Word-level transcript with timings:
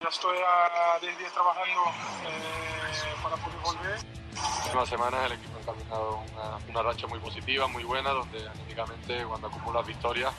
Ya 0.00 0.08
estoy 0.08 0.38
a 0.38 0.98
10 0.98 1.18
días 1.18 1.30
trabajando 1.34 1.82
eh, 2.24 3.22
para 3.22 3.36
poder 3.36 3.58
volver. 3.58 3.98
Una 4.72 4.86
semana 4.86 5.26
el 5.26 5.32
equipo 5.32 5.58
ha 5.58 5.60
encaminado 5.60 6.20
una, 6.32 6.56
una, 6.70 6.82
racha 6.82 7.06
muy 7.06 7.18
positiva, 7.18 7.66
muy 7.66 7.84
buena, 7.84 8.08
donde 8.08 8.48
anímicamente 8.48 9.22
cuando 9.26 9.48
acumulas 9.48 9.86
victorias 9.86 10.32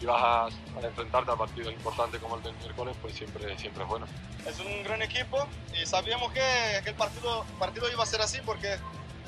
y 0.00 0.06
vas 0.06 0.22
a, 0.22 0.44
a, 0.46 0.80
enfrentarte 0.80 1.30
a 1.30 1.36
partidos 1.36 1.74
importantes 1.74 2.18
como 2.18 2.36
el 2.36 2.44
del 2.44 2.54
miércoles, 2.54 2.96
pues 3.02 3.14
siempre, 3.14 3.58
siempre 3.58 3.82
es 3.82 3.88
bueno. 3.90 4.06
Es 4.46 4.58
un 4.58 4.82
gran 4.84 5.02
equipo 5.02 5.46
y 5.78 5.84
sabíamos 5.84 6.32
que, 6.32 6.80
que 6.82 6.88
el 6.88 6.96
partido, 6.96 7.44
partido 7.58 7.92
iba 7.92 8.04
a 8.04 8.06
ser 8.06 8.22
así 8.22 8.40
porque 8.40 8.78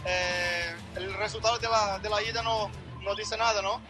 eh, 0.06 0.74
el 0.94 1.12
resultado 1.18 1.58
de 1.58 1.68
la, 1.68 1.98
de 1.98 2.08
la 2.08 2.22
ida 2.22 2.42
no, 2.42 2.70
no 3.02 3.14
dice 3.14 3.36
nada, 3.36 3.60
¿no? 3.60 3.82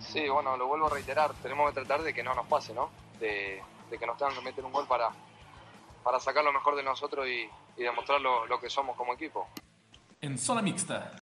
Sí, 0.00 0.28
bueno, 0.28 0.56
lo 0.56 0.66
vuelvo 0.66 0.88
a 0.88 0.90
reiterar, 0.90 1.32
tenemos 1.34 1.68
que 1.68 1.74
tratar 1.76 2.02
de 2.02 2.12
que 2.12 2.24
no 2.24 2.34
nos 2.34 2.48
pase, 2.48 2.74
¿no? 2.74 2.90
De, 3.20 3.62
de 3.94 3.98
que 4.00 4.06
nos 4.06 4.18
tengan 4.18 4.34
que 4.34 4.40
meter 4.42 4.64
un 4.64 4.72
gol 4.72 4.86
para, 4.88 5.10
para 6.02 6.18
sacar 6.18 6.42
lo 6.42 6.52
mejor 6.52 6.74
de 6.74 6.82
nosotros 6.82 7.28
y, 7.28 7.48
y 7.80 7.84
demostrar 7.84 8.20
lo, 8.20 8.44
lo, 8.46 8.58
que 8.58 8.68
somos 8.68 8.96
como 8.96 9.14
equipo. 9.14 9.48
En 10.20 10.36
zona 10.36 10.62
mixta. 10.62 11.16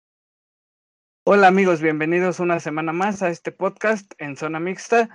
Hola 1.24 1.48
amigos, 1.48 1.82
bienvenidos 1.82 2.40
una 2.40 2.60
semana 2.60 2.94
más 2.94 3.22
a 3.22 3.28
este 3.28 3.52
podcast 3.52 4.10
en 4.16 4.38
zona 4.38 4.58
mixta. 4.58 5.10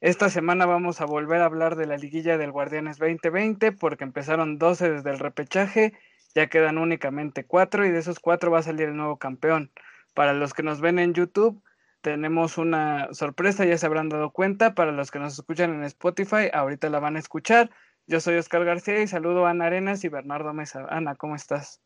Esta 0.00 0.30
semana 0.30 0.64
vamos 0.64 1.02
a 1.02 1.04
volver 1.04 1.42
a 1.42 1.44
hablar 1.44 1.76
de 1.76 1.86
la 1.86 1.98
liguilla 1.98 2.38
del 2.38 2.50
Guardianes 2.50 2.98
2020 2.98 3.72
porque 3.72 4.04
empezaron 4.04 4.58
12 4.58 4.90
desde 4.90 5.10
el 5.10 5.18
repechaje, 5.18 5.92
ya 6.34 6.46
quedan 6.46 6.78
únicamente 6.78 7.44
4 7.44 7.84
y 7.84 7.90
de 7.90 7.98
esos 7.98 8.20
4 8.20 8.50
va 8.50 8.60
a 8.60 8.62
salir 8.62 8.88
el 8.88 8.96
nuevo 8.96 9.18
campeón. 9.18 9.70
Para 10.14 10.32
los 10.32 10.54
que 10.54 10.62
nos 10.62 10.80
ven 10.80 10.98
en 10.98 11.12
YouTube, 11.12 11.62
tenemos 12.02 12.58
una 12.58 13.08
sorpresa, 13.12 13.64
ya 13.64 13.78
se 13.78 13.86
habrán 13.86 14.08
dado 14.08 14.30
cuenta. 14.30 14.74
Para 14.74 14.92
los 14.92 15.10
que 15.10 15.18
nos 15.18 15.34
escuchan 15.34 15.72
en 15.72 15.84
Spotify, 15.84 16.50
ahorita 16.52 16.90
la 16.90 17.00
van 17.00 17.16
a 17.16 17.20
escuchar. 17.20 17.70
Yo 18.06 18.20
soy 18.20 18.36
Oscar 18.36 18.64
García 18.64 19.00
y 19.00 19.06
saludo 19.06 19.46
a 19.46 19.50
Ana 19.50 19.66
Arenas 19.66 20.04
y 20.04 20.08
Bernardo 20.08 20.52
Mesa. 20.52 20.84
Ana, 20.90 21.14
¿cómo 21.14 21.36
estás? 21.36 21.80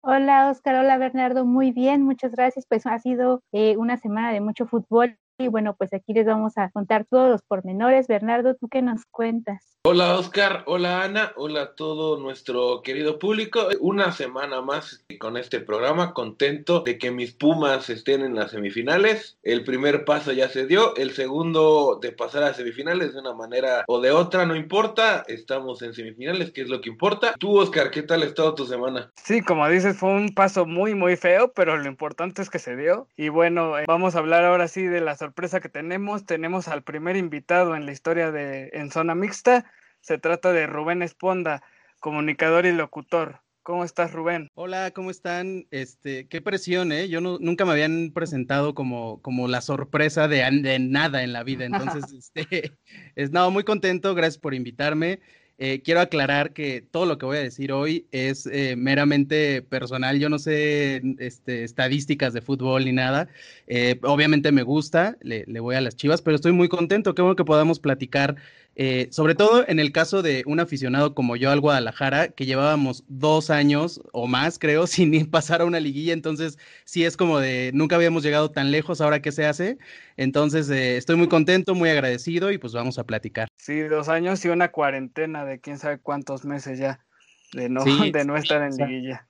Hola 0.00 0.50
Oscar, 0.50 0.76
hola 0.76 0.96
Bernardo, 0.96 1.44
muy 1.44 1.72
bien, 1.72 2.02
muchas 2.02 2.32
gracias. 2.32 2.66
Pues 2.68 2.86
ha 2.86 2.98
sido 2.98 3.42
eh, 3.52 3.76
una 3.76 3.96
semana 3.96 4.32
de 4.32 4.40
mucho 4.40 4.66
fútbol 4.66 5.18
y 5.38 5.48
bueno, 5.48 5.74
pues 5.74 5.92
aquí 5.94 6.12
les 6.12 6.26
vamos 6.26 6.58
a 6.58 6.68
contar 6.70 7.06
todos 7.08 7.30
los 7.30 7.42
pormenores. 7.42 8.08
Bernardo, 8.08 8.56
¿tú 8.56 8.68
qué 8.68 8.82
nos 8.82 9.04
cuentas? 9.06 9.64
Hola 9.84 10.18
Oscar, 10.18 10.64
hola 10.66 11.02
Ana, 11.02 11.32
hola 11.36 11.62
a 11.62 11.74
todo 11.74 12.18
nuestro 12.18 12.82
querido 12.82 13.18
público. 13.20 13.68
Una 13.80 14.10
semana 14.10 14.60
más 14.60 15.04
con 15.20 15.36
este 15.36 15.60
programa, 15.60 16.12
contento 16.12 16.80
de 16.80 16.98
que 16.98 17.12
mis 17.12 17.32
Pumas 17.32 17.88
estén 17.88 18.22
en 18.22 18.34
las 18.34 18.50
semifinales. 18.50 19.38
El 19.44 19.62
primer 19.64 20.04
paso 20.04 20.32
ya 20.32 20.48
se 20.48 20.66
dio, 20.66 20.96
el 20.96 21.12
segundo 21.12 22.00
de 22.02 22.10
pasar 22.10 22.42
a 22.42 22.54
semifinales 22.54 23.14
de 23.14 23.20
una 23.20 23.32
manera 23.32 23.84
o 23.86 24.00
de 24.00 24.10
otra, 24.10 24.44
no 24.44 24.56
importa, 24.56 25.24
estamos 25.28 25.80
en 25.82 25.94
semifinales, 25.94 26.50
que 26.50 26.62
es 26.62 26.68
lo 26.68 26.80
que 26.80 26.90
importa. 26.90 27.34
Tú 27.38 27.58
Oscar, 27.58 27.90
¿qué 27.92 28.02
tal 28.02 28.22
ha 28.22 28.26
estado 28.26 28.56
tu 28.56 28.66
semana? 28.66 29.12
Sí, 29.14 29.40
como 29.40 29.68
dices, 29.68 29.96
fue 29.96 30.10
un 30.10 30.34
paso 30.34 30.66
muy, 30.66 30.96
muy 30.96 31.16
feo, 31.16 31.52
pero 31.54 31.76
lo 31.76 31.88
importante 31.88 32.42
es 32.42 32.50
que 32.50 32.58
se 32.58 32.76
dio. 32.76 33.06
Y 33.16 33.28
bueno, 33.28 33.78
eh, 33.78 33.84
vamos 33.86 34.16
a 34.16 34.18
hablar 34.18 34.44
ahora 34.44 34.66
sí 34.66 34.82
de 34.82 35.00
la 35.00 35.14
que 35.34 35.68
tenemos. 35.68 36.24
Tenemos 36.26 36.68
al 36.68 36.82
primer 36.82 37.16
invitado 37.16 37.76
en 37.76 37.86
la 37.86 37.92
historia 37.92 38.30
de 38.30 38.70
En 38.72 38.90
Zona 38.90 39.14
Mixta. 39.14 39.70
Se 40.00 40.18
trata 40.18 40.52
de 40.52 40.66
Rubén 40.66 41.02
Esponda, 41.02 41.62
comunicador 42.00 42.66
y 42.66 42.72
locutor. 42.72 43.40
¿Cómo 43.62 43.84
estás, 43.84 44.12
Rubén? 44.12 44.48
Hola, 44.54 44.92
¿cómo 44.92 45.10
están? 45.10 45.66
Este, 45.70 46.26
qué 46.28 46.40
presión, 46.40 46.90
¿eh? 46.90 47.08
Yo 47.08 47.20
no, 47.20 47.38
nunca 47.38 47.66
me 47.66 47.72
habían 47.72 48.12
presentado 48.14 48.74
como, 48.74 49.20
como 49.20 49.46
la 49.46 49.60
sorpresa 49.60 50.26
de, 50.26 50.38
de 50.62 50.78
nada 50.78 51.22
en 51.22 51.34
la 51.34 51.42
vida. 51.42 51.66
Entonces, 51.66 52.04
este, 52.12 52.78
es 53.14 53.30
nada, 53.30 53.50
muy 53.50 53.64
contento. 53.64 54.14
Gracias 54.14 54.38
por 54.38 54.54
invitarme. 54.54 55.20
Eh, 55.60 55.82
quiero 55.82 56.00
aclarar 56.00 56.52
que 56.52 56.82
todo 56.82 57.04
lo 57.04 57.18
que 57.18 57.26
voy 57.26 57.38
a 57.38 57.40
decir 57.40 57.72
hoy 57.72 58.06
es 58.12 58.46
eh, 58.46 58.76
meramente 58.76 59.60
personal. 59.62 60.20
Yo 60.20 60.28
no 60.28 60.38
sé 60.38 61.02
este, 61.18 61.64
estadísticas 61.64 62.32
de 62.32 62.42
fútbol 62.42 62.84
ni 62.84 62.92
nada. 62.92 63.28
Eh, 63.66 63.98
obviamente 64.04 64.52
me 64.52 64.62
gusta, 64.62 65.16
le, 65.20 65.44
le, 65.48 65.58
voy 65.58 65.74
a 65.74 65.80
las 65.80 65.96
chivas, 65.96 66.22
pero 66.22 66.36
estoy 66.36 66.52
muy 66.52 66.68
contento. 66.68 67.12
Qué 67.14 67.22
bueno 67.22 67.34
que 67.34 67.44
podamos 67.44 67.80
platicar, 67.80 68.36
eh, 68.80 69.08
sobre 69.10 69.34
todo 69.34 69.64
en 69.66 69.80
el 69.80 69.90
caso 69.90 70.22
de 70.22 70.44
un 70.46 70.60
aficionado 70.60 71.12
como 71.12 71.34
yo 71.34 71.50
al 71.50 71.58
Guadalajara, 71.58 72.28
que 72.28 72.46
llevábamos 72.46 73.02
dos 73.08 73.50
años 73.50 74.00
o 74.12 74.28
más, 74.28 74.60
creo, 74.60 74.86
sin 74.86 75.28
pasar 75.28 75.60
a 75.62 75.64
una 75.64 75.80
liguilla. 75.80 76.12
Entonces, 76.12 76.58
sí 76.84 77.04
es 77.04 77.16
como 77.16 77.40
de 77.40 77.72
nunca 77.74 77.96
habíamos 77.96 78.22
llegado 78.22 78.52
tan 78.52 78.70
lejos. 78.70 79.00
Ahora, 79.00 79.20
¿qué 79.20 79.32
se 79.32 79.46
hace? 79.46 79.78
Entonces, 80.16 80.70
eh, 80.70 80.96
estoy 80.96 81.16
muy 81.16 81.28
contento, 81.28 81.74
muy 81.74 81.90
agradecido 81.90 82.52
y 82.52 82.58
pues 82.58 82.72
vamos 82.72 82.98
a 82.98 83.04
platicar. 83.04 83.48
Sí, 83.56 83.80
dos 83.80 84.08
años 84.08 84.44
y 84.44 84.48
una 84.48 84.68
cuarentena 84.68 85.44
de 85.44 85.58
quién 85.58 85.78
sabe 85.78 85.98
cuántos 85.98 86.44
meses 86.44 86.78
ya 86.78 87.04
de 87.52 87.68
no, 87.68 87.82
sí, 87.82 88.12
de 88.12 88.24
no 88.24 88.36
estar 88.36 88.62
en 88.62 88.76
liguilla. 88.76 89.27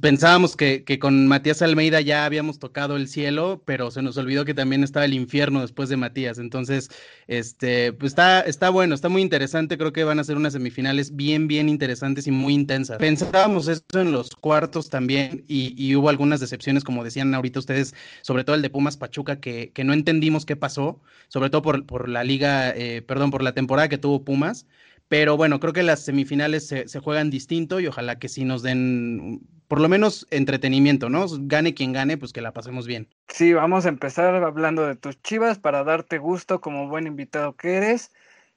Pensábamos 0.00 0.56
que, 0.56 0.84
que, 0.84 0.98
con 0.98 1.26
Matías 1.26 1.60
Almeida 1.60 2.00
ya 2.00 2.24
habíamos 2.24 2.58
tocado 2.58 2.96
el 2.96 3.08
cielo, 3.08 3.62
pero 3.66 3.90
se 3.90 4.00
nos 4.00 4.16
olvidó 4.16 4.46
que 4.46 4.54
también 4.54 4.82
estaba 4.82 5.04
el 5.04 5.12
infierno 5.12 5.60
después 5.60 5.90
de 5.90 5.98
Matías. 5.98 6.38
Entonces, 6.38 6.90
este, 7.26 7.92
pues 7.92 8.12
está, 8.12 8.40
está 8.40 8.70
bueno, 8.70 8.94
está 8.94 9.10
muy 9.10 9.20
interesante. 9.20 9.76
Creo 9.76 9.92
que 9.92 10.02
van 10.04 10.18
a 10.18 10.24
ser 10.24 10.38
unas 10.38 10.54
semifinales 10.54 11.14
bien, 11.14 11.46
bien 11.46 11.68
interesantes 11.68 12.26
y 12.26 12.30
muy 12.30 12.54
intensas. 12.54 12.96
Pensábamos 12.96 13.68
eso 13.68 13.82
en 13.92 14.12
los 14.12 14.30
cuartos 14.30 14.88
también, 14.88 15.44
y, 15.46 15.74
y 15.76 15.94
hubo 15.94 16.08
algunas 16.08 16.40
decepciones, 16.40 16.84
como 16.84 17.04
decían 17.04 17.34
ahorita 17.34 17.58
ustedes, 17.58 17.94
sobre 18.22 18.44
todo 18.44 18.56
el 18.56 18.62
de 18.62 18.70
Pumas 18.70 18.96
Pachuca, 18.96 19.40
que, 19.40 19.72
que 19.74 19.84
no 19.84 19.92
entendimos 19.92 20.46
qué 20.46 20.56
pasó, 20.56 21.02
sobre 21.28 21.50
todo 21.50 21.60
por, 21.60 21.84
por 21.84 22.08
la 22.08 22.24
liga, 22.24 22.70
eh, 22.70 23.02
perdón, 23.02 23.30
por 23.30 23.42
la 23.42 23.52
temporada 23.52 23.90
que 23.90 23.98
tuvo 23.98 24.24
Pumas. 24.24 24.66
Pero 25.12 25.36
bueno, 25.36 25.60
creo 25.60 25.74
que 25.74 25.82
las 25.82 26.00
semifinales 26.00 26.66
se, 26.66 26.88
se, 26.88 26.98
juegan 26.98 27.28
distinto 27.28 27.80
y 27.80 27.86
ojalá 27.86 28.18
que 28.18 28.30
sí 28.30 28.46
nos 28.46 28.62
den 28.62 29.42
por 29.68 29.78
lo 29.78 29.86
menos 29.86 30.26
entretenimiento, 30.30 31.10
¿no? 31.10 31.26
Gane 31.28 31.74
quien 31.74 31.92
gane, 31.92 32.16
pues 32.16 32.32
que 32.32 32.40
la 32.40 32.54
pasemos 32.54 32.86
bien. 32.86 33.10
Sí, 33.28 33.52
vamos 33.52 33.84
a 33.84 33.90
empezar 33.90 34.34
hablando 34.42 34.86
de 34.86 34.96
tus 34.96 35.20
chivas 35.20 35.58
para 35.58 35.84
darte 35.84 36.16
gusto 36.16 36.62
como 36.62 36.88
buen 36.88 37.06
invitado 37.06 37.54
que 37.56 37.74
eres. 37.74 38.10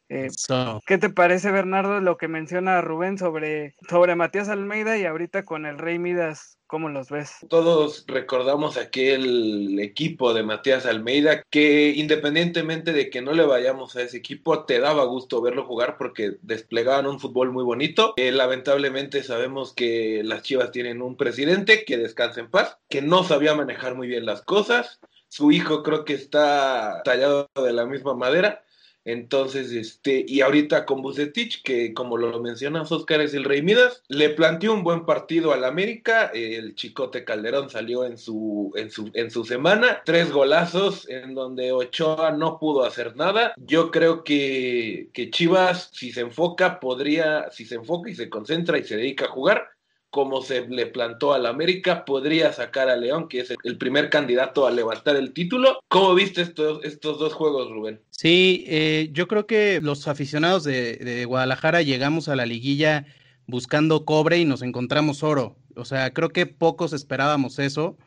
Eh, 0.10 0.30
so. 0.30 0.82
¿Qué 0.86 0.98
te 0.98 1.10
parece, 1.10 1.52
Bernardo, 1.52 2.00
lo 2.00 2.18
que 2.18 2.28
menciona 2.28 2.82
Rubén 2.82 3.18
sobre, 3.18 3.76
sobre 3.90 4.16
Matías 4.16 4.50
Almeida 4.50 4.98
y 4.98 5.06
ahorita 5.06 5.44
con 5.44 5.66
el 5.66 5.78
Rey 5.78 5.98
Midas? 6.00 6.60
¿Cómo 6.68 6.90
los 6.90 7.10
ves? 7.10 7.38
Todos 7.48 8.06
recordamos 8.08 8.78
aquel 8.78 9.80
equipo 9.80 10.34
de 10.34 10.42
Matías 10.42 10.88
Almeida 10.88 11.44
que 11.52 11.92
independientemente 11.92 12.92
de 12.92 13.12
que 13.12 13.22
no 13.22 13.34
le 13.34 13.46
vayamos 13.46 13.96
a 13.96 14.02
ese 14.02 14.18
equipo, 14.18 14.66
te 14.66 14.80
daba 14.80 15.06
gusto 15.06 15.42
verlo 15.42 15.66
jugar 15.66 15.96
porque 15.98 16.38
desplegaban 16.42 17.06
un 17.06 17.20
fútbol 17.20 17.52
muy 17.52 17.64
bonito. 17.64 18.14
Eh, 18.18 18.32
lamentablemente 18.32 19.22
sabemos 19.22 19.74
que 19.74 20.22
las 20.24 20.42
Chivas 20.42 20.72
tienen 20.72 21.04
un 21.04 21.16
presidente 21.18 21.86
que 21.86 21.98
descansa 21.98 22.40
en 22.40 22.50
paz, 22.50 22.80
que 22.90 23.04
no 23.04 23.24
sabía 23.24 23.54
manejar 23.54 23.94
muy 23.94 24.08
bien 24.08 24.26
las 24.26 24.42
cosas. 24.42 25.00
Su 25.28 25.52
hijo 25.52 25.84
creo 25.84 26.04
que 26.04 26.14
está 26.14 27.04
tallado 27.04 27.50
de 27.56 27.74
la 27.74 27.86
misma 27.86 28.16
madera 28.16 28.65
entonces, 29.06 29.72
este, 29.72 30.26
y 30.28 30.42
ahorita 30.42 30.86
con 30.86 31.04
Bucetich, 31.04 31.62
que 31.62 31.94
como 31.94 32.18
lo 32.18 32.40
mencionas, 32.42 32.92
Oscar 32.92 33.22
es 33.22 33.36
el 33.36 33.44
Rey 33.44 33.62
Midas, 33.62 34.02
le 34.08 34.30
planteó 34.30 34.74
un 34.74 34.84
buen 34.84 35.06
partido 35.06 35.54
al 35.54 35.64
América. 35.64 36.32
El 36.34 36.74
Chicote 36.74 37.24
Calderón 37.24 37.70
salió 37.70 38.04
en 38.04 38.18
su, 38.18 38.74
en 38.76 38.90
su, 38.90 39.12
en 39.14 39.30
su 39.30 39.46
semana, 39.46 40.02
tres 40.06 40.32
golazos 40.32 41.08
en 41.08 41.36
donde 41.36 41.72
Ochoa 41.72 42.32
no 42.32 42.58
pudo 42.58 42.84
hacer 42.84 43.16
nada. 43.16 43.54
Yo 43.58 43.92
creo 43.92 44.24
que, 44.24 45.10
que 45.14 45.30
Chivas, 45.30 45.92
si 45.94 46.12
se 46.12 46.22
enfoca, 46.22 46.80
podría, 46.80 47.52
si 47.52 47.66
se 47.66 47.76
enfoca 47.76 48.10
y 48.10 48.16
se 48.16 48.30
concentra 48.30 48.80
y 48.80 48.86
se 48.86 48.98
dedica 48.98 49.26
a 49.26 49.30
jugar, 49.30 49.75
como 50.16 50.42
se 50.42 50.66
le 50.70 50.86
plantó 50.86 51.34
al 51.34 51.46
América, 51.46 52.06
podría 52.06 52.54
sacar 52.54 52.88
a 52.88 52.96
León, 52.96 53.28
que 53.28 53.42
es 53.42 53.54
el 53.66 53.78
primer 53.78 54.10
candidato 54.10 54.66
a 54.66 54.72
levantar 54.72 55.18
el 55.18 55.34
título. 55.34 55.82
¿Cómo 55.90 56.16
viste 56.16 56.42
estos, 56.42 56.86
estos 56.86 57.20
dos 57.20 57.34
juegos, 57.34 57.70
Rubén? 57.70 58.00
Sí, 58.12 58.64
eh, 58.66 59.10
yo 59.12 59.28
creo 59.28 59.46
que 59.46 59.82
los 59.82 60.08
aficionados 60.08 60.64
de, 60.64 61.26
Guadalajara 61.28 61.82
llegamos 61.82 62.30
a 62.30 62.38
la 62.38 62.46
liguilla 62.46 63.06
buscando 63.46 64.06
cobre 64.06 64.38
y 64.38 64.46
nos 64.46 64.62
encontramos 64.62 65.22
oro. 65.22 65.58
O 65.76 65.84
sea, 65.84 66.14
creo 66.14 66.30
que 66.30 66.46
pocos 66.46 66.94
esperábamos 66.94 67.60
eso, 67.60 67.98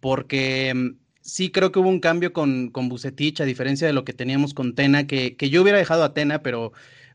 porque 0.00 0.96
sí 1.20 1.52
creo 1.52 1.70
que 1.70 1.78
hubo 1.78 1.88
un 1.88 2.00
cambio 2.00 2.32
con, 2.32 2.70
con 2.70 2.88
Bucetich, 2.88 3.40
a 3.40 3.44
diferencia 3.44 3.86
de 3.86 3.92
lo 3.92 4.04
que 4.04 4.12
teníamos 4.12 4.54
con 4.54 4.74
Tena, 4.74 5.06
que, 5.06 5.36
que 5.36 5.50
yo 5.50 5.62
hubiera 5.62 5.78
dejado 5.78 6.02
a 6.02 6.14
Tena, 6.14 6.42
pero 6.42 6.72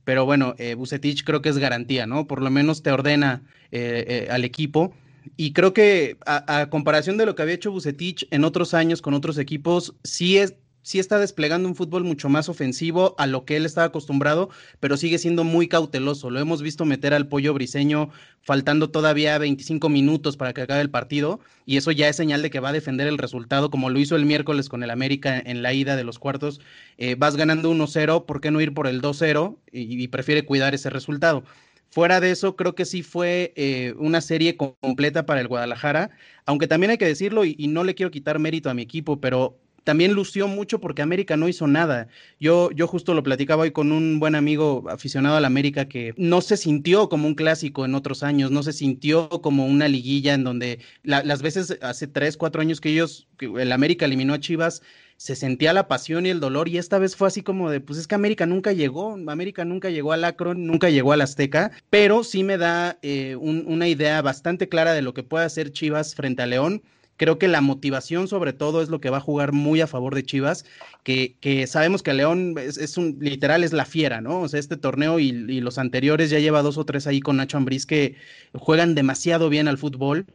pero 0.09 0.25
bueno, 0.25 0.55
eh, 0.57 0.75
creo 1.23 1.43
que 1.43 1.49
es 1.49 1.59
garantía, 1.59 2.07
¿no? 2.07 2.25
Por 2.25 2.41
lo 2.41 2.49
menos 2.49 2.81
te 2.81 2.91
ordena 2.91 3.43
eh, 3.71 4.25
eh, 4.25 4.27
al 4.31 4.43
equipo. 4.43 4.91
Y 5.37 5.53
creo 5.53 5.71
que 5.71 6.17
a, 6.25 6.61
a, 6.61 6.69
comparación 6.71 7.15
de 7.17 7.27
lo 7.27 7.35
que 7.35 7.43
había 7.43 7.53
hecho 7.53 7.71
Bucetich 7.71 8.27
en 8.31 8.43
otros 8.43 8.73
años 8.73 9.03
con 9.03 9.13
otros 9.13 9.37
equipos, 9.37 9.93
sí 10.03 10.39
es, 10.39 10.55
sí 10.81 10.99
está 10.99 11.19
desplegando 11.19 11.67
un 11.67 11.75
fútbol 11.75 12.03
mucho 12.03 12.29
más 12.29 12.49
ofensivo 12.49 13.15
a 13.17 13.27
lo 13.27 13.45
que 13.45 13.57
él 13.57 13.65
estaba 13.65 13.87
acostumbrado, 13.87 14.49
pero 14.79 14.97
sigue 14.97 15.17
siendo 15.17 15.43
muy 15.43 15.67
cauteloso. 15.67 16.29
Lo 16.29 16.39
hemos 16.39 16.61
visto 16.61 16.85
meter 16.85 17.13
al 17.13 17.27
pollo 17.27 17.53
briseño 17.53 18.09
faltando 18.41 18.89
todavía 18.89 19.37
25 19.37 19.89
minutos 19.89 20.37
para 20.37 20.53
que 20.53 20.61
acabe 20.61 20.81
el 20.81 20.89
partido, 20.89 21.39
y 21.65 21.77
eso 21.77 21.91
ya 21.91 22.09
es 22.09 22.15
señal 22.15 22.41
de 22.41 22.49
que 22.49 22.59
va 22.59 22.69
a 22.69 22.73
defender 22.73 23.07
el 23.07 23.17
resultado, 23.17 23.69
como 23.69 23.89
lo 23.89 23.99
hizo 23.99 24.15
el 24.15 24.25
miércoles 24.25 24.69
con 24.69 24.83
el 24.83 24.89
América 24.89 25.41
en 25.45 25.61
la 25.61 25.73
ida 25.73 25.95
de 25.95 26.03
los 26.03 26.19
cuartos. 26.19 26.59
Eh, 26.97 27.15
vas 27.15 27.35
ganando 27.35 27.71
1-0, 27.71 28.25
¿por 28.25 28.41
qué 28.41 28.51
no 28.51 28.61
ir 28.61 28.73
por 28.73 28.87
el 28.87 29.01
2-0? 29.01 29.57
Y, 29.71 30.07
prefiere 30.07 30.45
cuidar 30.45 30.73
ese 30.73 30.89
resultado. 30.89 31.43
Fuera 31.91 32.19
de 32.19 32.31
eso, 32.31 32.55
creo 32.55 32.75
que 32.75 32.85
sí 32.85 33.03
fue 33.03 33.53
eh, 33.55 33.93
una 33.97 34.21
serie 34.21 34.57
completa 34.57 35.25
para 35.25 35.41
el 35.41 35.47
Guadalajara, 35.47 36.11
aunque 36.45 36.67
también 36.67 36.91
hay 36.91 36.97
que 36.97 37.05
decirlo, 37.05 37.45
y, 37.45 37.55
no 37.67 37.83
le 37.83 37.95
quiero 37.95 38.11
quitar 38.11 38.39
mérito 38.39 38.69
a 38.69 38.73
mi 38.73 38.81
equipo, 38.83 39.19
pero 39.19 39.57
también 39.89 40.13
lució 40.13 40.47
mucho 40.47 40.79
porque 40.79 41.01
América 41.01 41.35
no 41.35 41.47
hizo 41.47 41.65
nada. 41.65 42.09
Yo, 42.39 42.69
yo 42.69 42.85
justo 42.85 43.15
lo 43.15 43.23
platicaba 43.23 43.63
hoy 43.63 43.71
con 43.71 43.91
un 43.91 44.19
buen 44.19 44.35
amigo 44.35 44.83
aficionado 44.87 45.35
al 45.35 45.45
América 45.45 45.89
que 45.89 46.13
no 46.15 46.41
se 46.41 46.57
sintió 46.57 47.09
como 47.09 47.27
un 47.27 47.33
clásico 47.33 47.85
en 47.85 47.95
otros 47.95 48.21
años, 48.21 48.51
no 48.51 48.61
se 48.61 48.71
sintió 48.71 49.29
como 49.29 49.65
una 49.65 49.87
liguilla 49.87 50.35
en 50.35 50.43
donde 50.43 50.77
la, 51.01 51.23
las 51.23 51.41
veces 51.41 51.79
hace 51.81 52.05
tres, 52.05 52.37
cuatro 52.37 52.61
años 52.61 52.79
que 52.79 52.89
ellos, 52.89 53.27
que 53.39 53.47
el 53.47 53.71
América 53.71 54.05
eliminó 54.05 54.35
a 54.35 54.39
Chivas, 54.39 54.83
se 55.17 55.35
sentía 55.35 55.73
la 55.73 55.87
pasión 55.87 56.27
y 56.27 56.29
el 56.29 56.39
dolor 56.39 56.67
y 56.67 56.77
esta 56.77 56.99
vez 56.99 57.15
fue 57.15 57.29
así 57.29 57.41
como 57.41 57.71
de, 57.71 57.81
pues 57.81 57.97
es 57.97 58.05
que 58.05 58.13
América 58.13 58.45
nunca 58.45 58.73
llegó, 58.73 59.13
América 59.27 59.65
nunca 59.65 59.89
llegó 59.89 60.13
al 60.13 60.23
Akron, 60.23 60.67
nunca 60.67 60.91
llegó 60.91 61.13
al 61.13 61.21
Azteca, 61.21 61.71
pero 61.89 62.23
sí 62.23 62.43
me 62.43 62.59
da 62.59 62.99
eh, 63.01 63.35
un, 63.37 63.63
una 63.65 63.87
idea 63.87 64.21
bastante 64.21 64.69
clara 64.69 64.93
de 64.93 65.01
lo 65.01 65.15
que 65.15 65.23
puede 65.23 65.45
hacer 65.45 65.71
Chivas 65.71 66.13
frente 66.13 66.43
a 66.43 66.45
León. 66.45 66.83
Creo 67.19 67.37
que 67.37 67.47
la 67.47 67.61
motivación 67.61 68.27
sobre 68.27 68.53
todo 68.53 68.81
es 68.81 68.89
lo 68.89 69.01
que 69.01 69.11
va 69.11 69.17
a 69.17 69.21
jugar 69.21 69.51
muy 69.51 69.81
a 69.81 69.87
favor 69.87 70.15
de 70.15 70.23
Chivas, 70.23 70.65
que, 71.03 71.35
que 71.41 71.67
sabemos 71.67 72.01
que 72.01 72.13
León 72.13 72.55
es, 72.57 72.97
un, 72.97 73.17
literal 73.19 73.63
es 73.63 73.73
la 73.73 73.85
fiera, 73.85 74.21
¿no? 74.21 74.39
O 74.39 74.47
sea, 74.47 74.59
este 74.59 74.77
torneo 74.77 75.19
y, 75.19 75.27
y 75.27 75.59
los 75.59 75.77
anteriores 75.77 76.29
ya 76.29 76.39
lleva 76.39 76.61
dos 76.61 76.77
o 76.77 76.85
tres 76.85 77.05
ahí 77.07 77.19
con 77.19 77.37
Nacho 77.37 77.57
Ambriz 77.57 77.85
que 77.85 78.15
juegan 78.53 78.95
demasiado 78.95 79.49
bien 79.49 79.67
al 79.67 79.77
fútbol 79.77 80.25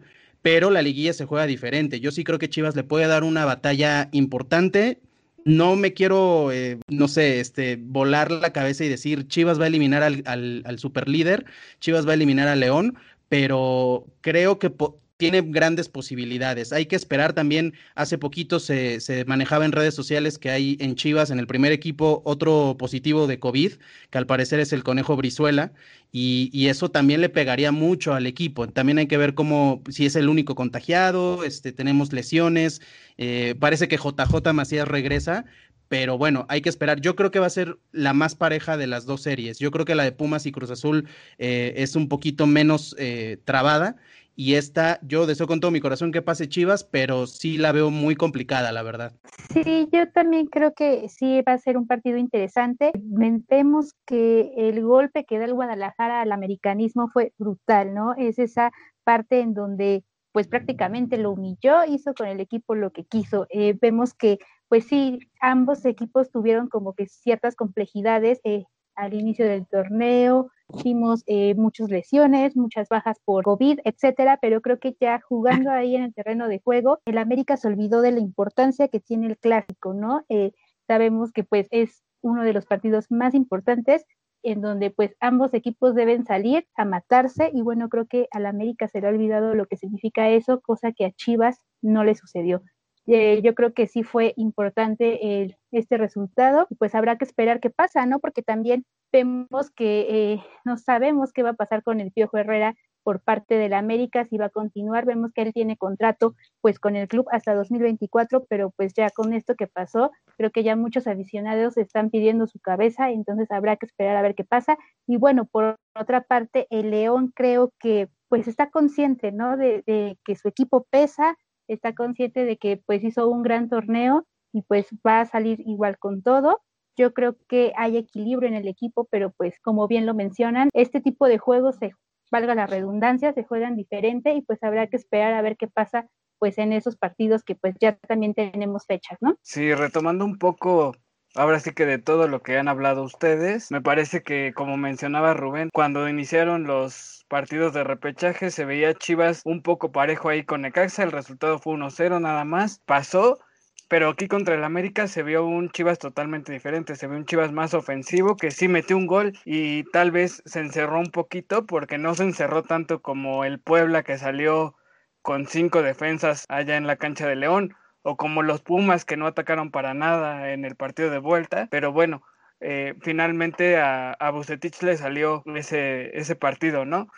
pero 0.44 0.68
la 0.68 0.82
liguilla 0.82 1.14
se 1.14 1.24
juega 1.24 1.46
diferente. 1.46 2.00
Yo 2.00 2.10
sí 2.10 2.22
creo 2.22 2.38
que 2.38 2.50
Chivas 2.50 2.76
le 2.76 2.84
puede 2.84 3.06
dar 3.06 3.24
una 3.24 3.46
batalla 3.46 4.10
importante. 4.12 5.00
No 5.46 5.74
me 5.74 5.94
quiero, 5.94 6.52
eh, 6.52 6.80
no 6.86 7.08
sé, 7.08 7.40
este, 7.40 7.76
volar 7.80 8.30
la 8.30 8.52
cabeza 8.52 8.84
y 8.84 8.90
decir 8.90 9.26
Chivas 9.26 9.58
va 9.58 9.64
a 9.64 9.68
eliminar 9.68 10.02
al, 10.02 10.22
al, 10.26 10.62
al 10.66 10.78
superlíder, 10.78 11.46
Chivas 11.80 12.06
va 12.06 12.10
a 12.10 12.14
eliminar 12.14 12.48
a 12.48 12.56
León, 12.56 12.98
pero 13.30 14.04
creo 14.20 14.58
que 14.58 14.68
tiene 15.16 15.42
grandes 15.42 15.88
posibilidades. 15.88 16.72
Hay 16.72 16.86
que 16.86 16.96
esperar 16.96 17.32
también, 17.32 17.74
hace 17.94 18.18
poquito 18.18 18.58
se, 18.58 19.00
se, 19.00 19.24
manejaba 19.24 19.64
en 19.64 19.72
redes 19.72 19.94
sociales 19.94 20.38
que 20.38 20.50
hay 20.50 20.76
en 20.80 20.96
Chivas, 20.96 21.30
en 21.30 21.38
el 21.38 21.46
primer 21.46 21.72
equipo, 21.72 22.22
otro 22.24 22.76
positivo 22.78 23.26
de 23.26 23.38
COVID, 23.38 23.74
que 24.10 24.18
al 24.18 24.26
parecer 24.26 24.58
es 24.60 24.72
el 24.72 24.82
conejo 24.82 25.16
Brizuela, 25.16 25.72
y, 26.10 26.50
y, 26.52 26.68
eso 26.68 26.90
también 26.90 27.20
le 27.20 27.28
pegaría 27.28 27.72
mucho 27.72 28.14
al 28.14 28.26
equipo. 28.26 28.68
También 28.68 28.98
hay 28.98 29.06
que 29.06 29.16
ver 29.16 29.34
cómo, 29.34 29.82
si 29.88 30.06
es 30.06 30.14
el 30.16 30.28
único 30.28 30.54
contagiado, 30.54 31.44
este, 31.44 31.72
tenemos 31.72 32.12
lesiones, 32.12 32.80
eh, 33.18 33.54
parece 33.58 33.88
que 33.88 33.96
JJ 33.96 34.52
Macías 34.52 34.86
regresa, 34.86 35.44
pero 35.88 36.18
bueno, 36.18 36.46
hay 36.48 36.60
que 36.60 36.68
esperar. 36.68 37.00
Yo 37.00 37.14
creo 37.14 37.30
que 37.30 37.38
va 37.40 37.46
a 37.46 37.50
ser 37.50 37.78
la 37.92 38.14
más 38.14 38.34
pareja 38.34 38.76
de 38.76 38.86
las 38.86 39.06
dos 39.06 39.22
series. 39.22 39.58
Yo 39.58 39.70
creo 39.70 39.84
que 39.84 39.94
la 39.94 40.04
de 40.04 40.12
Pumas 40.12 40.46
y 40.46 40.52
Cruz 40.52 40.70
Azul 40.70 41.08
eh, 41.38 41.74
es 41.76 41.94
un 41.94 42.08
poquito 42.08 42.46
menos 42.46 42.96
eh, 42.98 43.38
trabada 43.44 43.96
y 44.36 44.54
esta, 44.54 44.98
yo 45.02 45.26
deseo 45.26 45.46
con 45.46 45.60
todo 45.60 45.70
mi 45.70 45.80
corazón 45.80 46.12
que 46.12 46.22
pase 46.22 46.48
Chivas, 46.48 46.84
pero 46.84 47.26
sí 47.26 47.56
la 47.56 47.72
veo 47.72 47.90
muy 47.90 48.16
complicada, 48.16 48.72
la 48.72 48.82
verdad. 48.82 49.12
Sí, 49.52 49.88
yo 49.92 50.10
también 50.10 50.46
creo 50.46 50.74
que 50.74 51.08
sí 51.08 51.42
va 51.42 51.52
a 51.52 51.58
ser 51.58 51.76
un 51.76 51.86
partido 51.86 52.16
interesante. 52.16 52.92
Vemos 52.94 53.94
que 54.06 54.52
el 54.56 54.82
golpe 54.82 55.24
que 55.24 55.38
da 55.38 55.44
el 55.44 55.54
Guadalajara 55.54 56.20
al 56.20 56.32
americanismo 56.32 57.08
fue 57.08 57.32
brutal, 57.38 57.94
¿no? 57.94 58.14
Es 58.16 58.38
esa 58.38 58.72
parte 59.04 59.40
en 59.40 59.54
donde 59.54 60.04
pues 60.32 60.48
prácticamente 60.48 61.16
lo 61.16 61.30
humilló, 61.30 61.84
hizo 61.84 62.12
con 62.12 62.26
el 62.26 62.40
equipo 62.40 62.74
lo 62.74 62.90
que 62.90 63.04
quiso. 63.04 63.46
Eh, 63.50 63.78
vemos 63.80 64.14
que 64.14 64.38
pues 64.68 64.86
sí, 64.86 65.20
ambos 65.40 65.84
equipos 65.84 66.32
tuvieron 66.32 66.68
como 66.68 66.94
que 66.94 67.06
ciertas 67.06 67.54
complejidades 67.54 68.40
eh, 68.42 68.64
al 68.96 69.14
inicio 69.14 69.46
del 69.46 69.66
torneo, 69.66 70.50
Vimos 70.82 71.22
eh, 71.26 71.54
muchas 71.54 71.90
lesiones, 71.90 72.56
muchas 72.56 72.88
bajas 72.88 73.18
por 73.24 73.44
COVID, 73.44 73.80
etcétera, 73.84 74.38
pero 74.40 74.62
creo 74.62 74.78
que 74.78 74.96
ya 74.98 75.20
jugando 75.20 75.70
ahí 75.70 75.94
en 75.94 76.04
el 76.04 76.14
terreno 76.14 76.48
de 76.48 76.60
juego, 76.60 77.00
el 77.04 77.18
América 77.18 77.56
se 77.56 77.68
olvidó 77.68 78.00
de 78.00 78.12
la 78.12 78.20
importancia 78.20 78.88
que 78.88 79.00
tiene 79.00 79.26
el 79.26 79.38
clásico, 79.38 79.92
¿no? 79.92 80.24
Eh, 80.28 80.52
sabemos 80.86 81.32
que 81.32 81.44
pues 81.44 81.68
es 81.70 82.02
uno 82.22 82.42
de 82.44 82.54
los 82.54 82.64
partidos 82.66 83.10
más 83.10 83.34
importantes 83.34 84.06
en 84.42 84.62
donde 84.62 84.90
pues 84.90 85.14
ambos 85.20 85.54
equipos 85.54 85.94
deben 85.94 86.24
salir 86.24 86.66
a 86.76 86.84
matarse 86.84 87.50
y 87.52 87.62
bueno, 87.62 87.88
creo 87.88 88.06
que 88.06 88.26
al 88.30 88.46
América 88.46 88.88
se 88.88 89.00
le 89.00 89.06
ha 89.06 89.10
olvidado 89.10 89.54
lo 89.54 89.66
que 89.66 89.76
significa 89.76 90.28
eso, 90.30 90.60
cosa 90.60 90.92
que 90.92 91.04
a 91.04 91.12
Chivas 91.12 91.60
no 91.82 92.04
le 92.04 92.14
sucedió. 92.14 92.62
Eh, 93.06 93.42
yo 93.42 93.54
creo 93.54 93.74
que 93.74 93.86
sí 93.86 94.02
fue 94.02 94.32
importante 94.36 95.42
el, 95.42 95.56
este 95.72 95.98
resultado, 95.98 96.66
pues 96.78 96.94
habrá 96.94 97.16
que 97.16 97.24
esperar 97.24 97.60
qué 97.60 97.70
pasa, 97.70 98.06
¿no? 98.06 98.18
Porque 98.18 98.42
también 98.42 98.84
vemos 99.12 99.70
que 99.70 100.06
eh, 100.08 100.44
no 100.64 100.76
sabemos 100.78 101.32
qué 101.32 101.42
va 101.42 101.50
a 101.50 101.54
pasar 101.54 101.82
con 101.82 102.00
el 102.00 102.12
Piojo 102.12 102.38
Herrera 102.38 102.74
por 103.04 103.20
parte 103.20 103.56
de 103.56 103.68
la 103.68 103.78
América, 103.78 104.24
si 104.24 104.38
va 104.38 104.46
a 104.46 104.50
continuar, 104.50 105.04
vemos 105.04 105.30
que 105.32 105.42
él 105.42 105.52
tiene 105.52 105.76
contrato 105.76 106.34
pues 106.62 106.78
con 106.80 106.96
el 106.96 107.06
club 107.06 107.26
hasta 107.30 107.54
2024, 107.54 108.46
pero 108.48 108.70
pues 108.70 108.94
ya 108.94 109.10
con 109.10 109.34
esto 109.34 109.54
que 109.54 109.66
pasó, 109.66 110.10
creo 110.38 110.50
que 110.50 110.64
ya 110.64 110.74
muchos 110.74 111.06
aficionados 111.06 111.76
están 111.76 112.10
pidiendo 112.10 112.46
su 112.46 112.58
cabeza, 112.60 113.10
entonces 113.10 113.50
habrá 113.50 113.76
que 113.76 113.86
esperar 113.86 114.16
a 114.16 114.22
ver 114.22 114.34
qué 114.34 114.44
pasa. 114.44 114.78
Y 115.06 115.18
bueno, 115.18 115.44
por 115.44 115.76
otra 115.94 116.22
parte, 116.22 116.66
el 116.70 116.90
León 116.90 117.30
creo 117.34 117.72
que 117.78 118.08
pues 118.28 118.48
está 118.48 118.70
consciente, 118.70 119.30
¿no? 119.30 119.56
De, 119.56 119.84
de 119.86 120.18
que 120.24 120.34
su 120.34 120.48
equipo 120.48 120.86
pesa, 120.90 121.36
está 121.68 121.94
consciente 121.94 122.44
de 122.44 122.56
que 122.56 122.82
pues 122.84 123.04
hizo 123.04 123.28
un 123.28 123.42
gran 123.42 123.68
torneo 123.68 124.26
y 124.52 124.62
pues 124.62 124.88
va 125.06 125.20
a 125.20 125.26
salir 125.26 125.60
igual 125.66 125.98
con 125.98 126.22
todo. 126.22 126.60
Yo 126.96 127.12
creo 127.12 127.36
que 127.48 127.72
hay 127.76 127.96
equilibrio 127.96 128.48
en 128.48 128.54
el 128.54 128.68
equipo, 128.68 129.08
pero 129.10 129.32
pues 129.32 129.58
como 129.60 129.88
bien 129.88 130.06
lo 130.06 130.14
mencionan, 130.14 130.68
este 130.72 131.00
tipo 131.00 131.26
de 131.26 131.38
juegos 131.38 131.76
se 131.76 131.92
valga 132.30 132.54
la 132.54 132.66
redundancia, 132.66 133.32
se 133.32 133.44
juegan 133.44 133.76
diferente 133.76 134.34
y 134.34 134.42
pues 134.42 134.62
habrá 134.62 134.86
que 134.86 134.96
esperar 134.96 135.34
a 135.34 135.42
ver 135.42 135.56
qué 135.56 135.66
pasa 135.66 136.08
pues 136.38 136.58
en 136.58 136.72
esos 136.72 136.96
partidos 136.96 137.42
que 137.42 137.54
pues 137.54 137.74
ya 137.80 137.96
también 137.96 138.34
tenemos 138.34 138.84
fechas, 138.86 139.18
¿no? 139.20 139.36
Sí, 139.42 139.72
retomando 139.74 140.24
un 140.24 140.38
poco 140.38 140.94
Ahora 141.36 141.58
sí 141.58 141.72
que 141.72 141.84
de 141.84 141.98
todo 141.98 142.28
lo 142.28 142.42
que 142.42 142.58
han 142.58 142.68
hablado 142.68 143.02
ustedes, 143.02 143.72
me 143.72 143.80
parece 143.80 144.22
que 144.22 144.52
como 144.54 144.76
mencionaba 144.76 145.34
Rubén, 145.34 145.68
cuando 145.72 146.08
iniciaron 146.08 146.62
los 146.64 147.24
partidos 147.28 147.72
de 147.72 147.82
repechaje 147.82 148.52
se 148.52 148.64
veía 148.64 148.94
Chivas 148.94 149.42
un 149.44 149.60
poco 149.60 149.90
parejo 149.90 150.28
ahí 150.28 150.44
con 150.44 150.60
Necaxa, 150.60 151.02
el 151.02 151.10
resultado 151.10 151.58
fue 151.58 151.74
1-0 151.74 152.20
nada 152.20 152.44
más, 152.44 152.78
pasó, 152.86 153.40
pero 153.88 154.10
aquí 154.10 154.28
contra 154.28 154.54
el 154.54 154.62
América 154.62 155.08
se 155.08 155.24
vio 155.24 155.44
un 155.44 155.70
Chivas 155.70 155.98
totalmente 155.98 156.52
diferente, 156.52 156.94
se 156.94 157.08
vio 157.08 157.16
un 157.16 157.26
Chivas 157.26 157.50
más 157.50 157.74
ofensivo 157.74 158.36
que 158.36 158.52
sí 158.52 158.68
metió 158.68 158.96
un 158.96 159.08
gol 159.08 159.32
y 159.44 159.82
tal 159.90 160.12
vez 160.12 160.40
se 160.46 160.60
encerró 160.60 161.00
un 161.00 161.10
poquito 161.10 161.66
porque 161.66 161.98
no 161.98 162.14
se 162.14 162.22
encerró 162.22 162.62
tanto 162.62 163.02
como 163.02 163.44
el 163.44 163.58
Puebla 163.58 164.04
que 164.04 164.18
salió 164.18 164.76
con 165.20 165.48
cinco 165.48 165.82
defensas 165.82 166.44
allá 166.48 166.76
en 166.76 166.86
la 166.86 166.94
cancha 166.94 167.26
de 167.26 167.34
León 167.34 167.74
o 168.04 168.16
como 168.16 168.42
los 168.42 168.60
Pumas 168.60 169.04
que 169.04 169.16
no 169.16 169.26
atacaron 169.26 169.70
para 169.70 169.94
nada 169.94 170.52
en 170.52 170.64
el 170.64 170.76
partido 170.76 171.10
de 171.10 171.18
vuelta, 171.18 171.68
pero 171.70 171.90
bueno, 171.90 172.22
eh, 172.60 172.94
finalmente 173.00 173.78
a, 173.78 174.12
a 174.12 174.30
Bucetich 174.30 174.82
le 174.82 174.96
salió 174.96 175.42
ese, 175.54 176.16
ese 176.16 176.36
partido, 176.36 176.84
¿no? 176.84 177.08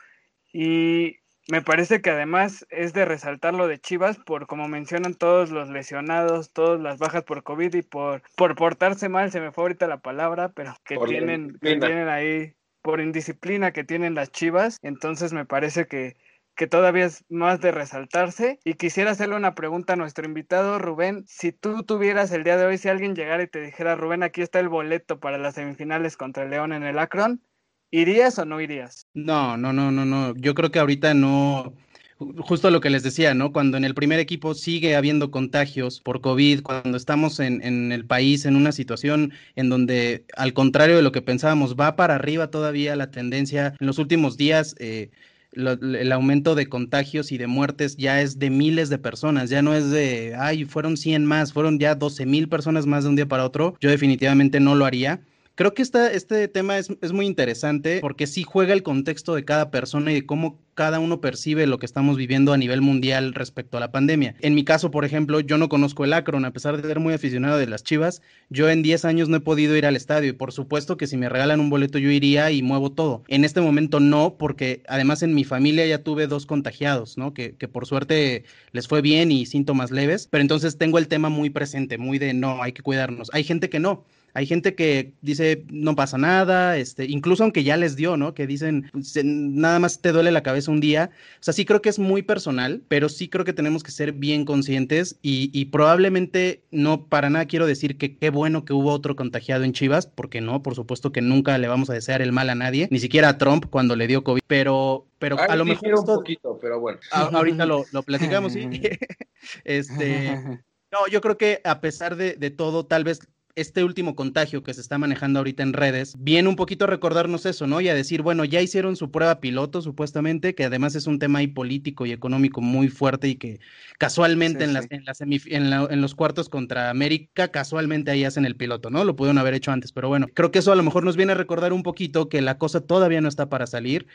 Y 0.52 1.18
me 1.48 1.60
parece 1.60 2.00
que 2.00 2.10
además 2.10 2.66
es 2.70 2.92
de 2.92 3.04
resaltar 3.04 3.52
lo 3.52 3.66
de 3.66 3.78
Chivas 3.78 4.16
por 4.18 4.46
como 4.46 4.68
mencionan 4.68 5.14
todos 5.14 5.50
los 5.50 5.68
lesionados, 5.68 6.52
todas 6.52 6.80
las 6.80 6.98
bajas 6.98 7.24
por 7.24 7.42
COVID 7.42 7.74
y 7.74 7.82
por, 7.82 8.22
por 8.36 8.54
portarse 8.54 9.08
mal, 9.08 9.32
se 9.32 9.40
me 9.40 9.50
fue 9.50 9.64
ahorita 9.64 9.88
la 9.88 9.98
palabra, 9.98 10.50
pero 10.50 10.74
que 10.84 10.96
tienen, 10.98 11.58
que 11.60 11.76
tienen 11.76 12.08
ahí 12.08 12.54
por 12.82 13.00
indisciplina 13.00 13.72
que 13.72 13.82
tienen 13.82 14.14
las 14.14 14.30
Chivas, 14.30 14.78
entonces 14.82 15.32
me 15.32 15.44
parece 15.44 15.86
que 15.86 16.16
que 16.56 16.66
todavía 16.66 17.04
es 17.04 17.24
más 17.28 17.60
de 17.60 17.70
resaltarse. 17.70 18.58
Y 18.64 18.74
quisiera 18.74 19.12
hacerle 19.12 19.36
una 19.36 19.54
pregunta 19.54 19.92
a 19.92 19.96
nuestro 19.96 20.26
invitado, 20.26 20.78
Rubén. 20.78 21.24
Si 21.28 21.52
tú 21.52 21.84
tuvieras 21.84 22.32
el 22.32 22.44
día 22.44 22.56
de 22.56 22.64
hoy, 22.64 22.78
si 22.78 22.88
alguien 22.88 23.14
llegara 23.14 23.42
y 23.42 23.46
te 23.46 23.60
dijera, 23.60 23.94
Rubén, 23.94 24.22
aquí 24.22 24.40
está 24.40 24.58
el 24.58 24.68
boleto 24.68 25.20
para 25.20 25.38
las 25.38 25.54
semifinales 25.54 26.16
contra 26.16 26.44
el 26.44 26.50
León 26.50 26.72
en 26.72 26.82
el 26.82 26.98
Akron, 26.98 27.42
¿irías 27.90 28.38
o 28.38 28.46
no 28.46 28.60
irías? 28.60 29.06
No, 29.14 29.56
no, 29.56 29.72
no, 29.72 29.92
no, 29.92 30.04
no. 30.04 30.34
Yo 30.36 30.54
creo 30.54 30.70
que 30.70 30.78
ahorita 30.78 31.14
no. 31.14 31.74
Justo 32.18 32.70
lo 32.70 32.80
que 32.80 32.88
les 32.88 33.02
decía, 33.02 33.34
¿no? 33.34 33.52
Cuando 33.52 33.76
en 33.76 33.84
el 33.84 33.94
primer 33.94 34.18
equipo 34.18 34.54
sigue 34.54 34.96
habiendo 34.96 35.30
contagios 35.30 36.00
por 36.00 36.22
COVID, 36.22 36.62
cuando 36.62 36.96
estamos 36.96 37.38
en, 37.40 37.62
en, 37.62 37.92
el 37.92 38.06
país 38.06 38.46
en 38.46 38.56
una 38.56 38.72
situación 38.72 39.34
en 39.54 39.68
donde, 39.68 40.24
al 40.34 40.54
contrario 40.54 40.96
de 40.96 41.02
lo 41.02 41.12
que 41.12 41.20
pensábamos, 41.20 41.76
va 41.76 41.94
para 41.94 42.14
arriba 42.14 42.50
todavía 42.50 42.96
la 42.96 43.10
tendencia. 43.10 43.74
En 43.78 43.86
los 43.86 43.98
últimos 43.98 44.38
días, 44.38 44.74
eh, 44.78 45.10
el 45.56 46.12
aumento 46.12 46.54
de 46.54 46.68
contagios 46.68 47.32
y 47.32 47.38
de 47.38 47.46
muertes 47.46 47.96
ya 47.96 48.20
es 48.20 48.38
de 48.38 48.50
miles 48.50 48.88
de 48.90 48.98
personas, 48.98 49.50
ya 49.50 49.62
no 49.62 49.74
es 49.74 49.90
de, 49.90 50.34
ay, 50.38 50.64
fueron 50.64 50.96
100 50.96 51.24
más, 51.24 51.52
fueron 51.52 51.78
ya 51.78 51.94
12 51.94 52.26
mil 52.26 52.48
personas 52.48 52.86
más 52.86 53.04
de 53.04 53.10
un 53.10 53.16
día 53.16 53.26
para 53.26 53.44
otro, 53.44 53.74
yo 53.80 53.90
definitivamente 53.90 54.60
no 54.60 54.74
lo 54.74 54.84
haría. 54.84 55.20
Creo 55.56 55.72
que 55.72 55.80
esta, 55.80 56.12
este 56.12 56.48
tema 56.48 56.76
es, 56.76 56.90
es, 57.00 57.12
muy 57.12 57.24
interesante 57.24 58.00
porque 58.02 58.26
sí 58.26 58.42
juega 58.42 58.74
el 58.74 58.82
contexto 58.82 59.34
de 59.34 59.46
cada 59.46 59.70
persona 59.70 60.12
y 60.12 60.16
de 60.16 60.26
cómo 60.26 60.60
cada 60.74 61.00
uno 61.00 61.22
percibe 61.22 61.66
lo 61.66 61.78
que 61.78 61.86
estamos 61.86 62.18
viviendo 62.18 62.52
a 62.52 62.58
nivel 62.58 62.82
mundial 62.82 63.32
respecto 63.32 63.78
a 63.78 63.80
la 63.80 63.90
pandemia. 63.90 64.34
En 64.42 64.54
mi 64.54 64.64
caso, 64.64 64.90
por 64.90 65.06
ejemplo, 65.06 65.40
yo 65.40 65.56
no 65.56 65.70
conozco 65.70 66.04
el 66.04 66.12
Akron, 66.12 66.44
a 66.44 66.52
pesar 66.52 66.76
de 66.76 66.86
ser 66.86 67.00
muy 67.00 67.14
aficionado 67.14 67.56
de 67.56 67.66
las 67.66 67.82
Chivas, 67.82 68.20
yo 68.50 68.68
en 68.68 68.82
10 68.82 69.06
años 69.06 69.30
no 69.30 69.38
he 69.38 69.40
podido 69.40 69.74
ir 69.74 69.86
al 69.86 69.96
estadio 69.96 70.28
y 70.28 70.34
por 70.34 70.52
supuesto 70.52 70.98
que 70.98 71.06
si 71.06 71.16
me 71.16 71.30
regalan 71.30 71.60
un 71.60 71.70
boleto 71.70 71.98
yo 71.98 72.10
iría 72.10 72.50
y 72.50 72.60
muevo 72.60 72.92
todo. 72.92 73.24
En 73.26 73.46
este 73.46 73.62
momento 73.62 73.98
no, 73.98 74.36
porque 74.36 74.82
además 74.88 75.22
en 75.22 75.34
mi 75.34 75.44
familia 75.44 75.86
ya 75.86 76.02
tuve 76.02 76.26
dos 76.26 76.44
contagiados, 76.44 77.16
¿no? 77.16 77.32
Que, 77.32 77.56
que 77.56 77.66
por 77.66 77.86
suerte 77.86 78.44
les 78.72 78.88
fue 78.88 79.00
bien 79.00 79.32
y 79.32 79.46
síntomas 79.46 79.90
leves, 79.90 80.28
pero 80.30 80.42
entonces 80.42 80.76
tengo 80.76 80.98
el 80.98 81.08
tema 81.08 81.30
muy 81.30 81.48
presente, 81.48 81.96
muy 81.96 82.18
de 82.18 82.34
no, 82.34 82.62
hay 82.62 82.72
que 82.72 82.82
cuidarnos. 82.82 83.30
Hay 83.32 83.44
gente 83.44 83.70
que 83.70 83.80
no 83.80 84.04
hay 84.36 84.44
gente 84.44 84.74
que 84.74 85.14
dice, 85.22 85.64
no 85.70 85.96
pasa 85.96 86.18
nada, 86.18 86.76
este, 86.76 87.06
incluso 87.06 87.42
aunque 87.42 87.64
ya 87.64 87.78
les 87.78 87.96
dio, 87.96 88.18
¿no? 88.18 88.34
Que 88.34 88.46
dicen, 88.46 88.90
nada 89.24 89.78
más 89.78 90.02
te 90.02 90.12
duele 90.12 90.30
la 90.30 90.42
cabeza 90.42 90.70
un 90.70 90.78
día. 90.78 91.08
O 91.40 91.42
sea, 91.42 91.54
sí 91.54 91.64
creo 91.64 91.80
que 91.80 91.88
es 91.88 91.98
muy 91.98 92.20
personal, 92.20 92.82
pero 92.86 93.08
sí 93.08 93.30
creo 93.30 93.46
que 93.46 93.54
tenemos 93.54 93.82
que 93.82 93.92
ser 93.92 94.12
bien 94.12 94.44
conscientes 94.44 95.18
y, 95.22 95.64
probablemente 95.72 96.62
no 96.70 97.06
para 97.06 97.30
nada 97.30 97.46
quiero 97.46 97.66
decir 97.66 97.96
que 97.96 98.18
qué 98.18 98.28
bueno 98.28 98.66
que 98.66 98.74
hubo 98.74 98.92
otro 98.92 99.16
contagiado 99.16 99.64
en 99.64 99.72
Chivas, 99.72 100.06
porque 100.06 100.42
no, 100.42 100.62
por 100.62 100.74
supuesto 100.74 101.12
que 101.12 101.22
nunca 101.22 101.56
le 101.56 101.68
vamos 101.68 101.88
a 101.88 101.94
desear 101.94 102.20
el 102.20 102.32
mal 102.32 102.50
a 102.50 102.54
nadie, 102.54 102.88
ni 102.90 102.98
siquiera 102.98 103.30
a 103.30 103.38
Trump 103.38 103.64
cuando 103.70 103.96
le 103.96 104.06
dio 104.06 104.22
COVID, 104.22 104.42
pero 104.46 105.06
pero 105.18 105.40
a 105.40 105.56
lo 105.56 105.64
mejor 105.64 105.94
un 105.94 106.04
poquito, 106.04 106.58
pero 106.60 106.78
bueno. 106.78 107.00
ahorita 107.10 107.64
lo, 107.64 107.86
lo 107.90 108.02
platicamos, 108.02 108.52
sí. 108.52 108.68
este, 109.64 110.60
no, 110.92 111.06
yo 111.10 111.22
creo 111.22 111.38
que 111.38 111.62
a 111.64 111.80
pesar 111.80 112.16
de, 112.16 112.34
de, 112.34 112.50
todo, 112.50 112.84
tal 112.84 113.02
vez 113.04 113.20
este 113.56 113.82
último 113.82 114.14
contagio 114.14 114.62
que 114.62 114.74
se 114.74 114.82
está 114.82 114.98
manejando 114.98 115.40
ahorita 115.40 115.62
en 115.62 115.72
redes, 115.72 116.14
viene 116.18 116.48
un 116.48 116.56
poquito 116.56 116.84
a 116.84 116.88
recordarnos 116.88 117.46
eso, 117.46 117.66
¿no? 117.66 117.80
Y 117.80 117.88
a 117.88 117.94
decir, 117.94 118.20
bueno, 118.20 118.44
ya 118.44 118.60
hicieron 118.60 118.96
su 118.96 119.10
prueba 119.10 119.40
piloto, 119.40 119.80
supuestamente, 119.80 120.54
que 120.54 120.64
además 120.64 120.94
es 120.94 121.06
un 121.06 121.18
tema 121.18 121.38
ahí 121.38 121.46
político 121.46 122.04
y 122.04 122.12
económico 122.12 122.60
muy 122.60 122.88
fuerte 122.88 123.28
y 123.28 123.36
que 123.36 123.58
casualmente 123.98 124.64
en, 124.64 124.74
Las, 124.74 124.86
en, 124.90 125.72
en, 125.72 126.00
los 126.02 126.14
cuartos 126.14 126.50
contra 126.50 126.90
América, 126.90 127.48
casualmente 127.48 128.10
ahí 128.10 128.24
hacen 128.24 128.44
el 128.44 128.56
piloto, 128.56 128.90
¿no? 128.90 129.04
Lo 129.04 129.16
pudieron 129.16 129.38
haber 129.38 129.54
hecho 129.54 129.72
antes, 129.72 129.90
pero 129.90 130.08
bueno, 130.08 130.26
creo 130.34 130.50
que 130.50 130.58
eso 130.58 130.70
a 130.70 130.76
lo 130.76 130.82
mejor 130.82 131.04
nos 131.04 131.16
viene 131.16 131.32
a 131.32 131.36
recordar 131.36 131.72
un 131.72 131.82
poquito 131.82 132.28
que 132.28 132.42
la 132.42 132.58
cosa 132.58 132.82
todavía 132.82 133.22
no 133.22 133.28
está 133.28 133.48
para 133.48 133.66
salir. 133.66 134.06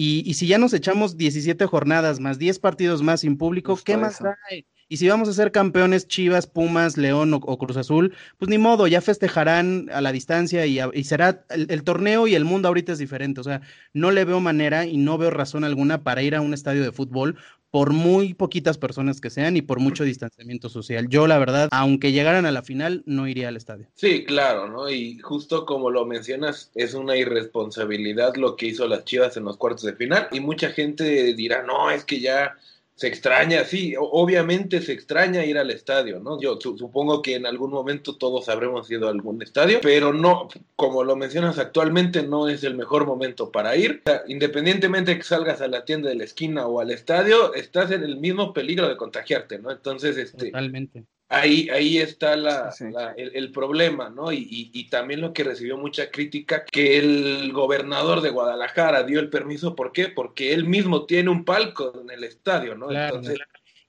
Y, 0.00 0.22
y 0.24 0.34
si 0.34 0.46
ya 0.46 0.58
nos 0.58 0.72
echamos 0.74 1.16
17 1.16 1.66
jornadas 1.66 2.20
más 2.20 2.38
10 2.38 2.60
partidos 2.60 3.02
más 3.02 3.22
sin 3.22 3.36
público, 3.36 3.76
¿qué 3.84 3.96
más 3.96 4.22
hay? 4.48 4.64
Y 4.90 4.96
si 4.96 5.08
vamos 5.08 5.28
a 5.28 5.34
ser 5.34 5.52
campeones 5.52 6.08
Chivas, 6.08 6.46
Pumas, 6.46 6.96
León 6.96 7.34
o, 7.34 7.58
Cruz 7.58 7.76
Azul, 7.76 8.14
pues 8.38 8.48
ni 8.48 8.56
modo, 8.56 8.86
ya 8.86 9.02
festejarán 9.02 9.90
a 9.92 10.00
la 10.00 10.12
distancia 10.12 10.64
y, 10.64 11.04
será 11.04 11.44
el, 11.50 11.82
torneo 11.82 12.26
y 12.26 12.34
el 12.34 12.46
mundo 12.46 12.68
ahorita 12.68 12.92
es 12.92 12.98
diferente. 12.98 13.40
O 13.40 13.44
sea, 13.44 13.60
no 13.92 14.10
le 14.10 14.24
veo 14.24 14.40
manera 14.40 14.86
y 14.86 14.96
no 14.96 15.18
veo 15.18 15.30
razón 15.30 15.64
alguna 15.64 16.04
para 16.04 16.22
ir 16.22 16.34
a 16.34 16.40
un 16.40 16.54
estadio 16.54 16.82
de 16.82 16.92
fútbol 16.92 17.36
por 17.70 17.92
muy 17.92 18.34
poquitas 18.34 18.78
personas 18.78 19.20
que 19.20 19.30
sean 19.30 19.56
y 19.56 19.62
por 19.62 19.78
mucho 19.78 20.04
distanciamiento 20.04 20.68
social. 20.68 21.08
Yo, 21.08 21.26
la 21.26 21.38
verdad, 21.38 21.68
aunque 21.70 22.12
llegaran 22.12 22.46
a 22.46 22.52
la 22.52 22.62
final, 22.62 23.02
no 23.06 23.28
iría 23.28 23.48
al 23.48 23.56
estadio. 23.56 23.86
Sí, 23.94 24.24
claro, 24.24 24.68
¿no? 24.68 24.88
Y 24.88 25.18
justo 25.18 25.66
como 25.66 25.90
lo 25.90 26.06
mencionas, 26.06 26.70
es 26.74 26.94
una 26.94 27.16
irresponsabilidad 27.16 28.36
lo 28.36 28.56
que 28.56 28.66
hizo 28.66 28.86
las 28.86 29.04
Chivas 29.04 29.36
en 29.36 29.44
los 29.44 29.56
cuartos 29.56 29.84
de 29.84 29.94
final. 29.94 30.28
Y 30.32 30.40
mucha 30.40 30.70
gente 30.70 31.34
dirá, 31.34 31.62
no, 31.62 31.90
es 31.90 32.04
que 32.04 32.20
ya 32.20 32.56
se 32.98 33.06
extraña, 33.06 33.62
sí, 33.62 33.94
obviamente 33.96 34.82
se 34.82 34.92
extraña 34.92 35.44
ir 35.44 35.56
al 35.56 35.70
estadio, 35.70 36.18
¿no? 36.18 36.40
Yo 36.40 36.58
supongo 36.60 37.22
que 37.22 37.36
en 37.36 37.46
algún 37.46 37.70
momento 37.70 38.16
todos 38.16 38.48
habremos 38.48 38.90
ido 38.90 39.06
a 39.06 39.12
algún 39.12 39.40
estadio, 39.40 39.78
pero 39.80 40.12
no, 40.12 40.48
como 40.74 41.04
lo 41.04 41.14
mencionas 41.14 41.60
actualmente, 41.60 42.24
no 42.24 42.48
es 42.48 42.64
el 42.64 42.74
mejor 42.74 43.06
momento 43.06 43.52
para 43.52 43.76
ir. 43.76 44.02
independientemente 44.26 45.12
de 45.12 45.18
que 45.18 45.22
salgas 45.22 45.60
a 45.60 45.68
la 45.68 45.84
tienda 45.84 46.08
de 46.08 46.16
la 46.16 46.24
esquina 46.24 46.66
o 46.66 46.80
al 46.80 46.90
estadio, 46.90 47.54
estás 47.54 47.92
en 47.92 48.02
el 48.02 48.16
mismo 48.16 48.52
peligro 48.52 48.88
de 48.88 48.96
contagiarte, 48.96 49.60
¿no? 49.60 49.70
Entonces, 49.70 50.16
este... 50.16 50.46
Totalmente. 50.46 51.04
Ahí, 51.30 51.68
ahí 51.68 51.98
está 51.98 52.36
la, 52.36 52.74
el, 53.16 53.52
problema, 53.52 54.08
¿no? 54.08 54.32
Y, 54.32 54.88
también 54.90 55.20
lo 55.20 55.34
que 55.34 55.44
recibió 55.44 55.76
mucha 55.76 56.10
crítica, 56.10 56.64
que 56.64 56.98
el 56.98 57.52
gobernador 57.52 58.22
de 58.22 58.30
Guadalajara 58.30 59.02
dio 59.02 59.20
el 59.20 59.28
permiso, 59.28 59.76
¿por 59.76 59.92
qué? 59.92 60.08
Porque 60.08 60.54
él 60.54 60.64
mismo 60.64 61.04
tiene 61.04 61.28
un 61.28 61.44
palco 61.44 62.00
en 62.00 62.10
el 62.10 62.24
estadio, 62.24 62.74
¿no? 62.74 62.90
Entonces, 62.90 63.38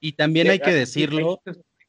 y 0.01 0.13
también 0.13 0.49
hay 0.49 0.59
que 0.59 0.73
decirlo, 0.73 1.41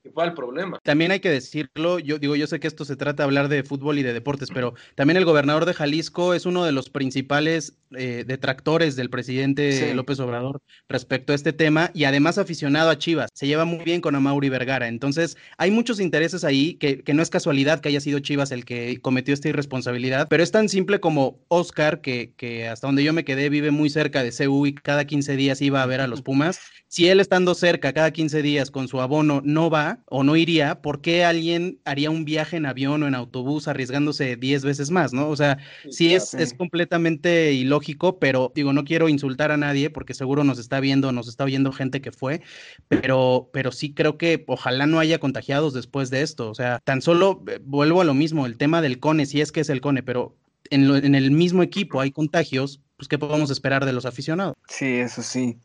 el 0.05 0.35
problema. 0.35 0.79
También 0.83 1.11
hay 1.11 1.21
que 1.21 1.31
decirlo, 1.31 1.99
yo 1.99 2.19
digo, 2.19 2.37
yo 2.37 2.47
sé 2.47 2.61
que 2.61 2.67
esto 2.67 2.85
se 2.85 2.97
trata 2.97 3.23
de 3.23 3.25
hablar 3.25 3.49
de 3.49 3.63
fútbol 3.63 3.99
y 3.99 4.03
de 4.03 4.13
deportes, 4.13 4.51
pero 4.53 4.75
también 4.95 5.17
el 5.17 5.25
gobernador 5.25 5.67
de 5.67 5.75
Jalisco 5.75 6.35
es 6.35 6.47
uno 6.47 6.65
de 6.65 6.73
los 6.73 6.91
principales 6.91 7.79
eh, 7.97 8.25
detractores 8.27 8.97
del 8.97 9.11
presidente 9.11 9.95
López 9.95 10.21
Obrador 10.21 10.63
respecto 10.89 11.33
a 11.33 11.37
este 11.37 11.53
tema 11.53 11.91
y 11.95 12.05
además 12.05 12.39
aficionado 12.39 12.91
a 12.91 12.99
Chivas. 12.99 13.31
Se 13.35 13.47
lleva 13.47 13.65
muy 13.65 13.85
bien 13.85 14.01
con 14.01 14.15
Amauri 14.15 14.49
Vergara. 14.49 14.89
Entonces, 14.89 15.37
hay 15.59 15.71
muchos 15.71 16.01
intereses 16.01 16.45
ahí 16.45 16.75
que, 16.75 17.03
que 17.03 17.15
no 17.15 17.23
es 17.23 17.31
casualidad 17.31 17.81
que 17.81 17.89
haya 17.89 18.01
sido 18.01 18.21
Chivas 18.21 18.53
el 18.53 18.65
que 18.65 19.01
cometió 19.01 19.35
esta 19.35 19.49
irresponsabilidad, 19.49 20.29
pero 20.29 20.43
es 20.43 20.51
tan 20.51 20.69
simple 20.69 21.01
como 21.01 21.41
Oscar, 21.49 22.01
que, 22.01 22.33
que 22.37 22.69
hasta 22.69 22.87
donde 22.87 23.05
yo 23.05 23.13
me 23.13 23.25
quedé 23.25 23.49
vive 23.49 23.71
muy 23.71 23.91
cerca 23.91 24.23
de 24.23 24.33
CU 24.33 24.67
y 24.67 24.75
cada 24.75 25.05
15 25.05 25.37
días 25.37 25.61
iba 25.61 25.83
a 25.83 25.87
ver 25.87 26.01
a 26.01 26.07
los 26.07 26.23
Pumas. 26.23 26.61
Si 26.89 27.09
él 27.09 27.21
estando 27.21 27.55
cerca 27.55 27.93
cada 27.93 28.11
15 28.11 28.43
días 28.43 28.71
con 28.71 28.89
su 28.89 29.01
abono 29.01 29.41
no 29.45 29.71
va, 29.71 29.90
o 30.07 30.23
no 30.23 30.37
iría, 30.37 30.83
¿por 30.83 31.01
qué 31.01 31.25
alguien 31.25 31.79
haría 31.85 32.11
un 32.11 32.25
viaje 32.25 32.57
en 32.57 32.67
avión 32.67 33.03
o 33.03 33.09
en 33.09 33.15
autobús 33.15 33.69
arriesgándose 33.69 34.37
10 34.37 34.65
veces 34.65 34.91
más, 34.91 35.13
¿no? 35.13 35.29
O 35.29 35.37
sea, 35.37 35.59
sí, 35.91 36.15
es, 36.15 36.35
es 36.35 36.55
completamente 36.55 37.53
ilógico, 37.53 38.19
pero 38.19 38.53
digo, 38.55 38.73
no 38.73 38.85
quiero 38.85 39.09
insultar 39.09 39.53
a 39.53 39.57
nadie 39.57 39.91
porque 39.91 40.15
seguro 40.15 40.45
nos 40.45 40.59
está 40.59 40.81
viendo, 40.81 41.13
nos 41.13 41.29
está 41.29 41.45
oyendo 41.45 41.73
gente 41.73 42.01
que 42.01 42.13
fue, 42.13 42.43
pero, 42.89 43.51
pero 43.53 43.73
sí 43.73 43.93
creo 43.93 44.19
que 44.19 44.45
ojalá 44.47 44.87
no 44.87 44.99
haya 44.99 45.19
contagiados 45.19 45.75
después 45.75 46.11
de 46.11 46.23
esto. 46.23 46.51
O 46.51 46.55
sea, 46.55 46.81
tan 46.85 47.03
solo 47.03 47.43
eh, 47.47 47.59
vuelvo 47.63 48.01
a 48.01 48.05
lo 48.05 48.15
mismo, 48.15 48.47
el 48.47 48.57
tema 48.57 48.83
del 48.83 49.01
CONE, 49.01 49.27
si 49.27 49.41
es 49.41 49.53
que 49.53 49.61
es 49.61 49.71
el 49.71 49.81
CONE, 49.81 50.03
pero 50.03 50.37
en, 50.71 50.89
en 51.05 51.15
el 51.15 51.31
mismo 51.31 51.63
equipo 51.63 52.01
hay 52.01 52.11
contagios, 52.11 52.81
pues 52.97 53.09
¿qué 53.09 53.19
podemos 53.19 53.51
esperar 53.51 53.85
de 53.85 53.93
los 53.93 54.07
aficionados? 54.07 54.55
Sí, 54.69 54.87
eso 54.87 55.23
sí. 55.23 55.57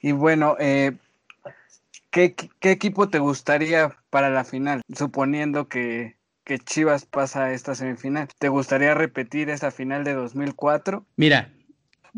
Y 0.00 0.12
bueno, 0.12 0.56
eh, 0.60 0.92
¿Qué, 2.10 2.34
equipo 2.62 3.08
te 3.08 3.18
gustaría 3.18 3.96
para 4.10 4.30
la 4.30 4.44
final? 4.44 4.82
Suponiendo 4.94 5.68
que, 5.68 6.16
que 6.44 6.58
Chivas 6.58 7.04
pasa 7.04 7.44
a 7.44 7.52
esta 7.52 7.74
semifinal. 7.74 8.28
¿Te 8.38 8.48
gustaría 8.48 8.94
repetir 8.94 9.50
esa 9.50 9.70
final 9.70 10.04
de 10.04 10.14
2004? 10.14 11.06
Mira, 11.16 11.52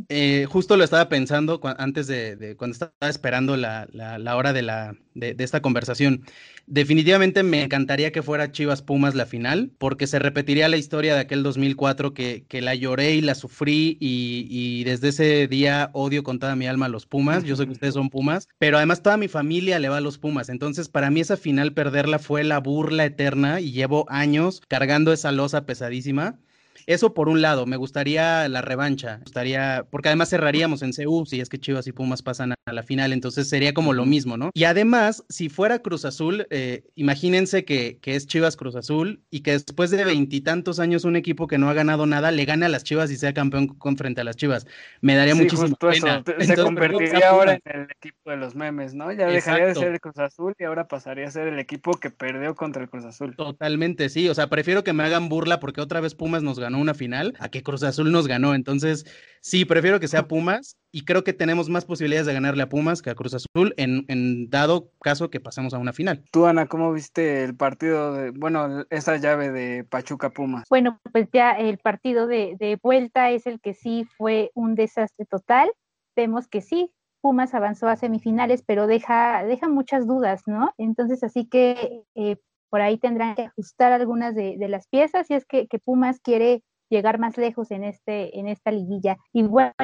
eh, 0.08 0.46
justo 0.48 0.76
lo 0.76 0.84
estaba 0.84 1.08
pensando 1.08 1.60
antes 1.78 2.06
de, 2.06 2.54
cuando 2.56 2.72
estaba 2.72 2.92
esperando 3.02 3.56
la, 3.56 3.86
hora 4.34 4.52
de, 4.52 4.62
la, 4.62 4.96
de, 5.14 5.34
esta 5.38 5.62
conversación. 5.62 6.22
Definitivamente 6.66 7.42
me 7.42 7.62
encantaría 7.62 8.12
que 8.12 8.22
fuera 8.22 8.52
Chivas 8.52 8.82
Pumas 8.82 9.14
la 9.14 9.26
final, 9.26 9.72
porque 9.78 10.06
se 10.06 10.18
repetiría 10.18 10.68
la 10.68 10.76
historia 10.76 11.14
de 11.14 11.20
aquel 11.20 11.42
2004 11.42 12.14
que, 12.14 12.44
que 12.48 12.60
la 12.60 12.74
lloré 12.74 13.14
y 13.16 13.20
la 13.20 13.34
sufrí 13.34 13.96
y, 14.00 14.46
y, 14.48 14.84
desde 14.84 15.08
ese 15.08 15.48
día 15.48 15.90
odio 15.94 16.22
con 16.22 16.38
toda 16.38 16.54
mi 16.56 16.66
alma 16.66 16.86
a 16.86 16.90
los 16.90 17.06
Pumas. 17.06 17.44
Yo 17.44 17.56
sé 17.56 17.66
que 17.66 17.72
ustedes 17.72 17.94
son 17.94 18.10
Pumas, 18.10 18.48
pero 18.58 18.76
además 18.76 19.02
toda 19.02 19.16
mi 19.16 19.28
familia 19.28 19.78
le 19.78 19.88
va 19.88 19.96
a 19.96 20.00
los 20.00 20.18
Pumas. 20.18 20.48
Entonces, 20.48 20.88
para 20.88 21.10
mí 21.10 21.20
esa 21.20 21.36
final 21.36 21.72
perderla 21.72 22.18
fue 22.18 22.44
la 22.44 22.58
burla 22.58 23.04
eterna 23.04 23.60
y 23.60 23.72
llevo 23.72 24.06
años 24.08 24.62
cargando 24.68 25.12
esa 25.12 25.32
losa 25.32 25.66
pesadísima. 25.66 26.38
Eso 26.86 27.14
por 27.14 27.28
un 27.28 27.42
lado, 27.42 27.66
me 27.66 27.76
gustaría 27.76 28.48
la 28.48 28.62
revancha, 28.62 29.18
gustaría, 29.22 29.86
porque 29.90 30.08
además 30.08 30.30
cerraríamos 30.30 30.82
en 30.82 30.92
CU 30.92 31.26
si 31.26 31.40
es 31.40 31.48
que 31.48 31.58
Chivas 31.58 31.86
y 31.86 31.92
Pumas 31.92 32.22
pasan 32.22 32.52
a, 32.52 32.72
la 32.72 32.82
final, 32.82 33.12
entonces 33.12 33.48
sería 33.48 33.74
como 33.74 33.92
lo 33.92 34.06
mismo, 34.06 34.36
¿no? 34.36 34.50
Y 34.54 34.64
además, 34.64 35.24
si 35.28 35.48
fuera 35.48 35.80
Cruz 35.80 36.04
Azul, 36.04 36.46
eh, 36.50 36.84
imagínense 36.94 37.64
que, 37.64 37.98
que, 38.00 38.14
es 38.14 38.26
Chivas 38.26 38.56
Cruz 38.56 38.76
Azul 38.76 39.22
y 39.30 39.40
que 39.40 39.52
después 39.52 39.90
de 39.90 40.04
veintitantos 40.04 40.78
años 40.78 41.04
un 41.04 41.16
equipo 41.16 41.46
que 41.46 41.58
no 41.58 41.68
ha 41.68 41.74
ganado 41.74 42.06
nada 42.06 42.30
le 42.30 42.44
gana 42.44 42.66
a 42.66 42.68
las 42.68 42.84
Chivas 42.84 43.10
y 43.10 43.16
sea 43.16 43.34
campeón 43.34 43.66
con 43.66 43.96
frente 43.96 44.20
a 44.20 44.24
las 44.24 44.36
Chivas. 44.36 44.66
Me 45.00 45.14
daría 45.14 45.34
muchísimo 45.34 45.76
pena. 45.76 46.22
Se 46.38 46.56
convertiría 46.56 47.30
ahora 47.30 47.54
en 47.64 47.80
el 47.80 47.88
equipo 47.90 48.30
de 48.30 48.36
los 48.36 48.54
memes, 48.54 48.94
¿no? 48.94 49.10
Ya 49.12 49.26
dejaría 49.26 49.66
de 49.66 49.74
ser 49.74 49.92
el 49.92 50.00
Cruz 50.00 50.18
Azul 50.18 50.54
y 50.58 50.64
ahora 50.64 50.86
pasaría 50.86 51.26
a 51.26 51.30
ser 51.30 51.48
el 51.48 51.58
equipo 51.58 51.92
que 51.92 52.10
perdió 52.10 52.54
contra 52.54 52.82
el 52.82 52.88
Cruz 52.88 53.04
Azul. 53.04 53.34
Totalmente, 53.36 54.08
sí, 54.08 54.28
o 54.28 54.34
sea, 54.34 54.48
prefiero 54.48 54.84
que 54.84 54.92
me 54.92 55.02
hagan 55.02 55.28
burla 55.28 55.60
porque 55.60 55.80
otra 55.80 56.00
vez 56.00 56.14
Pumas 56.14 56.42
nos 56.42 56.58
ganó 56.58 56.69
una 56.78 56.94
final 56.94 57.34
a 57.38 57.48
que 57.48 57.62
Cruz 57.62 57.82
Azul 57.82 58.12
nos 58.12 58.26
ganó. 58.26 58.54
Entonces, 58.54 59.04
sí, 59.40 59.64
prefiero 59.64 60.00
que 60.00 60.08
sea 60.08 60.28
Pumas 60.28 60.76
y 60.92 61.04
creo 61.04 61.24
que 61.24 61.32
tenemos 61.32 61.68
más 61.68 61.84
posibilidades 61.84 62.26
de 62.26 62.34
ganarle 62.34 62.62
a 62.62 62.68
Pumas 62.68 63.02
que 63.02 63.10
a 63.10 63.14
Cruz 63.14 63.34
Azul 63.34 63.74
en, 63.76 64.50
dado 64.50 64.90
caso 65.02 65.30
que 65.30 65.40
pasemos 65.40 65.74
a 65.74 65.78
una 65.78 65.92
final. 65.92 66.22
Tú, 66.32 66.46
Ana, 66.46 66.66
¿cómo 66.66 66.92
viste 66.92 67.44
el 67.44 67.56
partido 67.56 68.14
de, 68.14 68.30
bueno, 68.30 68.84
esa 68.90 69.16
llave 69.16 69.50
de 69.50 69.84
Pachuca 69.84 70.30
Pumas? 70.30 70.64
Bueno, 70.68 71.00
pues 71.12 71.28
ya 71.32 71.52
el 71.52 71.78
partido 71.78 72.26
de, 72.26 72.56
de 72.58 72.78
vuelta 72.82 73.30
es 73.30 73.46
el 73.46 73.60
que 73.60 73.74
sí 73.74 74.06
fue 74.16 74.50
un 74.54 74.74
desastre 74.74 75.26
total 75.26 75.70
vemos 76.16 76.48
que 76.48 76.60
sí, 76.60 76.92
Pumas 77.20 77.54
avanzó 77.54 77.88
a 77.88 77.96
semifinales, 77.96 78.62
pero 78.62 78.86
deja, 78.86 79.44
deja 79.44 79.68
muchas 79.68 80.06
dudas, 80.06 80.42
¿no? 80.46 80.72
Entonces, 80.78 81.22
así 81.22 81.46
que 81.46 82.04
eh, 82.14 82.36
por 82.70 82.80
ahí 82.80 82.98
tendrán 82.98 83.34
que 83.34 83.42
ajustar 83.42 83.92
algunas 83.92 84.34
de, 84.34 84.56
las 84.68 84.86
piezas 84.88 85.30
y 85.30 85.34
es 85.34 85.44
que, 85.44 85.66
que, 85.66 85.78
Pumas 85.78 86.20
quiere 86.20 86.62
llegar 86.88 87.18
más 87.18 87.36
lejos 87.36 87.70
en, 87.70 87.84
este, 87.84 88.38
en 88.38 88.48
esta 88.48 88.70
liguilla. 88.70 89.16
Y 89.32 89.42
bueno, 89.42 89.74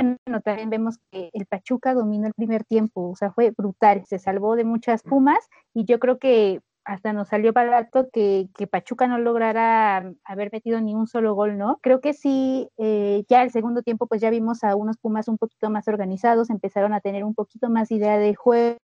también 0.44 0.70
vemos 0.70 0.98
que 1.10 1.30
el 1.32 1.46
Pachuca 1.46 1.94
dominó 1.94 2.26
el 2.26 2.34
primer 2.34 2.64
tiempo, 2.64 3.10
o 3.10 3.16
sea, 3.16 3.32
fue 3.32 3.52
brutal, 3.56 4.04
se 4.06 4.18
salvó 4.18 4.56
de 4.56 4.64
muchas 4.64 5.02
Pumas 5.02 5.48
y 5.74 5.84
yo 5.84 5.98
creo 5.98 6.18
que 6.18 6.60
hasta 6.86 7.12
nos 7.12 7.28
salió 7.28 7.52
barato 7.52 8.08
que, 8.12 8.48
que 8.56 8.66
Pachuca 8.66 9.08
no 9.08 9.18
lograra 9.18 10.12
haber 10.24 10.50
metido 10.52 10.80
ni 10.80 10.94
un 10.94 11.08
solo 11.08 11.34
gol, 11.34 11.58
¿no? 11.58 11.78
Creo 11.82 12.00
que 12.00 12.12
sí, 12.12 12.68
eh, 12.78 13.24
ya 13.28 13.42
el 13.42 13.50
segundo 13.50 13.82
tiempo, 13.82 14.06
pues 14.06 14.20
ya 14.20 14.30
vimos 14.30 14.62
a 14.62 14.76
unos 14.76 14.96
Pumas 14.96 15.28
un 15.28 15.36
poquito 15.36 15.68
más 15.68 15.88
organizados, 15.88 16.48
empezaron 16.48 16.94
a 16.94 17.00
tener 17.00 17.24
un 17.24 17.34
poquito 17.34 17.68
más 17.68 17.90
idea 17.90 18.18
de 18.18 18.34
juego, 18.36 18.78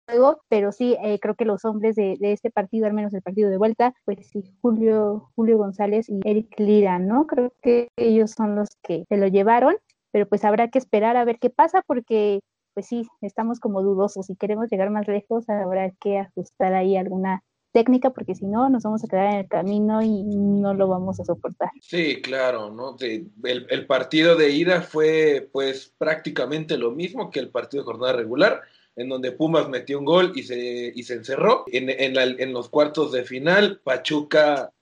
pero 0.48 0.70
sí, 0.70 0.96
eh, 1.02 1.18
creo 1.20 1.34
que 1.34 1.44
los 1.44 1.64
hombres 1.64 1.96
de, 1.96 2.16
este 2.20 2.50
partido, 2.50 2.86
al 2.86 2.94
menos 2.94 3.12
el 3.14 3.22
partido 3.22 3.50
de 3.50 3.58
vuelta, 3.58 3.92
pues 4.04 4.28
sí, 4.28 4.44
Julio, 4.62 5.30
Julio 5.34 5.58
González 5.58 6.08
y 6.08 6.20
Eric 6.24 6.58
Lira, 6.58 7.00
¿no? 7.00 7.26
Creo 7.26 7.52
que 7.62 7.88
ellos 7.96 8.30
son 8.30 8.54
los 8.54 8.68
que 8.82 9.04
se 9.08 9.16
lo 9.16 9.26
llevaron, 9.26 9.74
pero 10.12 10.28
pues 10.28 10.44
habrá 10.44 10.68
que 10.68 10.78
esperar 10.78 11.16
a 11.16 11.24
ver 11.24 11.38
qué 11.40 11.50
pasa 11.50 11.82
porque 11.86 12.40
pues 12.74 12.86
sí, 12.86 13.08
estamos 13.22 13.58
como 13.58 13.82
dudosos. 13.82 14.26
Si 14.26 14.36
queremos 14.36 14.70
llegar 14.70 14.90
más 14.90 15.08
lejos, 15.08 15.48
habrá 15.48 15.90
que 16.00 16.18
ajustar 16.18 16.74
ahí 16.74 16.96
alguna 16.96 17.42
técnica, 17.78 18.10
porque 18.10 18.34
si 18.34 18.44
no, 18.44 18.68
nos 18.68 18.82
vamos 18.82 19.04
a 19.04 19.06
quedar 19.06 19.26
en 19.34 19.40
el 19.40 19.48
camino 19.48 20.02
y 20.02 20.24
no 20.24 20.74
lo 20.74 20.88
vamos 20.88 21.20
a 21.20 21.24
soportar. 21.24 21.70
Sí, 21.80 22.20
claro, 22.20 22.70
¿no? 22.70 22.96
el, 22.98 23.86
partido 23.86 24.34
de 24.34 24.50
ida 24.50 24.82
fue 24.82 25.48
pues 25.52 25.94
prácticamente 25.96 26.76
lo 26.76 26.90
mismo 26.90 27.30
que 27.30 27.38
el 27.38 27.50
partido 27.50 27.84
de 27.84 27.86
jornada 27.86 28.14
regular, 28.14 28.62
en 28.96 29.08
donde 29.08 29.30
Pumas 29.30 29.68
metió 29.68 30.00
un 30.00 30.06
gol 30.06 30.32
y 30.34 30.42
se, 30.42 30.92
y 30.92 31.02
se 31.04 31.14
encerró. 31.14 31.66
En, 31.68 31.88
en, 31.88 32.16
en 32.16 32.52
los 32.52 32.68
cuartos 32.68 33.12
de 33.12 33.22
final, 33.22 33.80
Pachuca 33.84 34.72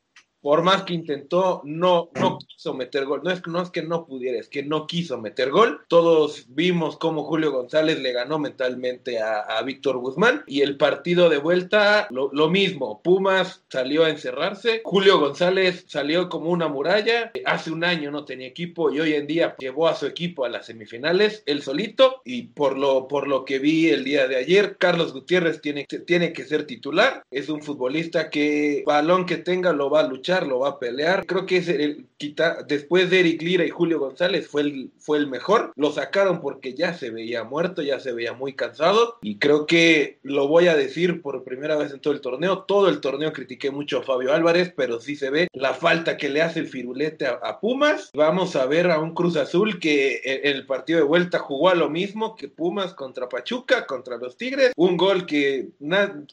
por 0.47 0.63
más 0.63 0.85
que 0.85 0.95
intentó, 0.95 1.61
no, 1.65 2.09
no 2.15 2.39
quiso 2.39 2.73
meter 2.73 3.05
gol. 3.05 3.21
No 3.25 3.33
es, 3.33 3.45
no 3.49 3.61
es 3.61 3.71
que 3.71 3.83
no 3.83 4.07
pudiera, 4.07 4.39
es 4.39 4.49
que 4.49 4.63
no 4.63 4.87
quiso 4.87 5.21
meter 5.21 5.51
gol. 5.51 5.81
Todos 5.89 6.47
vimos 6.51 6.97
cómo 6.99 7.25
Julio 7.25 7.51
González 7.51 7.99
le 7.99 8.13
ganó 8.13 8.39
mentalmente 8.39 9.19
a, 9.19 9.61
Víctor 9.63 9.99
Guzmán. 9.99 10.45
Y 10.47 10.61
el 10.61 10.77
partido 10.77 11.29
de 11.29 11.39
vuelta, 11.39 12.07
lo, 12.13 12.49
mismo. 12.49 13.03
Pumas 13.03 13.65
salió 13.69 14.05
a 14.05 14.11
encerrarse. 14.11 14.83
Julio 14.85 15.19
González 15.19 15.85
salió 15.89 16.29
como 16.29 16.51
una 16.51 16.69
muralla. 16.69 17.33
Hace 17.45 17.73
un 17.73 17.83
año 17.83 18.13
no 18.13 18.25
tenía 18.25 18.47
equipo 18.47 18.93
y 18.93 19.01
hoy 19.01 19.15
en 19.15 19.27
día 19.27 19.57
llevó 19.59 19.89
a 19.89 19.97
su 19.97 20.07
equipo 20.07 20.45
a 20.45 20.49
las 20.49 20.67
semifinales, 20.67 21.43
él 21.47 21.61
solito. 21.61 22.23
Y 22.25 22.43
por 22.43 22.79
lo, 22.79 23.09
por 23.09 23.27
lo 23.27 23.45
que 23.45 23.59
vi 23.59 23.89
el 23.89 24.05
día 24.05 24.29
de 24.29 24.37
ayer, 24.37 24.77
Carlos 24.79 25.13
Gutiérrez 25.13 25.61
tiene, 25.61 25.89
tiene 26.07 26.33
que 26.33 26.45
ser 26.45 26.69
titular. 26.69 27.25
Es 27.33 27.49
un 27.49 27.63
futbolista 27.63 28.31
que 28.31 28.85
balón 28.87 29.27
que 29.27 29.39
tenga 29.39 29.73
lo 29.73 29.91
va 29.91 30.03
a 30.03 30.09
luchar 30.09 30.36
lo 30.45 30.61
va 30.61 30.71
a 30.71 30.79
pelear. 30.79 31.25
Creo 31.27 31.47
que 31.47 31.59
es 31.59 31.69
el, 31.69 32.07
quita, 32.17 32.63
después 32.67 33.11
de 33.11 33.21
Eric 33.21 33.43
Lira 33.43 33.65
y 33.65 33.71
Julio 33.71 33.99
González 33.99 34.49
fue 34.49 34.63
el, 34.63 34.91
fue 34.99 35.19
el 35.19 35.27
mejor. 35.27 35.73
Lo 35.77 35.93
sacaron 35.93 36.41
porque 36.41 36.75
ya 36.75 36.95
se 36.95 37.11
veía 37.11 37.45
muerto, 37.45 37.83
ya 37.83 38.01
se 38.01 38.13
veía 38.13 38.33
muy 38.33 38.55
cansado. 38.55 39.19
Y 39.23 39.39
creo 39.39 39.67
que 39.67 40.19
lo 40.23 40.49
voy 40.49 40.69
a 40.69 40.77
decir 40.77 41.23
por 41.23 41.45
primera 41.45 41.77
vez 41.77 41.93
en 41.93 42.01
todo 42.01 42.13
el 42.13 42.21
torneo. 42.21 42.65
Todo 42.65 42.89
el 42.89 43.01
torneo 43.01 43.33
critiqué 43.33 43.71
mucho 43.71 43.99
a 43.99 44.03
Fabio 44.03 44.33
Álvarez, 44.33 44.73
pero 44.77 45.01
sí 45.01 45.17
se 45.17 45.31
ve 45.31 45.49
la 45.53 45.75
falta 45.75 46.17
que 46.17 46.29
le 46.29 46.43
hace 46.43 46.61
el 46.61 46.69
firulete 46.69 47.27
a, 47.27 47.61
Pumas. 47.61 48.11
Vamos 48.13 48.55
a 48.57 48.67
ver 48.67 48.91
a 48.91 48.99
un 48.99 49.15
Cruz 49.15 49.37
Azul 49.37 49.79
que 49.79 50.21
en 50.25 50.57
el 50.57 50.67
partido 50.67 50.99
de 50.99 51.05
vuelta 51.05 51.39
jugó 51.39 51.71
a 51.71 51.75
lo 51.75 51.89
mismo 51.89 52.37
que 52.37 52.49
Pumas 52.49 52.93
contra 52.95 53.29
Pachuca, 53.29 53.87
contra 53.87 54.19
los 54.19 54.37
Tigres. 54.37 54.73
Un 54.77 54.97
gol 54.97 55.27
que, 55.27 55.69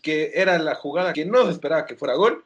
que 0.02 0.32
era 0.36 0.58
la 0.60 0.76
jugada 0.76 1.14
que 1.14 1.26
no 1.26 1.46
se 1.46 1.52
esperaba 1.52 1.86
que 1.86 1.96
fuera 1.96 2.16
gol 2.16 2.44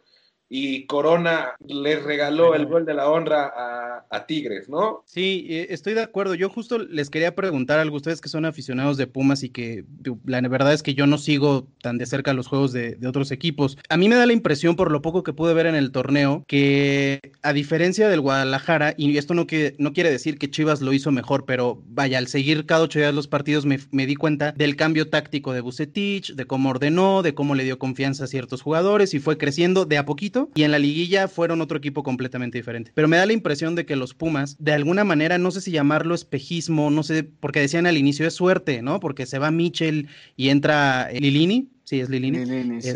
y 0.50 0.86
Corona 0.86 1.54
le 1.68 2.00
regaló 2.00 2.56
el 2.56 2.66
gol 2.68 2.86
de 2.86 2.94
la 2.94 3.10
honra 3.10 3.52
a, 3.56 4.06
a, 4.10 4.26
Tigres, 4.26 4.70
¿no? 4.70 5.04
Sí, 5.06 5.46
eh, 5.50 5.68
estoy 5.70 5.94
de 5.94 6.02
acuerdo. 6.02 6.36
Yo 6.36 6.50
justo 6.50 6.80
les 6.80 7.10
quería 7.10 7.36
preguntar 7.36 7.80
algo, 7.80 7.98
ustedes 7.98 8.22
que 8.22 8.30
son 8.30 8.46
aficionados 8.46 8.98
de 8.98 9.08
Pumas 9.08 9.44
y 9.44 9.50
que 9.50 9.86
la 10.26 10.42
verdad 10.42 10.74
es 10.74 10.84
que 10.84 10.94
yo 10.94 11.06
no 11.06 11.18
sigo 11.18 11.68
tan 11.82 11.98
de 11.98 12.06
cerca 12.06 12.34
los 12.34 12.48
juegos 12.48 12.72
de, 12.72 12.96
de, 12.96 13.08
otros 13.08 13.32
equipos. 13.32 13.78
A 13.90 13.98
mí 13.98 14.08
me 14.08 14.16
da 14.16 14.26
la 14.26 14.34
impresión, 14.34 14.76
por 14.76 14.92
lo 14.92 15.02
poco 15.02 15.24
que 15.24 15.34
pude 15.34 15.54
ver 15.54 15.66
en 15.66 15.76
el 15.76 15.92
torneo, 15.92 16.44
que 16.48 17.20
a 17.42 17.54
diferencia 17.54 18.08
del 18.08 18.22
Guadalajara, 18.22 18.94
y 18.98 19.18
esto 19.18 19.34
no, 19.34 19.48
que, 19.48 19.76
no 19.80 19.94
quiere 19.94 20.12
decir 20.12 20.38
que 20.38 20.50
Chivas 20.50 20.82
lo 20.82 20.94
hizo 20.94 21.12
mejor, 21.12 21.46
pero 21.46 21.82
vaya, 21.88 22.18
al 22.18 22.28
seguir 22.28 22.66
cada 22.66 22.84
ocho 22.84 23.00
días 23.00 23.14
los 23.14 23.28
partidos 23.28 23.66
me, 23.66 23.80
me 23.92 24.06
di 24.06 24.16
cuenta 24.16 24.54
del 24.54 24.76
cambio 24.76 25.10
táctico 25.10 25.52
de 25.52 25.62
Bucetich, 25.62 26.36
de 26.36 26.46
cómo 26.46 26.70
ordenó, 26.70 27.22
de 27.22 27.34
cómo 27.34 27.56
le 27.56 27.64
dio 27.64 27.78
confianza 27.80 28.24
a 28.24 28.28
ciertos 28.28 28.62
jugadores 28.62 29.14
y 29.14 29.20
fue 29.20 29.38
creciendo 29.38 29.86
de 29.86 29.98
a 29.98 30.06
poquito 30.06 30.37
y 30.56 30.64
en 30.64 30.72
la 30.72 30.80
liguilla 30.80 31.28
fueron 31.28 31.62
otro 31.62 31.78
equipo 31.78 32.04
completamente 32.04 32.58
diferente. 32.58 32.92
Pero 32.94 33.08
me 33.08 33.18
da 33.18 33.26
la 33.26 33.34
impresión 33.34 33.76
de 33.76 33.86
que 33.86 33.96
los 33.96 34.14
Pumas, 34.14 34.56
de 34.60 34.74
alguna 34.74 35.04
manera, 35.04 35.38
no 35.38 35.52
sé 35.52 35.62
si 35.62 35.72
llamarlo 35.72 36.16
espejismo, 36.16 36.90
no 36.90 37.04
sé, 37.04 37.24
porque 37.24 37.60
decían 37.60 37.86
al 37.86 37.98
inicio 37.98 38.28
es 38.28 38.34
suerte, 38.34 38.82
¿no? 38.82 39.00
Porque 39.00 39.26
se 39.26 39.40
va 39.40 39.52
Mitchell 39.52 40.08
y 40.36 40.50
entra 40.50 41.10
Lilini, 41.12 41.70
sí, 41.84 42.00
es 42.00 42.10
Lilini. 42.10 42.46
Lilini 42.46 42.82
sí. 42.82 42.92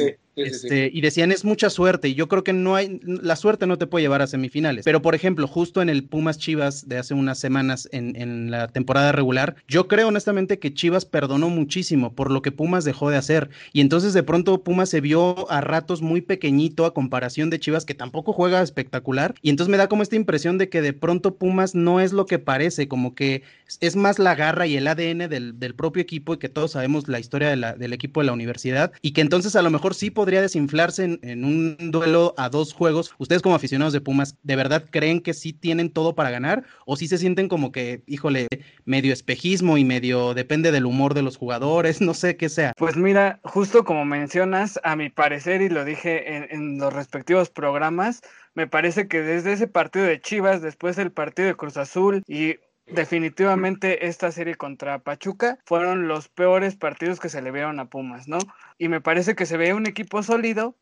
Este, 0.45 0.89
y 0.93 1.01
decían 1.01 1.31
es 1.31 1.45
mucha 1.45 1.69
suerte 1.69 2.09
y 2.09 2.15
yo 2.15 2.27
creo 2.27 2.43
que 2.43 2.53
no 2.53 2.75
hay 2.75 2.99
la 3.03 3.35
suerte 3.35 3.67
no 3.67 3.77
te 3.77 3.87
puede 3.87 4.03
llevar 4.03 4.21
a 4.21 4.27
semifinales. 4.27 4.85
Pero 4.85 5.01
por 5.01 5.15
ejemplo 5.15 5.47
justo 5.47 5.81
en 5.81 5.89
el 5.89 6.03
Pumas 6.03 6.37
Chivas 6.37 6.87
de 6.87 6.97
hace 6.97 7.13
unas 7.13 7.39
semanas 7.39 7.87
en, 7.91 8.15
en, 8.15 8.51
la 8.51 8.67
temporada 8.67 9.11
regular 9.11 9.55
yo 9.67 9.87
creo 9.87 10.07
honestamente 10.07 10.59
que 10.59 10.73
Chivas 10.73 11.05
perdonó 11.05 11.49
muchísimo 11.49 12.13
por 12.13 12.31
lo 12.31 12.41
que 12.41 12.51
Pumas 12.51 12.83
dejó 12.85 13.09
de 13.09 13.17
hacer. 13.17 13.49
Y 13.73 13.81
entonces 13.81 14.13
de 14.13 14.23
pronto 14.23 14.63
Pumas 14.63 14.89
se 14.89 15.01
vio 15.01 15.49
a 15.51 15.61
ratos 15.61 16.01
muy 16.01 16.21
pequeñito 16.21 16.85
a 16.85 16.93
comparación 16.93 17.49
de 17.49 17.59
Chivas 17.59 17.85
que 17.85 17.93
tampoco 17.93 18.33
juega 18.33 18.61
espectacular. 18.61 19.35
Y 19.41 19.49
entonces 19.49 19.71
me 19.71 19.77
da 19.77 19.87
como 19.87 20.03
esta 20.03 20.15
impresión 20.15 20.57
de 20.57 20.69
que 20.69 20.81
de 20.81 20.93
pronto 20.93 21.35
Pumas 21.35 21.75
no 21.75 21.99
es 21.99 22.13
lo 22.13 22.25
que 22.25 22.39
parece 22.39 22.87
como 22.87 23.15
que 23.15 23.43
es 23.79 23.95
más 23.95 24.19
la 24.19 24.35
garra 24.35 24.67
y 24.67 24.75
el 24.75 24.87
ADN 24.87 25.29
del, 25.29 25.59
del 25.59 25.75
propio 25.75 26.01
equipo 26.01 26.33
y 26.33 26.37
que 26.37 26.49
todos 26.49 26.71
sabemos 26.71 27.07
la 27.07 27.19
historia 27.19 27.49
del 27.49 27.93
equipo 27.93 28.19
de 28.19 28.25
la 28.25 28.33
universidad 28.33 28.91
y 29.01 29.11
que 29.11 29.21
entonces 29.21 29.55
a 29.55 29.61
lo 29.61 29.69
mejor 29.69 29.95
sí 29.95 30.09
podría 30.09 30.30
desinflarse 30.39 31.19
en, 31.21 31.43
un 31.43 31.75
duelo 31.91 32.33
a 32.37 32.47
dos 32.47 32.71
juegos. 32.73 33.13
Ustedes 33.17 33.41
como 33.41 33.55
aficionados 33.55 33.91
de 33.91 33.99
Pumas, 33.99 34.37
¿de 34.43 34.55
verdad 34.55 34.85
creen 34.89 35.19
que 35.19 35.33
sí 35.33 35.51
tienen 35.51 35.89
todo 35.89 36.15
para 36.15 36.29
ganar? 36.29 36.63
¿O 36.85 36.95
sí 36.95 37.07
se 37.07 37.17
sienten 37.17 37.49
como 37.49 37.71
que, 37.71 38.03
híjole, 38.05 38.47
medio 38.85 39.11
espejismo 39.11 39.77
y 39.77 39.83
medio 39.83 40.33
depende 40.33 40.71
del 40.71 40.85
humor 40.85 41.13
de 41.13 41.23
los 41.23 41.37
jugadores? 41.37 41.99
No 42.11 42.13
sé 42.13 42.35
qué 42.35 42.49
sea. 42.49 42.73
Pues 42.77 42.97
mira, 42.97 43.39
justo 43.43 43.85
como 43.85 44.03
mencionas, 44.03 44.79
a 44.83 44.97
mi 44.97 45.09
parecer, 45.09 45.61
y 45.61 45.69
lo 45.69 45.85
dije 45.85 46.35
en, 46.35 46.47
en 46.51 46.77
los 46.77 46.91
respectivos 46.91 47.49
programas, 47.49 48.21
me 48.53 48.67
parece 48.67 49.07
que 49.07 49.21
desde 49.21 49.53
ese 49.53 49.67
partido 49.67 50.05
de 50.05 50.19
Chivas, 50.19 50.61
después 50.61 50.97
del 50.97 51.11
partido 51.11 51.47
de 51.47 51.55
Cruz 51.55 51.77
Azul 51.77 52.21
y 52.27 52.57
definitivamente 52.91 54.07
esta 54.07 54.31
serie 54.31 54.55
contra 54.55 54.99
Pachuca 54.99 55.59
fueron 55.65 56.07
los 56.07 56.29
peores 56.29 56.75
partidos 56.75 57.19
que 57.19 57.29
se 57.29 57.41
le 57.41 57.51
vieron 57.51 57.79
a 57.79 57.89
Pumas, 57.89 58.27
¿no? 58.27 58.39
Y 58.77 58.87
me 58.87 59.01
parece 59.01 59.35
que 59.35 59.45
se 59.45 59.57
ve 59.57 59.73
un 59.73 59.87
equipo 59.87 60.23
sólido, 60.23 60.77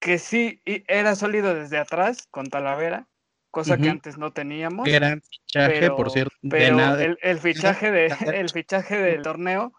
que 0.00 0.18
sí 0.18 0.60
era 0.64 1.14
sólido 1.14 1.54
desde 1.54 1.78
atrás 1.78 2.26
con 2.30 2.46
Talavera, 2.46 3.08
cosa 3.50 3.76
que 3.76 3.88
antes 3.88 4.18
no 4.18 4.32
teníamos. 4.32 4.88
Gran 4.88 5.22
fichaje, 5.22 5.90
por 5.90 6.10
cierto. 6.10 6.34
Pero 6.48 6.96
El, 6.96 7.38
fichaje 7.38 7.90
de, 7.90 8.06
el 8.34 8.50
fichaje 8.50 8.96
del 8.96 9.22
torneo, 9.22 9.72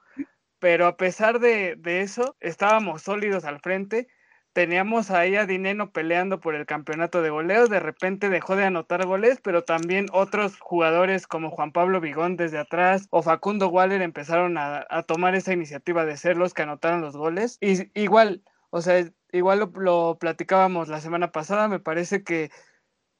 pero 0.60 0.88
a 0.88 0.98
pesar 0.98 1.40
de, 1.40 1.76
de 1.78 2.02
eso, 2.02 2.38
estábamos 2.40 3.02
sólidos 3.02 3.44
al 3.46 3.60
frente 3.60 4.08
teníamos 4.54 5.10
ahí 5.10 5.36
a 5.36 5.46
Dineno 5.46 5.92
peleando 5.92 6.40
por 6.40 6.56
el 6.56 6.66
campeonato 6.66 7.22
de 7.22 7.32
goleos, 7.32 7.70
de 7.70 7.80
repente 7.80 8.30
dejó 8.30 8.56
de 8.56 8.66
anotar 8.66 9.06
goles, 9.06 9.40
pero 9.44 9.64
también 9.64 10.06
otros 10.14 10.60
jugadores 10.60 11.28
como 11.28 11.50
Juan 11.50 11.72
Pablo 11.72 12.00
Vigón 12.00 12.38
desde 12.38 12.60
atrás 12.60 13.08
o 13.10 13.24
Facundo 13.24 13.68
Waller 13.68 14.02
empezaron 14.02 14.58
a, 14.58 14.86
tomar 15.08 15.36
esa 15.36 15.54
iniciativa 15.54 16.06
de 16.06 16.18
ser 16.18 16.38
los 16.38 16.54
que 16.54 16.62
anotaron 16.62 17.02
los 17.02 17.18
goles. 17.18 17.58
Y 17.62 17.90
igual, 18.00 18.44
o 18.70 18.82
sea, 18.82 19.04
igual 19.32 19.60
lo, 19.60 19.72
lo 19.76 20.18
platicábamos 20.20 20.88
la 20.88 21.02
semana 21.02 21.32
pasada, 21.32 21.68
me 21.68 21.80
parece 21.80 22.24
que 22.24 22.52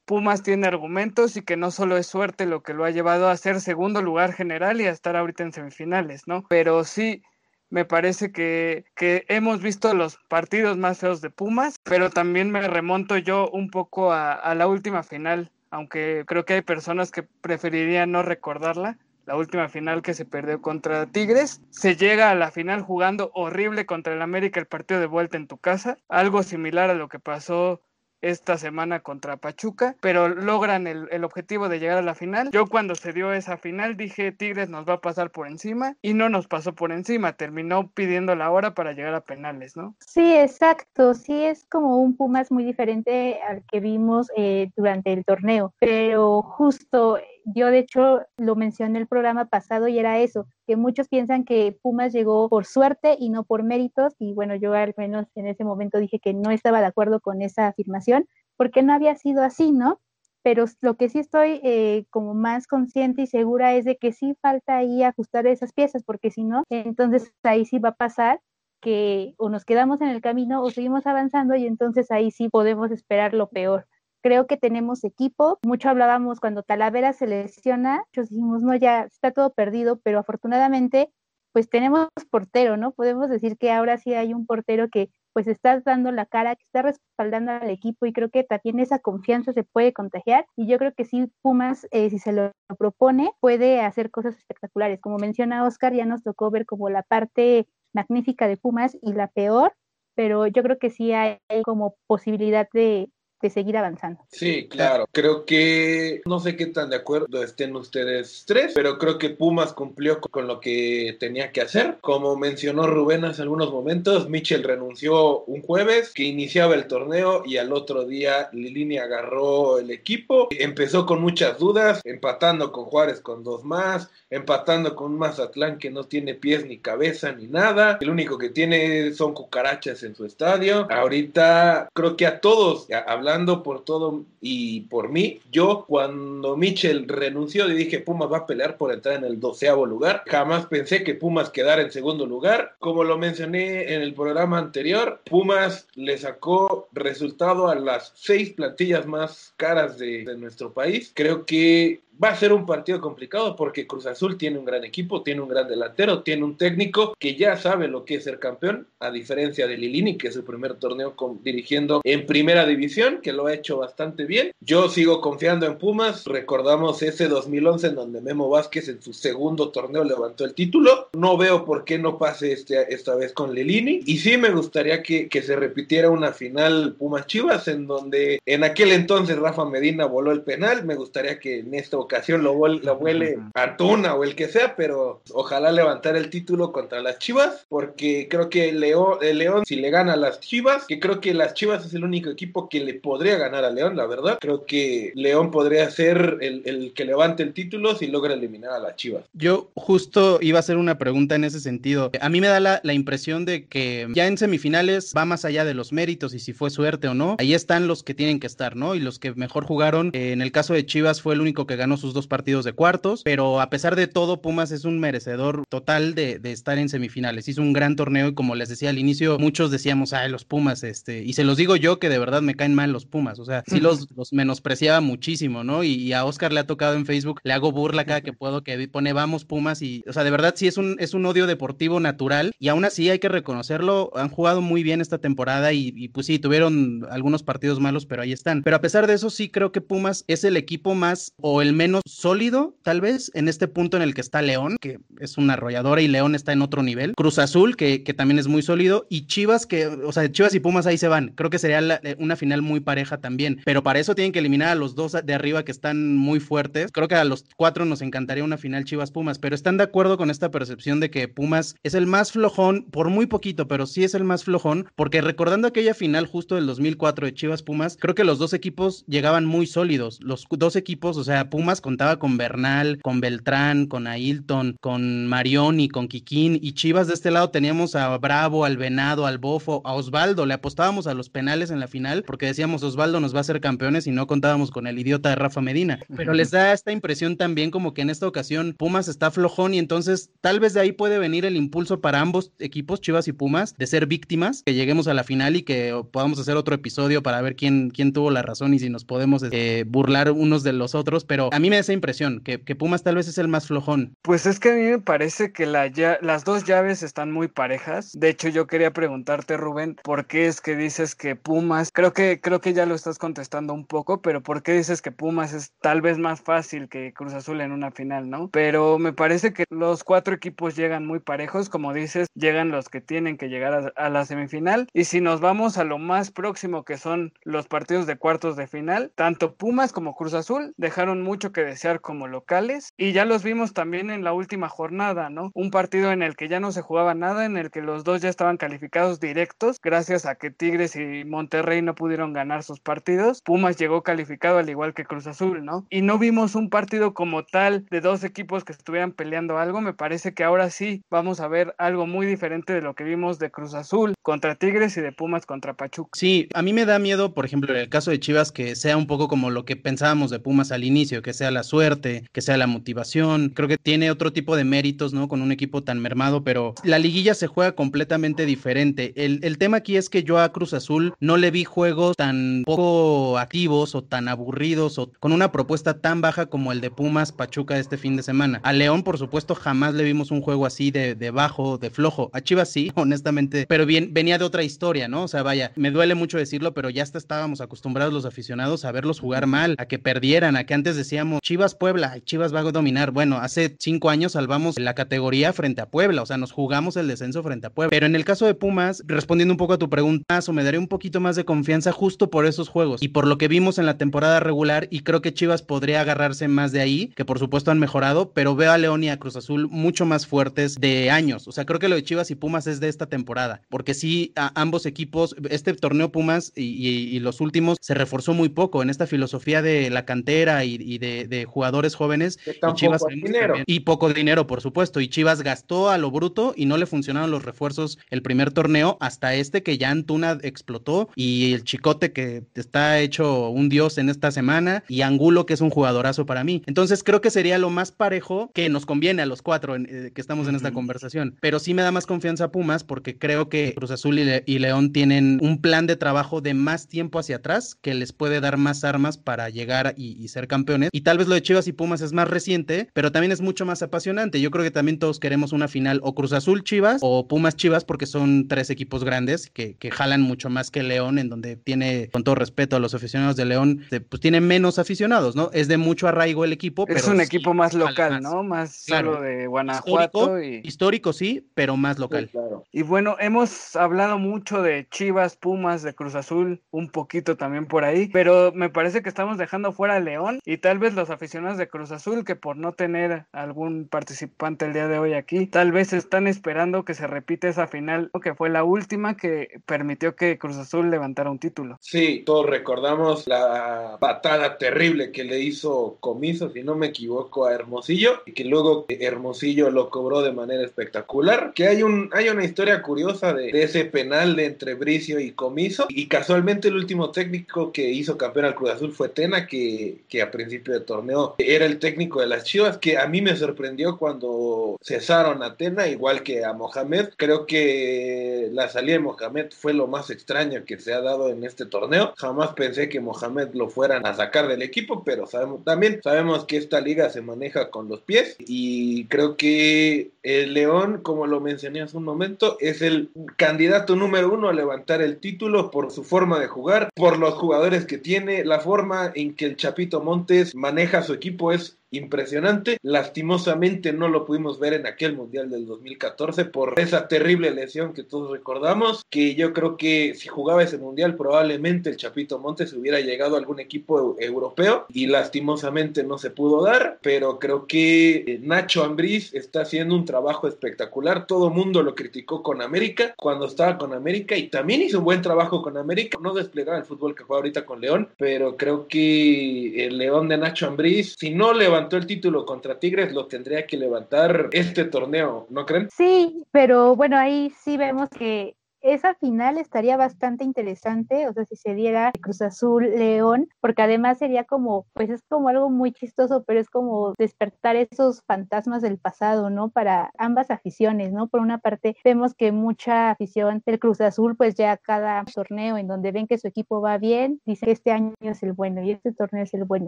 Pumas 0.04 0.42
tiene 0.42 0.66
argumentos 0.66 1.36
y 1.36 1.42
que 1.42 1.56
no 1.56 1.70
solo 1.70 1.96
es 1.96 2.06
suerte 2.06 2.46
lo 2.46 2.62
que 2.62 2.74
lo 2.74 2.84
ha 2.84 2.90
llevado 2.90 3.28
a 3.28 3.36
ser 3.36 3.60
segundo 3.60 4.02
lugar 4.02 4.34
general 4.34 4.80
y 4.80 4.86
a 4.86 4.90
estar 4.90 5.16
ahorita 5.16 5.42
en 5.42 5.52
semifinales, 5.52 6.28
¿no? 6.28 6.44
Pero 6.48 6.84
sí, 6.84 7.22
me 7.70 7.84
parece 7.84 8.32
que, 8.32 8.84
hemos 9.28 9.60
visto 9.60 9.92
los 9.94 10.16
partidos 10.28 10.76
más 10.76 10.98
feos 10.98 11.20
de 11.20 11.30
Pumas, 11.30 11.80
pero 11.82 12.10
también 12.10 12.50
me 12.50 12.66
remonto 12.68 13.16
yo 13.18 13.50
un 13.50 13.70
poco 13.70 14.12
a, 14.12 14.54
la 14.54 14.66
última 14.66 15.02
final, 15.02 15.50
aunque 15.70 16.24
creo 16.26 16.44
que 16.44 16.54
hay 16.54 16.62
personas 16.62 17.10
que 17.10 17.22
preferirían 17.22 18.12
no 18.12 18.22
recordarla 18.22 18.98
la 19.26 19.36
última 19.36 19.68
final 19.68 20.02
que 20.02 20.12
se 20.12 20.26
perdió 20.26 20.60
contra 20.60 21.06
Tigres. 21.06 21.62
Se 21.70 21.96
llega 21.96 22.30
a 22.30 22.34
la 22.34 22.50
final 22.50 22.82
jugando 22.82 23.30
horrible 23.34 23.86
contra 23.86 24.12
el 24.12 24.20
América 24.20 24.60
el 24.60 24.66
partido 24.66 25.00
de 25.00 25.06
vuelta 25.06 25.38
en 25.38 25.46
tu 25.46 25.56
casa, 25.56 25.96
algo 26.08 26.42
similar 26.42 26.90
a 26.90 26.94
lo 26.94 27.08
que 27.08 27.18
pasó 27.18 27.80
esta 28.24 28.56
semana 28.58 29.00
contra 29.00 29.36
Pachuca, 29.36 29.96
pero 30.00 30.28
logran 30.28 30.86
el, 30.86 31.08
el, 31.10 31.24
objetivo 31.24 31.68
de 31.68 31.78
llegar 31.78 31.98
a 31.98 32.02
la 32.02 32.14
final. 32.14 32.50
Yo 32.50 32.66
cuando 32.66 32.94
se 32.94 33.12
dio 33.12 33.32
esa 33.32 33.56
final 33.56 33.96
dije 33.96 34.32
Tigres 34.32 34.68
nos 34.68 34.88
va 34.88 34.94
a 34.94 35.00
pasar 35.00 35.30
por 35.30 35.46
encima 35.46 35.96
y 36.02 36.14
no 36.14 36.28
nos 36.28 36.46
pasó 36.46 36.74
por 36.74 36.92
encima, 36.92 37.34
terminó 37.34 37.90
pidiendo 37.90 38.34
la 38.34 38.50
hora 38.50 38.74
para 38.74 38.92
llegar 38.92 39.14
a 39.14 39.20
penales, 39.20 39.76
¿no? 39.76 39.94
Sí, 40.00 40.34
exacto, 40.34 41.14
sí 41.14 41.44
es 41.44 41.64
como 41.66 41.98
un 41.98 42.16
Pumas 42.16 42.50
muy 42.50 42.64
diferente 42.64 43.40
al 43.48 43.62
que 43.70 43.80
vimos 43.80 44.28
eh, 44.36 44.70
durante 44.76 45.12
el 45.12 45.24
torneo, 45.24 45.74
pero 45.78 46.42
justo 46.42 47.18
yo 47.44 47.68
de 47.68 47.78
hecho 47.78 48.22
lo 48.36 48.56
mencioné 48.56 48.98
el 48.98 49.06
programa 49.06 49.46
pasado 49.46 49.88
y 49.88 49.98
era 49.98 50.18
eso, 50.18 50.46
que 50.66 50.76
muchos 50.76 51.08
piensan 51.08 51.44
que 51.44 51.78
Pumas 51.82 52.12
llegó 52.12 52.48
por 52.48 52.64
suerte 52.66 53.16
y 53.18 53.30
no 53.30 53.44
por 53.44 53.62
méritos 53.62 54.14
y 54.18 54.32
bueno, 54.32 54.54
yo 54.54 54.72
al 54.74 54.94
menos 54.96 55.26
en 55.34 55.46
ese 55.46 55.64
momento 55.64 55.98
dije 55.98 56.18
que 56.18 56.34
no 56.34 56.50
estaba 56.50 56.80
de 56.80 56.86
acuerdo 56.86 57.20
con 57.20 57.42
esa 57.42 57.68
afirmación 57.68 58.26
porque 58.56 58.82
no 58.82 58.92
había 58.92 59.14
sido 59.16 59.42
así, 59.42 59.72
¿no? 59.72 60.00
Pero 60.42 60.66
lo 60.80 60.96
que 60.96 61.08
sí 61.08 61.18
estoy 61.18 61.60
eh, 61.64 62.04
como 62.10 62.34
más 62.34 62.66
consciente 62.66 63.22
y 63.22 63.26
segura 63.26 63.74
es 63.74 63.84
de 63.84 63.96
que 63.96 64.12
sí 64.12 64.36
falta 64.42 64.76
ahí 64.76 65.02
ajustar 65.02 65.46
esas 65.46 65.72
piezas, 65.72 66.02
porque 66.04 66.30
si 66.30 66.44
no, 66.44 66.64
entonces 66.68 67.32
ahí 67.42 67.64
sí 67.64 67.78
va 67.78 67.90
a 67.90 67.94
pasar 67.94 68.40
que 68.80 69.34
o 69.38 69.48
nos 69.48 69.64
quedamos 69.64 70.02
en 70.02 70.08
el 70.08 70.20
camino 70.20 70.62
o 70.62 70.70
seguimos 70.70 71.06
avanzando 71.06 71.54
y 71.54 71.66
entonces 71.66 72.10
ahí 72.10 72.30
sí 72.30 72.50
podemos 72.50 72.90
esperar 72.90 73.32
lo 73.32 73.48
peor 73.48 73.86
creo 74.24 74.46
que 74.46 74.56
tenemos 74.56 75.04
equipo. 75.04 75.58
Mucho 75.66 75.90
hablábamos 75.90 76.40
cuando 76.40 76.62
Talavera 76.62 77.12
se 77.12 77.26
lesiona, 77.26 78.04
muchos 78.06 78.30
dijimos, 78.30 78.62
no, 78.62 78.74
ya 78.74 79.02
está 79.02 79.32
todo 79.32 79.52
perdido, 79.52 80.00
pero 80.02 80.18
afortunadamente, 80.18 81.12
pues 81.52 81.68
tenemos 81.68 82.08
portero, 82.30 82.78
¿no? 82.78 82.92
Podemos 82.92 83.28
decir 83.28 83.58
que 83.58 83.70
ahora 83.70 83.98
sí 83.98 84.14
hay 84.14 84.32
un 84.32 84.46
portero 84.46 84.88
que 84.88 85.10
pues 85.34 85.46
está 85.46 85.78
dando 85.80 86.10
la 86.10 86.24
cara, 86.24 86.56
que 86.56 86.64
está 86.64 86.80
respaldando 86.80 87.52
al 87.52 87.68
equipo 87.68 88.06
y 88.06 88.12
creo 88.14 88.30
que 88.30 88.44
también 88.44 88.78
esa 88.80 88.98
confianza 88.98 89.52
se 89.52 89.62
puede 89.64 89.92
contagiar 89.92 90.46
y 90.56 90.68
yo 90.68 90.78
creo 90.78 90.94
que 90.94 91.04
sí 91.04 91.30
Pumas, 91.42 91.86
eh, 91.90 92.08
si 92.08 92.18
se 92.18 92.32
lo 92.32 92.52
propone, 92.78 93.32
puede 93.40 93.82
hacer 93.82 94.10
cosas 94.10 94.36
espectaculares. 94.38 95.00
Como 95.02 95.18
menciona 95.18 95.66
Oscar, 95.66 95.92
ya 95.92 96.06
nos 96.06 96.22
tocó 96.22 96.50
ver 96.50 96.64
como 96.64 96.88
la 96.88 97.02
parte 97.02 97.68
magnífica 97.92 98.48
de 98.48 98.56
Pumas 98.56 98.96
y 99.02 99.12
la 99.12 99.28
peor, 99.28 99.74
pero 100.14 100.46
yo 100.46 100.62
creo 100.62 100.78
que 100.78 100.88
sí 100.88 101.12
hay 101.12 101.38
como 101.64 101.96
posibilidad 102.06 102.68
de, 102.72 103.10
de 103.44 103.50
seguir 103.50 103.76
avanzando. 103.76 104.20
Sí, 104.30 104.68
claro. 104.68 105.06
Creo 105.12 105.44
que 105.44 106.22
no 106.24 106.40
sé 106.40 106.56
qué 106.56 106.66
tan 106.66 106.88
de 106.88 106.96
acuerdo 106.96 107.42
estén 107.42 107.76
ustedes 107.76 108.44
tres, 108.46 108.72
pero 108.74 108.96
creo 108.98 109.18
que 109.18 109.28
Pumas 109.28 109.74
cumplió 109.74 110.18
con 110.18 110.46
lo 110.46 110.60
que 110.60 111.14
tenía 111.20 111.52
que 111.52 111.60
hacer. 111.60 111.98
Como 112.00 112.36
mencionó 112.36 112.86
Rubén 112.86 113.26
hace 113.26 113.42
algunos 113.42 113.70
momentos, 113.70 114.30
Mitchell 114.30 114.62
renunció 114.62 115.44
un 115.44 115.60
jueves 115.60 116.12
que 116.14 116.22
iniciaba 116.22 116.74
el 116.74 116.86
torneo 116.86 117.42
y 117.44 117.58
al 117.58 117.74
otro 117.74 118.06
día 118.06 118.48
Lilini 118.52 118.96
agarró 118.96 119.78
el 119.78 119.90
equipo. 119.90 120.48
Empezó 120.50 121.04
con 121.04 121.20
muchas 121.20 121.58
dudas, 121.58 122.00
empatando 122.04 122.72
con 122.72 122.86
Juárez 122.86 123.20
con 123.20 123.44
dos 123.44 123.62
más, 123.62 124.08
empatando 124.30 124.96
con 124.96 125.12
un 125.12 125.18
Mazatlán 125.18 125.76
que 125.76 125.90
no 125.90 126.04
tiene 126.04 126.32
pies 126.32 126.64
ni 126.64 126.78
cabeza 126.78 127.32
ni 127.32 127.46
nada. 127.46 127.98
El 128.00 128.08
único 128.08 128.38
que 128.38 128.48
tiene 128.48 129.12
son 129.12 129.34
cucarachas 129.34 130.02
en 130.02 130.14
su 130.14 130.24
estadio. 130.24 130.86
Ahorita 130.90 131.90
creo 131.92 132.16
que 132.16 132.26
a 132.26 132.40
todos, 132.40 132.88
hablando 133.06 133.33
por 133.62 133.84
todo 133.84 134.24
y 134.40 134.82
por 134.82 135.08
mí, 135.08 135.40
yo 135.50 135.84
cuando 135.88 136.56
Mitchell 136.56 137.08
renunció 137.08 137.68
y 137.68 137.74
dije 137.74 137.98
Pumas 137.98 138.30
va 138.30 138.38
a 138.38 138.46
pelear 138.46 138.76
por 138.76 138.92
entrar 138.92 139.16
en 139.16 139.24
el 139.24 139.40
doceavo 139.40 139.86
lugar, 139.86 140.22
jamás 140.26 140.66
pensé 140.66 141.02
que 141.02 141.14
Pumas 141.14 141.50
quedara 141.50 141.82
en 141.82 141.90
segundo 141.90 142.26
lugar. 142.26 142.76
Como 142.78 143.02
lo 143.02 143.18
mencioné 143.18 143.94
en 143.94 144.02
el 144.02 144.14
programa 144.14 144.58
anterior, 144.58 145.20
Pumas 145.28 145.88
le 145.94 146.16
sacó 146.18 146.88
resultado 146.92 147.68
a 147.68 147.74
las 147.74 148.12
seis 148.14 148.50
plantillas 148.50 149.06
más 149.06 149.52
caras 149.56 149.98
de, 149.98 150.24
de 150.24 150.36
nuestro 150.36 150.72
país. 150.72 151.10
Creo 151.14 151.44
que 151.44 152.03
va 152.22 152.28
a 152.28 152.36
ser 152.36 152.52
un 152.52 152.66
partido 152.66 153.00
complicado 153.00 153.56
porque 153.56 153.86
Cruz 153.86 154.06
Azul 154.06 154.36
tiene 154.38 154.58
un 154.58 154.64
gran 154.64 154.84
equipo, 154.84 155.22
tiene 155.22 155.40
un 155.40 155.48
gran 155.48 155.68
delantero, 155.68 156.22
tiene 156.22 156.44
un 156.44 156.56
técnico 156.56 157.14
que 157.18 157.36
ya 157.36 157.56
sabe 157.56 157.88
lo 157.88 158.04
que 158.04 158.16
es 158.16 158.24
ser 158.24 158.38
campeón, 158.38 158.86
a 159.00 159.10
diferencia 159.10 159.66
de 159.66 159.76
Lilini, 159.76 160.16
que 160.16 160.28
es 160.28 160.36
el 160.36 160.44
primer 160.44 160.74
torneo 160.74 161.14
dirigiendo 161.42 162.00
en 162.04 162.26
primera 162.26 162.66
división, 162.66 163.20
que 163.22 163.32
lo 163.32 163.46
ha 163.46 163.54
hecho 163.54 163.78
bastante 163.78 164.24
bien. 164.24 164.52
Yo 164.60 164.88
sigo 164.88 165.20
confiando 165.20 165.66
en 165.66 165.78
Pumas, 165.78 166.24
recordamos 166.24 167.02
ese 167.02 167.28
2011 167.28 167.88
en 167.88 167.94
donde 167.94 168.20
Memo 168.20 168.48
Vázquez 168.48 168.88
en 168.88 169.02
su 169.02 169.12
segundo 169.12 169.70
torneo 169.70 170.04
levantó 170.04 170.44
el 170.44 170.54
título. 170.54 171.08
No 171.14 171.36
veo 171.36 171.64
por 171.64 171.84
qué 171.84 171.98
no 171.98 172.18
pase 172.18 172.52
este, 172.52 172.92
esta 172.94 173.14
vez 173.14 173.32
con 173.32 173.54
Lilini. 173.54 174.00
Y 174.06 174.18
sí 174.18 174.36
me 174.36 174.50
gustaría 174.50 175.02
que, 175.02 175.28
que 175.28 175.42
se 175.42 175.56
repitiera 175.56 176.10
una 176.10 176.32
final 176.32 176.94
Pumas 176.98 177.26
Chivas, 177.26 177.68
en 177.68 177.86
donde 177.86 178.40
en 178.46 178.64
aquel 178.64 178.92
entonces 178.92 179.38
Rafa 179.38 179.64
Medina 179.64 180.06
voló 180.06 180.32
el 180.32 180.42
penal. 180.42 180.84
Me 180.84 180.94
gustaría 180.94 181.38
que 181.38 181.60
en 181.60 181.74
esta 181.74 181.98
ocasión 182.04 182.42
lo, 182.42 182.54
lo 182.66 182.94
huele 182.94 183.38
Antuna 183.54 184.14
o 184.14 184.24
el 184.24 184.34
que 184.34 184.48
sea, 184.48 184.76
pero 184.76 185.22
ojalá 185.32 185.72
levantar 185.72 186.16
el 186.16 186.30
título 186.30 186.72
contra 186.72 187.02
las 187.02 187.18
Chivas, 187.18 187.66
porque 187.68 188.28
creo 188.30 188.48
que 188.48 188.72
León, 188.72 189.18
el 189.22 189.38
León, 189.38 189.64
si 189.66 189.76
le 189.76 189.90
gana 189.90 190.14
a 190.14 190.16
las 190.16 190.40
Chivas, 190.40 190.86
que 190.86 191.00
creo 191.00 191.20
que 191.20 191.34
las 191.34 191.54
Chivas 191.54 191.84
es 191.84 191.94
el 191.94 192.04
único 192.04 192.30
equipo 192.30 192.68
que 192.68 192.80
le 192.80 192.94
podría 192.94 193.36
ganar 193.36 193.64
a 193.64 193.70
León, 193.70 193.96
la 193.96 194.06
verdad. 194.06 194.38
Creo 194.40 194.64
que 194.64 195.12
León 195.14 195.50
podría 195.50 195.90
ser 195.90 196.38
el, 196.40 196.62
el 196.64 196.92
que 196.94 197.04
levante 197.04 197.42
el 197.42 197.52
título 197.52 197.94
si 197.96 198.06
logra 198.06 198.34
eliminar 198.34 198.72
a 198.72 198.78
las 198.78 198.96
Chivas. 198.96 199.24
Yo 199.32 199.70
justo 199.74 200.38
iba 200.40 200.58
a 200.58 200.60
hacer 200.60 200.76
una 200.76 200.98
pregunta 200.98 201.34
en 201.34 201.44
ese 201.44 201.60
sentido. 201.60 202.10
A 202.20 202.28
mí 202.28 202.40
me 202.40 202.48
da 202.48 202.60
la, 202.60 202.80
la 202.82 202.92
impresión 202.92 203.44
de 203.44 203.66
que 203.66 204.06
ya 204.14 204.26
en 204.26 204.38
semifinales 204.38 205.12
va 205.16 205.24
más 205.24 205.44
allá 205.44 205.64
de 205.64 205.74
los 205.74 205.92
méritos 205.92 206.34
y 206.34 206.38
si 206.38 206.52
fue 206.52 206.70
suerte 206.70 207.08
o 207.08 207.14
no. 207.14 207.36
Ahí 207.38 207.54
están 207.54 207.86
los 207.86 208.02
que 208.02 208.14
tienen 208.14 208.40
que 208.40 208.46
estar, 208.46 208.76
¿no? 208.76 208.94
Y 208.94 209.00
los 209.00 209.18
que 209.18 209.32
mejor 209.34 209.64
jugaron. 209.64 210.10
Eh, 210.12 210.32
en 210.32 210.42
el 210.42 210.52
caso 210.52 210.74
de 210.74 210.86
Chivas 210.86 211.20
fue 211.22 211.34
el 211.34 211.40
único 211.40 211.66
que 211.66 211.76
ganó 211.76 211.93
sus 211.96 212.14
dos 212.14 212.26
partidos 212.26 212.64
de 212.64 212.72
cuartos, 212.72 213.22
pero 213.24 213.60
a 213.60 213.70
pesar 213.70 213.96
de 213.96 214.06
todo, 214.06 214.40
Pumas 214.40 214.70
es 214.70 214.84
un 214.84 214.98
merecedor 214.98 215.64
total 215.68 216.14
de, 216.14 216.38
de, 216.38 216.52
estar 216.52 216.78
en 216.78 216.88
semifinales. 216.88 217.48
Hizo 217.48 217.62
un 217.62 217.72
gran 217.72 217.96
torneo 217.96 218.28
y 218.28 218.34
como 218.34 218.54
les 218.54 218.68
decía 218.68 218.90
al 218.90 218.98
inicio, 218.98 219.38
muchos 219.38 219.70
decíamos, 219.70 220.12
ay, 220.12 220.30
los 220.30 220.44
Pumas, 220.44 220.84
este, 220.84 221.22
y 221.22 221.32
se 221.34 221.44
los 221.44 221.56
digo 221.56 221.76
yo 221.76 221.98
que 221.98 222.08
de 222.08 222.18
verdad 222.18 222.42
me 222.42 222.54
caen 222.54 222.74
mal 222.74 222.92
los 222.92 223.06
Pumas, 223.06 223.38
o 223.38 223.44
sea, 223.44 223.64
sí 223.66 223.80
los, 223.80 224.10
los 224.16 224.32
menospreciaba 224.32 225.00
muchísimo, 225.00 225.64
¿no? 225.64 225.84
Y, 225.84 225.94
y, 225.94 226.12
a 226.12 226.24
Oscar 226.24 226.52
le 226.52 226.60
ha 226.60 226.66
tocado 226.66 226.94
en 226.94 227.06
Facebook, 227.06 227.40
le 227.44 227.52
hago 227.52 227.72
burla 227.72 228.04
cada 228.04 228.20
que 228.20 228.32
puedo, 228.32 228.62
que 228.62 228.88
pone 228.88 229.12
vamos 229.12 229.44
Pumas 229.44 229.82
y, 229.82 230.04
o 230.06 230.12
sea, 230.12 230.24
de 230.24 230.30
verdad 230.30 230.54
sí 230.56 230.66
es 230.66 230.76
un, 230.76 230.96
es 230.98 231.14
un 231.14 231.26
odio 231.26 231.46
deportivo 231.46 232.00
natural 232.00 232.52
y 232.58 232.68
aún 232.68 232.84
así 232.84 233.10
hay 233.10 233.18
que 233.18 233.28
reconocerlo, 233.28 234.10
han 234.14 234.28
jugado 234.28 234.60
muy 234.60 234.82
bien 234.82 235.00
esta 235.00 235.18
temporada 235.18 235.72
y, 235.72 235.92
y 235.94 236.08
pues 236.08 236.26
sí, 236.26 236.38
tuvieron 236.38 237.06
algunos 237.10 237.42
partidos 237.42 237.80
malos, 237.80 238.06
pero 238.06 238.22
ahí 238.22 238.32
están. 238.32 238.62
Pero 238.62 238.76
a 238.76 238.80
pesar 238.80 239.06
de 239.06 239.14
eso, 239.14 239.30
sí 239.30 239.48
creo 239.48 239.72
que 239.72 239.80
Pumas 239.80 240.24
es 240.28 240.44
el 240.44 240.56
equipo 240.56 240.94
más 240.94 241.32
o 241.40 241.62
el 241.62 241.72
menos 241.72 241.83
sólido, 242.06 242.76
tal 242.82 243.00
vez, 243.00 243.30
en 243.34 243.48
este 243.48 243.68
punto 243.68 243.96
en 243.96 244.02
el 244.02 244.14
que 244.14 244.20
está 244.20 244.42
León, 244.42 244.76
que 244.80 244.98
es 245.20 245.38
una 245.38 245.54
arrolladora 245.54 246.00
y 246.00 246.08
León 246.08 246.34
está 246.34 246.52
en 246.52 246.62
otro 246.62 246.82
nivel. 246.82 247.14
Cruz 247.14 247.38
Azul, 247.38 247.76
que, 247.76 248.02
que 248.02 248.14
también 248.14 248.38
es 248.38 248.48
muy 248.48 248.62
sólido, 248.62 249.06
y 249.08 249.26
Chivas, 249.26 249.66
que, 249.66 249.86
o 249.86 250.12
sea, 250.12 250.30
Chivas 250.30 250.54
y 250.54 250.60
Pumas 250.60 250.86
ahí 250.86 250.98
se 250.98 251.08
van. 251.08 251.32
Creo 251.34 251.50
que 251.50 251.58
sería 251.58 251.80
la, 251.80 252.00
una 252.18 252.36
final 252.36 252.62
muy 252.62 252.80
pareja 252.80 253.18
también. 253.18 253.60
Pero 253.64 253.82
para 253.82 253.98
eso 253.98 254.14
tienen 254.14 254.32
que 254.32 254.38
eliminar 254.38 254.68
a 254.68 254.74
los 254.74 254.94
dos 254.94 255.12
de 255.12 255.34
arriba 255.34 255.64
que 255.64 255.72
están 255.72 256.16
muy 256.16 256.40
fuertes. 256.40 256.90
Creo 256.92 257.08
que 257.08 257.14
a 257.14 257.24
los 257.24 257.44
cuatro 257.56 257.84
nos 257.84 258.02
encantaría 258.02 258.44
una 258.44 258.58
final 258.58 258.84
Chivas-Pumas, 258.84 259.38
pero 259.38 259.54
están 259.54 259.76
de 259.76 259.84
acuerdo 259.84 260.16
con 260.16 260.30
esta 260.30 260.50
percepción 260.50 261.00
de 261.00 261.10
que 261.10 261.28
Pumas 261.28 261.76
es 261.82 261.94
el 261.94 262.06
más 262.06 262.32
flojón, 262.32 262.84
por 262.90 263.10
muy 263.10 263.26
poquito, 263.26 263.68
pero 263.68 263.86
sí 263.86 264.04
es 264.04 264.14
el 264.14 264.24
más 264.24 264.44
flojón, 264.44 264.88
porque 264.94 265.20
recordando 265.20 265.68
aquella 265.68 265.94
final 265.94 266.26
justo 266.26 266.54
del 266.54 266.66
2004 266.66 267.26
de 267.26 267.34
Chivas-Pumas, 267.34 267.96
creo 268.00 268.14
que 268.14 268.24
los 268.24 268.38
dos 268.38 268.52
equipos 268.52 269.04
llegaban 269.06 269.44
muy 269.44 269.66
sólidos. 269.66 270.18
Los 270.22 270.46
dos 270.50 270.76
equipos, 270.76 271.16
o 271.16 271.24
sea, 271.24 271.50
Pumas 271.50 271.73
contaba 271.80 272.18
con 272.18 272.36
Bernal, 272.36 272.98
con 273.02 273.20
Beltrán, 273.20 273.86
con 273.86 274.06
Ailton, 274.06 274.76
con 274.80 275.26
Marioni, 275.26 275.88
con 275.88 276.08
Kikín, 276.08 276.58
y 276.60 276.72
Chivas 276.72 277.06
de 277.06 277.14
este 277.14 277.30
lado 277.30 277.50
teníamos 277.50 277.94
a 277.94 278.16
Bravo, 278.18 278.64
al 278.64 278.76
Venado, 278.76 279.26
al 279.26 279.38
Bofo, 279.38 279.82
a 279.84 279.94
Osvaldo, 279.94 280.46
le 280.46 280.54
apostábamos 280.54 281.06
a 281.06 281.14
los 281.14 281.30
penales 281.30 281.70
en 281.70 281.80
la 281.80 281.88
final 281.88 282.22
porque 282.26 282.46
decíamos 282.46 282.82
Osvaldo 282.82 283.20
nos 283.20 283.34
va 283.34 283.38
a 283.38 283.40
hacer 283.40 283.60
campeones 283.60 284.06
y 284.06 284.10
no 284.10 284.26
contábamos 284.26 284.70
con 284.70 284.86
el 284.86 284.98
idiota 284.98 285.30
de 285.30 285.36
Rafa 285.36 285.60
Medina. 285.60 285.98
Pero 286.16 286.32
les 286.32 286.50
da 286.50 286.72
esta 286.72 286.92
impresión 286.92 287.36
también 287.36 287.70
como 287.70 287.94
que 287.94 288.02
en 288.02 288.10
esta 288.10 288.26
ocasión 288.26 288.74
Pumas 288.76 289.08
está 289.08 289.30
flojón 289.30 289.74
y 289.74 289.78
entonces 289.78 290.30
tal 290.40 290.60
vez 290.60 290.74
de 290.74 290.80
ahí 290.80 290.92
puede 290.92 291.18
venir 291.18 291.44
el 291.44 291.56
impulso 291.56 292.00
para 292.00 292.20
ambos 292.20 292.52
equipos, 292.58 293.00
Chivas 293.00 293.28
y 293.28 293.32
Pumas, 293.32 293.74
de 293.76 293.86
ser 293.86 294.06
víctimas, 294.06 294.62
que 294.64 294.74
lleguemos 294.74 295.08
a 295.08 295.14
la 295.14 295.24
final 295.24 295.56
y 295.56 295.62
que 295.62 296.02
podamos 296.10 296.38
hacer 296.38 296.56
otro 296.56 296.74
episodio 296.74 297.22
para 297.22 297.40
ver 297.42 297.56
quién, 297.56 297.90
quién 297.90 298.12
tuvo 298.12 298.30
la 298.30 298.42
razón 298.42 298.74
y 298.74 298.78
si 298.78 298.88
nos 298.90 299.04
podemos 299.04 299.44
eh, 299.50 299.84
burlar 299.86 300.30
unos 300.30 300.62
de 300.62 300.72
los 300.72 300.94
otros. 300.94 301.24
Pero 301.24 301.50
a 301.52 301.58
mí 301.64 301.70
me 301.70 301.76
da 301.76 301.80
esa 301.80 301.94
impresión, 301.94 302.40
que, 302.40 302.58
Pumas 302.74 303.02
tal 303.02 303.14
vez 303.14 303.26
es 303.26 303.38
el 303.38 303.48
más 303.48 303.68
flojón. 303.68 304.16
Pues 304.20 304.44
es 304.44 304.60
que 304.60 304.72
a 304.72 304.74
mí 304.74 304.82
me 304.82 304.98
parece 304.98 305.52
que 305.52 305.64
la 305.64 305.90
las 306.20 306.44
dos 306.44 306.64
llaves 306.64 307.02
están 307.02 307.32
muy 307.32 307.48
parejas. 307.48 308.12
De 308.12 308.28
hecho, 308.28 308.48
yo 308.48 308.66
quería 308.66 308.92
preguntarte, 308.92 309.56
Rubén, 309.56 309.96
¿por 310.02 310.26
qué 310.26 310.46
es 310.46 310.60
que 310.60 310.76
dices 310.76 311.14
que 311.14 311.36
Pumas, 311.36 311.90
creo 311.92 312.12
que, 312.12 312.40
creo 312.40 312.60
que 312.60 312.74
ya 312.74 312.84
lo 312.84 312.94
estás 312.94 313.18
contestando 313.18 313.72
un 313.72 313.86
poco, 313.86 314.20
pero 314.20 314.42
¿por 314.42 314.62
qué 314.62 314.72
dices 314.72 315.00
que 315.00 315.12
Pumas 315.12 315.54
es 315.54 315.72
tal 315.80 316.02
vez 316.02 316.18
más 316.18 316.42
fácil 316.42 316.88
que 316.88 317.14
Cruz 317.14 317.32
Azul 317.32 317.60
en 317.60 317.72
una 317.72 317.90
final, 317.90 318.28
¿no? 318.28 318.50
Pero 318.50 318.98
me 318.98 319.12
parece 319.12 319.52
que 319.52 319.64
los 319.70 320.04
cuatro 320.04 320.34
equipos 320.34 320.76
llegan 320.76 321.06
muy 321.06 321.20
parejos, 321.20 321.70
como 321.70 321.94
dices, 321.94 322.28
llegan 322.34 322.70
los 322.70 322.90
que 322.90 323.00
tienen 323.00 323.38
que 323.38 323.48
llegar 323.48 323.92
a, 323.96 324.04
a 324.04 324.10
la 324.10 324.26
semifinal. 324.26 324.88
Y 324.92 325.04
si 325.04 325.20
nos 325.20 325.40
vamos 325.40 325.78
a 325.78 325.84
lo 325.84 325.98
más 325.98 326.30
próximo 326.30 326.84
que 326.84 326.98
son 326.98 327.32
los 327.44 327.68
partidos 327.68 328.06
de 328.06 328.16
cuartos 328.16 328.56
de 328.56 328.66
final, 328.66 329.12
tanto 329.14 329.54
Pumas 329.54 329.92
como 329.92 330.14
Cruz 330.14 330.34
Azul 330.34 330.74
dejaron 330.76 331.22
mucho 331.22 331.52
que 331.54 331.64
desear 331.64 332.02
como 332.02 332.28
locales 332.28 332.92
y 332.98 333.12
ya 333.12 333.24
los 333.24 333.42
vimos 333.42 333.72
también 333.72 334.10
en 334.10 334.22
la 334.24 334.34
última 334.34 334.68
jornada, 334.68 335.30
¿no? 335.30 335.50
Un 335.54 335.70
partido 335.70 336.12
en 336.12 336.22
el 336.22 336.36
que 336.36 336.48
ya 336.48 336.60
no 336.60 336.70
se 336.70 336.82
jugaba 336.82 337.14
nada, 337.14 337.46
en 337.46 337.56
el 337.56 337.70
que 337.70 337.80
los 337.80 338.04
dos 338.04 338.20
ya 338.20 338.28
estaban 338.28 338.58
calificados 338.58 339.20
directos, 339.20 339.78
gracias 339.82 340.26
a 340.26 340.34
que 340.34 340.50
Tigres 340.50 340.96
y 340.96 341.24
Monterrey 341.24 341.80
no 341.80 341.94
pudieron 341.94 342.34
ganar 342.34 342.62
sus 342.62 342.80
partidos. 342.80 343.40
Pumas 343.42 343.78
llegó 343.78 344.02
calificado 344.02 344.58
al 344.58 344.68
igual 344.68 344.92
que 344.92 345.06
Cruz 345.06 345.26
Azul, 345.26 345.64
¿no? 345.64 345.86
Y 345.88 346.02
no 346.02 346.18
vimos 346.18 346.54
un 346.54 346.68
partido 346.68 347.14
como 347.14 347.44
tal 347.44 347.86
de 347.90 348.00
dos 348.00 348.24
equipos 348.24 348.64
que 348.64 348.72
estuvieran 348.72 349.12
peleando 349.12 349.58
algo. 349.58 349.80
Me 349.80 349.94
parece 349.94 350.34
que 350.34 350.44
ahora 350.44 350.68
sí 350.68 351.02
vamos 351.10 351.40
a 351.40 351.48
ver 351.48 351.74
algo 351.78 352.06
muy 352.06 352.26
diferente 352.26 352.72
de 352.72 352.82
lo 352.82 352.94
que 352.94 353.04
vimos 353.04 353.38
de 353.38 353.50
Cruz 353.50 353.74
Azul 353.74 354.14
contra 354.22 354.56
Tigres 354.56 354.96
y 354.96 355.00
de 355.00 355.12
Pumas 355.12 355.46
contra 355.46 355.74
Pachuca. 355.74 356.10
Sí, 356.14 356.48
a 356.54 356.62
mí 356.62 356.72
me 356.72 356.84
da 356.84 356.98
miedo, 356.98 357.34
por 357.34 357.44
ejemplo, 357.44 357.72
en 357.72 357.80
el 357.80 357.88
caso 357.88 358.10
de 358.10 358.20
Chivas, 358.20 358.52
que 358.52 358.74
sea 358.74 358.96
un 358.96 359.06
poco 359.06 359.28
como 359.28 359.50
lo 359.50 359.64
que 359.64 359.76
pensábamos 359.76 360.30
de 360.30 360.40
Pumas 360.40 360.72
al 360.72 360.84
inicio, 360.84 361.22
que 361.22 361.32
sea 361.32 361.43
la 361.50 361.62
suerte, 361.62 362.24
que 362.32 362.42
sea 362.42 362.56
la 362.56 362.66
motivación. 362.66 363.50
Creo 363.50 363.68
que 363.68 363.78
tiene 363.78 364.10
otro 364.10 364.32
tipo 364.32 364.56
de 364.56 364.64
méritos, 364.64 365.12
¿no? 365.12 365.28
Con 365.28 365.42
un 365.42 365.52
equipo 365.52 365.82
tan 365.82 366.00
mermado, 366.00 366.44
pero 366.44 366.74
la 366.84 366.98
liguilla 366.98 367.34
se 367.34 367.46
juega 367.46 367.72
completamente 367.72 368.46
diferente. 368.46 369.12
El, 369.16 369.40
el 369.42 369.58
tema 369.58 369.78
aquí 369.78 369.96
es 369.96 370.08
que 370.08 370.22
yo 370.22 370.38
a 370.38 370.52
Cruz 370.52 370.74
Azul 370.74 371.14
no 371.20 371.36
le 371.36 371.50
vi 371.50 371.64
juegos 371.64 372.16
tan 372.16 372.62
poco 372.64 373.38
activos 373.38 373.94
o 373.94 374.02
tan 374.02 374.28
aburridos 374.28 374.98
o 374.98 375.12
con 375.20 375.32
una 375.32 375.52
propuesta 375.52 376.00
tan 376.00 376.20
baja 376.20 376.46
como 376.46 376.72
el 376.72 376.80
de 376.80 376.90
Pumas 376.90 377.32
Pachuca 377.32 377.78
este 377.78 377.96
fin 377.96 378.16
de 378.16 378.22
semana. 378.22 378.60
A 378.62 378.72
León, 378.72 379.02
por 379.02 379.18
supuesto, 379.18 379.54
jamás 379.54 379.94
le 379.94 380.04
vimos 380.04 380.30
un 380.30 380.40
juego 380.40 380.66
así 380.66 380.90
de, 380.90 381.14
de 381.14 381.30
bajo, 381.30 381.78
de 381.78 381.90
flojo. 381.90 382.30
A 382.32 382.40
Chivas 382.40 382.70
sí, 382.70 382.92
honestamente, 382.96 383.66
pero 383.68 383.86
bien, 383.86 384.10
venía 384.12 384.38
de 384.38 384.44
otra 384.44 384.62
historia, 384.62 385.08
¿no? 385.08 385.24
O 385.24 385.28
sea, 385.28 385.42
vaya, 385.42 385.72
me 385.76 385.90
duele 385.90 386.14
mucho 386.14 386.38
decirlo, 386.38 386.74
pero 386.74 386.90
ya 386.90 387.02
hasta 387.02 387.18
estábamos 387.18 387.60
acostumbrados 387.60 388.12
los 388.12 388.24
aficionados 388.24 388.84
a 388.84 388.92
verlos 388.92 389.20
jugar 389.20 389.46
mal, 389.46 389.74
a 389.78 389.86
que 389.86 389.98
perdieran, 389.98 390.56
a 390.56 390.64
que 390.64 390.74
antes 390.74 390.96
Chivas 391.40 391.74
Puebla, 391.74 392.18
Chivas 392.24 392.54
va 392.54 392.60
a 392.60 392.62
dominar. 392.64 393.10
Bueno, 393.10 393.36
hace 393.38 393.76
cinco 393.78 394.10
años 394.10 394.32
salvamos 394.32 394.78
la 394.78 394.94
categoría 394.94 395.52
frente 395.52 395.80
a 395.80 395.86
Puebla, 395.86 396.22
o 396.22 396.26
sea, 396.26 396.36
nos 396.36 396.52
jugamos 396.52 396.96
el 396.96 397.08
descenso 397.08 397.42
frente 397.42 397.66
a 397.66 397.70
Puebla. 397.70 397.90
Pero 397.90 398.06
en 398.06 398.16
el 398.16 398.24
caso 398.24 398.46
de 398.46 398.54
Pumas, 398.54 399.02
respondiendo 399.06 399.52
un 399.52 399.58
poco 399.58 399.74
a 399.74 399.78
tu 399.78 399.90
pregunta, 399.90 400.40
o 400.46 400.52
me 400.52 400.64
daré 400.64 400.78
un 400.78 400.88
poquito 400.88 401.20
más 401.20 401.36
de 401.36 401.44
confianza 401.44 401.92
justo 401.92 402.30
por 402.30 402.46
esos 402.46 402.68
juegos 402.68 403.02
y 403.02 403.08
por 403.08 403.26
lo 403.26 403.38
que 403.38 403.48
vimos 403.48 403.78
en 403.78 403.86
la 403.86 403.98
temporada 403.98 404.40
regular 404.40 404.88
y 404.90 405.00
creo 405.00 405.22
que 405.22 405.32
Chivas 405.32 405.62
podría 405.62 406.00
agarrarse 406.00 406.48
más 406.48 406.72
de 406.72 406.80
ahí, 406.80 407.12
que 407.14 407.24
por 407.24 407.38
supuesto 407.38 407.70
han 407.70 407.78
mejorado, 407.78 408.32
pero 408.32 408.56
veo 408.56 408.72
a 408.72 408.78
León 408.78 409.04
y 409.04 409.10
a 409.10 409.18
Cruz 409.18 409.36
Azul 409.36 409.68
mucho 409.70 410.06
más 410.06 410.26
fuertes 410.26 410.76
de 410.76 411.10
años. 411.10 411.48
O 411.48 411.52
sea, 411.52 411.64
creo 411.64 411.78
que 411.78 411.88
lo 411.88 411.96
de 411.96 412.04
Chivas 412.04 412.30
y 412.30 412.34
Pumas 412.34 412.66
es 412.66 412.80
de 412.80 412.88
esta 412.88 413.06
temporada, 413.06 413.62
porque 413.68 413.94
sí, 413.94 414.32
a 414.36 414.52
ambos 414.60 414.86
equipos, 414.86 415.36
este 415.50 415.74
torneo 415.74 416.10
Pumas 416.10 416.52
y, 416.56 417.18
los 417.20 417.40
últimos 417.40 417.78
se 417.80 417.94
reforzó 417.94 418.34
muy 418.34 418.48
poco 418.50 418.82
en 418.82 418.90
esta 418.90 419.06
filosofía 419.06 419.62
de 419.62 419.88
la 419.88 420.04
cantera 420.04 420.64
y, 420.64 420.98
de, 420.98 421.13
jugadores 421.46 421.94
jóvenes. 421.94 422.38
Y 422.46 422.74
Chivas 422.74 423.02
dinero. 423.10 423.54
y 423.66 423.80
poco 423.80 424.12
dinero, 424.12 424.46
por 424.46 424.60
supuesto. 424.60 425.00
Y 425.00 425.08
Chivas 425.08 425.42
gastó 425.42 425.90
a 425.90 425.98
lo 425.98 426.10
bruto 426.10 426.54
y 426.56 426.66
no 426.66 426.76
le 426.76 426.86
funcionaron 426.86 427.30
los 427.30 427.44
refuerzos 427.44 427.98
el 428.10 428.22
primer 428.22 428.52
torneo 428.52 428.96
hasta 429.00 429.34
este 429.34 429.62
que 429.62 429.78
ya 429.78 429.90
Antuna 429.90 430.38
explotó 430.42 431.08
y 431.14 431.52
el 431.52 431.64
Chicote 431.64 432.12
que 432.12 432.44
está 432.54 432.98
hecho 433.00 433.48
un 433.50 433.68
dios 433.68 433.98
en 433.98 434.08
esta 434.08 434.30
semana 434.30 434.84
y 434.88 435.02
Angulo 435.02 435.46
que 435.46 435.54
es 435.54 435.60
un 435.60 435.70
jugadorazo 435.70 436.26
para 436.26 436.44
mí. 436.44 436.62
Entonces 436.66 437.02
creo 437.02 437.20
que 437.20 437.30
sería 437.30 437.58
lo 437.58 437.70
más 437.70 437.92
parejo 437.92 438.50
que 438.54 438.68
nos 438.68 438.86
conviene 438.86 439.22
a 439.22 439.26
los 439.26 439.42
cuatro 439.42 439.76
eh, 439.76 440.12
que 440.14 440.20
estamos 440.20 440.48
en 440.48 440.56
esta 440.56 440.72
conversación. 440.72 441.36
Pero 441.40 441.58
sí 441.58 441.74
me 441.74 441.82
da 441.82 441.90
más 441.90 442.06
confianza 442.06 442.50
Pumas 442.50 442.84
porque 442.84 443.18
creo 443.18 443.48
que 443.48 443.74
Cruz 443.74 443.90
Azul 443.90 444.18
y, 444.18 444.58
León 444.58 444.92
tienen 444.92 445.40
un 445.42 445.60
plan 445.60 445.86
de 445.86 445.96
trabajo 445.96 446.40
de 446.40 446.54
más 446.54 446.88
tiempo 446.88 447.18
hacia 447.18 447.36
atrás 447.36 447.74
que 447.74 447.94
les 447.94 448.12
puede 448.12 448.40
dar 448.40 448.56
más 448.56 448.84
armas 448.84 449.18
para 449.18 449.50
llegar 449.50 449.94
y, 449.96 450.28
ser 450.28 450.48
campeones. 450.48 450.88
Y 450.92 451.02
tal 451.04 451.18
vez 451.18 451.28
lo 451.28 451.34
de 451.34 451.42
Chivas 451.42 451.68
y 451.68 451.72
Pumas 451.72 452.00
es 452.00 452.12
más 452.12 452.28
reciente, 452.28 452.88
pero 452.92 453.12
también 453.12 453.32
es 453.32 453.40
mucho 453.40 453.64
más 453.64 453.82
apasionante. 453.82 454.40
Yo 454.40 454.50
creo 454.50 454.64
que 454.64 454.70
también 454.70 454.98
todos 454.98 455.20
queremos 455.20 455.52
una 455.52 455.68
final 455.68 456.00
o 456.02 456.14
Cruz 456.14 456.32
Azul 456.32 456.64
Chivas 456.64 457.00
o 457.02 457.28
Pumas 457.28 457.56
Chivas 457.56 457.84
porque 457.84 458.06
son 458.06 458.48
tres 458.48 458.70
equipos 458.70 459.04
grandes 459.04 459.50
que, 459.50 459.76
que 459.76 459.90
jalan 459.90 460.22
mucho 460.22 460.50
más 460.50 460.70
que 460.70 460.82
León, 460.82 461.18
en 461.18 461.28
donde 461.28 461.56
tiene, 461.56 462.08
con 462.12 462.24
todo 462.24 462.34
respeto 462.34 462.76
a 462.76 462.78
los 462.80 462.94
aficionados 462.94 463.36
de 463.36 463.44
León, 463.44 463.84
pues 464.08 464.20
tiene 464.20 464.40
menos 464.40 464.78
aficionados, 464.78 465.36
¿no? 465.36 465.50
Es 465.52 465.68
de 465.68 465.76
mucho 465.76 466.08
arraigo 466.08 466.44
el 466.44 466.52
equipo. 466.52 466.86
Es 466.88 467.06
un 467.06 467.20
equipo 467.20 467.54
más 467.54 467.74
local, 467.74 468.22
¿no? 468.22 468.42
Más 468.42 468.84
claro. 468.86 469.20
de 469.20 469.46
Guanajuato. 469.46 470.40
Histórico, 470.40 471.12
sí, 471.12 471.46
pero 471.54 471.76
más 471.76 471.98
local. 471.98 472.30
Y 472.72 472.82
bueno, 472.82 473.16
hemos 473.20 473.76
hablado 473.76 474.18
mucho 474.18 474.62
de 474.62 474.88
Chivas, 474.90 475.36
Pumas, 475.36 475.82
de 475.82 475.94
Cruz 475.94 476.14
Azul, 476.14 476.62
un 476.70 476.88
poquito 476.88 477.36
también 477.36 477.66
por 477.66 477.84
ahí, 477.84 478.08
pero 478.12 478.52
me 478.54 478.70
parece 478.70 479.02
que 479.02 479.08
estamos 479.08 479.38
dejando 479.38 479.72
fuera 479.72 479.96
a 479.96 480.00
León 480.00 480.40
y 480.44 480.58
tal 480.58 480.78
vez 480.78 480.93
los 480.94 481.10
aficionados 481.10 481.58
de 481.58 481.68
Cruz 481.68 481.90
Azul, 481.90 482.24
que 482.24 482.36
por 482.36 482.56
no 482.56 482.72
tener 482.72 483.24
algún 483.32 483.86
participante 483.86 484.64
el 484.64 484.72
día 484.72 484.88
de 484.88 484.98
hoy 484.98 485.14
aquí, 485.14 485.46
tal 485.46 485.72
vez 485.72 485.92
están 485.92 486.26
esperando 486.26 486.84
que 486.84 486.94
se 486.94 487.06
repita 487.06 487.48
esa 487.48 487.66
final, 487.66 488.10
que 488.22 488.34
fue 488.34 488.48
la 488.50 488.64
última 488.64 489.16
que 489.16 489.60
permitió 489.66 490.16
que 490.16 490.38
Cruz 490.38 490.56
Azul 490.56 490.90
levantara 490.90 491.30
un 491.30 491.38
título. 491.38 491.78
Sí, 491.80 492.22
todos 492.24 492.46
recordamos 492.46 493.26
la 493.26 493.96
patada 494.00 494.58
terrible 494.58 495.12
que 495.12 495.24
le 495.24 495.40
hizo 495.40 495.96
Comiso, 496.00 496.50
si 496.50 496.62
no 496.62 496.74
me 496.74 496.88
equivoco, 496.88 497.46
a 497.46 497.54
Hermosillo, 497.54 498.22
y 498.26 498.32
que 498.32 498.44
luego 498.44 498.86
Hermosillo 498.88 499.70
lo 499.70 499.90
cobró 499.90 500.22
de 500.22 500.32
manera 500.32 500.64
espectacular. 500.64 501.52
Que 501.54 501.68
hay, 501.68 501.82
un, 501.82 502.10
hay 502.12 502.28
una 502.28 502.44
historia 502.44 502.82
curiosa 502.82 503.32
de, 503.32 503.50
ese 503.50 503.84
penal 503.84 504.36
de 504.36 504.46
entre 504.46 504.74
Bricio 504.74 505.20
y 505.20 505.32
Comiso, 505.32 505.86
y 505.88 506.06
casualmente 506.08 506.68
el 506.68 506.76
último 506.76 507.10
técnico 507.10 507.72
que 507.72 507.90
hizo 507.90 508.16
campeón 508.16 508.46
al 508.46 508.54
Cruz 508.54 508.70
Azul 508.70 508.92
fue 508.92 509.08
Tena, 509.08 509.46
que, 509.46 510.02
que 510.08 510.22
a 510.22 510.30
principio 510.30 510.74
de 510.74 510.80
torneo 510.84 511.34
era 511.38 511.66
el 511.66 511.78
técnico 511.78 512.20
de 512.20 512.26
las 512.26 512.44
Chivas, 512.44 512.78
que 512.78 512.98
a 512.98 513.06
mí 513.06 513.20
me 513.20 513.36
sorprendió 513.36 513.98
cuando 513.98 514.76
cesaron 514.82 515.42
a 515.42 515.56
Tena, 515.56 515.88
igual 515.88 516.22
que 516.22 516.44
a 516.44 516.52
Mohamed. 516.52 517.10
Creo 517.16 517.46
que 517.46 518.48
la 518.52 518.68
salida 518.68 518.94
de 518.94 519.00
Mohamed 519.00 519.46
fue 519.50 519.74
lo 519.74 519.86
más 519.86 520.10
extraño 520.10 520.64
que 520.64 520.78
se 520.78 520.92
ha 520.92 521.00
dado 521.00 521.30
en 521.30 521.44
este 521.44 521.66
torneo. 521.66 522.14
Jamás 522.16 522.52
pensé 522.52 522.88
que 522.88 523.00
Mohamed 523.00 523.48
lo 523.54 523.68
fueran 523.68 524.06
a 524.06 524.14
sacar 524.14 524.48
del 524.48 524.62
equipo, 524.62 525.04
pero 525.04 525.26
sabemos, 525.26 525.64
también 525.64 526.00
sabemos 526.02 526.44
que 526.44 526.56
esta 526.56 526.80
liga 526.80 527.10
se 527.10 527.20
maneja 527.20 527.70
con 527.70 527.88
los 527.88 528.00
pies 528.00 528.36
y 528.38 529.06
creo 529.06 529.36
que 529.36 530.10
el 530.22 530.54
León, 530.54 531.00
como 531.02 531.26
lo 531.26 531.40
mencioné 531.40 531.82
hace 531.82 531.96
un 531.96 532.04
momento, 532.04 532.56
es 532.60 532.82
el 532.82 533.10
candidato 533.36 533.96
número 533.96 534.32
uno 534.32 534.48
a 534.48 534.54
levantar 534.54 535.02
el 535.02 535.18
título 535.18 535.70
por 535.70 535.90
su 535.90 536.04
forma 536.04 536.38
de 536.40 536.46
jugar, 536.46 536.90
por 536.94 537.18
los 537.18 537.34
jugadores 537.34 537.84
que 537.86 537.98
tiene, 537.98 538.44
la 538.44 538.60
forma 538.60 539.12
en 539.14 539.34
que 539.34 539.44
el 539.44 539.56
Chapito 539.56 540.00
Montes 540.00 540.54
maneja 540.54 540.73
su 541.02 541.12
equipo 541.12 541.52
es 541.52 541.78
impresionante. 541.96 542.78
Lastimosamente 542.82 543.92
no 543.92 544.08
lo 544.08 544.24
pudimos 544.24 544.58
ver 544.58 544.74
en 544.74 544.86
aquel 544.86 545.14
Mundial 545.14 545.50
del 545.50 545.66
2014 545.66 546.44
por 546.46 546.78
esa 546.78 547.08
terrible 547.08 547.50
lesión 547.50 547.92
que 547.92 548.02
todos 548.02 548.30
recordamos, 548.30 549.04
que 549.10 549.34
yo 549.34 549.52
creo 549.52 549.76
que 549.76 550.14
si 550.14 550.28
jugaba 550.28 550.62
ese 550.62 550.78
Mundial 550.78 551.16
probablemente 551.16 551.90
el 551.90 551.96
Chapito 551.96 552.38
Montes 552.38 552.72
hubiera 552.72 553.00
llegado 553.00 553.36
a 553.36 553.38
algún 553.38 553.60
equipo 553.60 554.16
europeo 554.18 554.86
y 554.88 555.06
lastimosamente 555.06 556.04
no 556.04 556.18
se 556.18 556.30
pudo 556.30 556.62
dar, 556.62 556.98
pero 557.02 557.38
creo 557.38 557.66
que 557.66 558.16
eh, 558.16 558.40
Nacho 558.42 558.84
Ambriz 558.84 559.34
está 559.34 559.62
haciendo 559.62 559.94
un 559.94 560.04
trabajo 560.04 560.48
espectacular. 560.48 561.26
Todo 561.26 561.50
mundo 561.50 561.82
lo 561.82 561.94
criticó 561.94 562.42
con 562.42 562.62
América 562.62 563.14
cuando 563.16 563.46
estaba 563.46 563.78
con 563.78 563.92
América 563.92 564.36
y 564.36 564.48
también 564.48 564.82
hizo 564.82 564.98
un 564.98 565.04
buen 565.04 565.22
trabajo 565.22 565.62
con 565.62 565.76
América. 565.76 566.18
No 566.20 566.34
desplegar 566.34 566.78
el 566.78 566.84
fútbol 566.84 567.14
que 567.14 567.24
juega 567.24 567.38
ahorita 567.38 567.64
con 567.64 567.80
León, 567.80 568.08
pero 568.16 568.56
creo 568.56 568.88
que 568.88 569.86
el 569.86 569.98
León 569.98 570.28
de 570.28 570.38
Nacho 570.38 570.66
Ambriz, 570.66 571.14
si 571.18 571.30
no 571.30 571.52
levantó 571.84 571.96
el 571.98 572.06
título 572.06 572.46
contra 572.46 572.78
Tigres, 572.78 573.12
lo 573.12 573.26
tendría 573.26 573.66
que 573.66 573.76
levantar 573.76 574.48
este 574.52 574.84
torneo, 574.84 575.46
¿no 575.50 575.66
creen? 575.66 575.90
Sí, 575.90 576.42
pero 576.50 576.96
bueno, 576.96 577.18
ahí 577.18 577.52
sí 577.62 577.76
vemos 577.76 578.08
que 578.08 578.54
esa 578.84 579.14
final 579.14 579.58
estaría 579.58 579.96
bastante 579.96 580.44
interesante, 580.44 581.26
o 581.28 581.32
sea, 581.32 581.44
si 581.46 581.56
se 581.56 581.74
diera 581.74 582.12
Cruz 582.20 582.42
Azul 582.42 582.84
León, 582.84 583.48
porque 583.60 583.82
además 583.82 584.18
sería 584.18 584.44
como, 584.44 584.86
pues 584.92 585.08
es 585.10 585.22
como 585.28 585.48
algo 585.48 585.70
muy 585.70 585.92
chistoso, 585.92 586.44
pero 586.46 586.60
es 586.60 586.68
como 586.68 587.14
despertar 587.18 587.76
esos 587.76 588.22
fantasmas 588.26 588.82
del 588.82 588.98
pasado, 588.98 589.48
¿no? 589.48 589.70
Para 589.70 590.10
ambas 590.18 590.50
aficiones, 590.50 591.12
¿no? 591.12 591.28
Por 591.28 591.40
una 591.40 591.58
parte, 591.58 591.96
vemos 592.04 592.34
que 592.34 592.52
mucha 592.52 593.10
afición 593.10 593.62
del 593.64 593.78
Cruz 593.78 594.00
Azul, 594.00 594.36
pues 594.36 594.54
ya 594.54 594.76
cada 594.76 595.24
torneo 595.24 595.78
en 595.78 595.88
donde 595.88 596.12
ven 596.12 596.26
que 596.26 596.38
su 596.38 596.46
equipo 596.46 596.80
va 596.80 596.98
bien, 596.98 597.40
dice 597.46 597.70
este 597.70 597.90
año 597.90 598.12
es 598.20 598.42
el 598.42 598.52
bueno 598.52 598.82
y 598.82 598.90
este 598.90 599.12
torneo 599.12 599.44
es 599.44 599.54
el 599.54 599.64
bueno. 599.64 599.86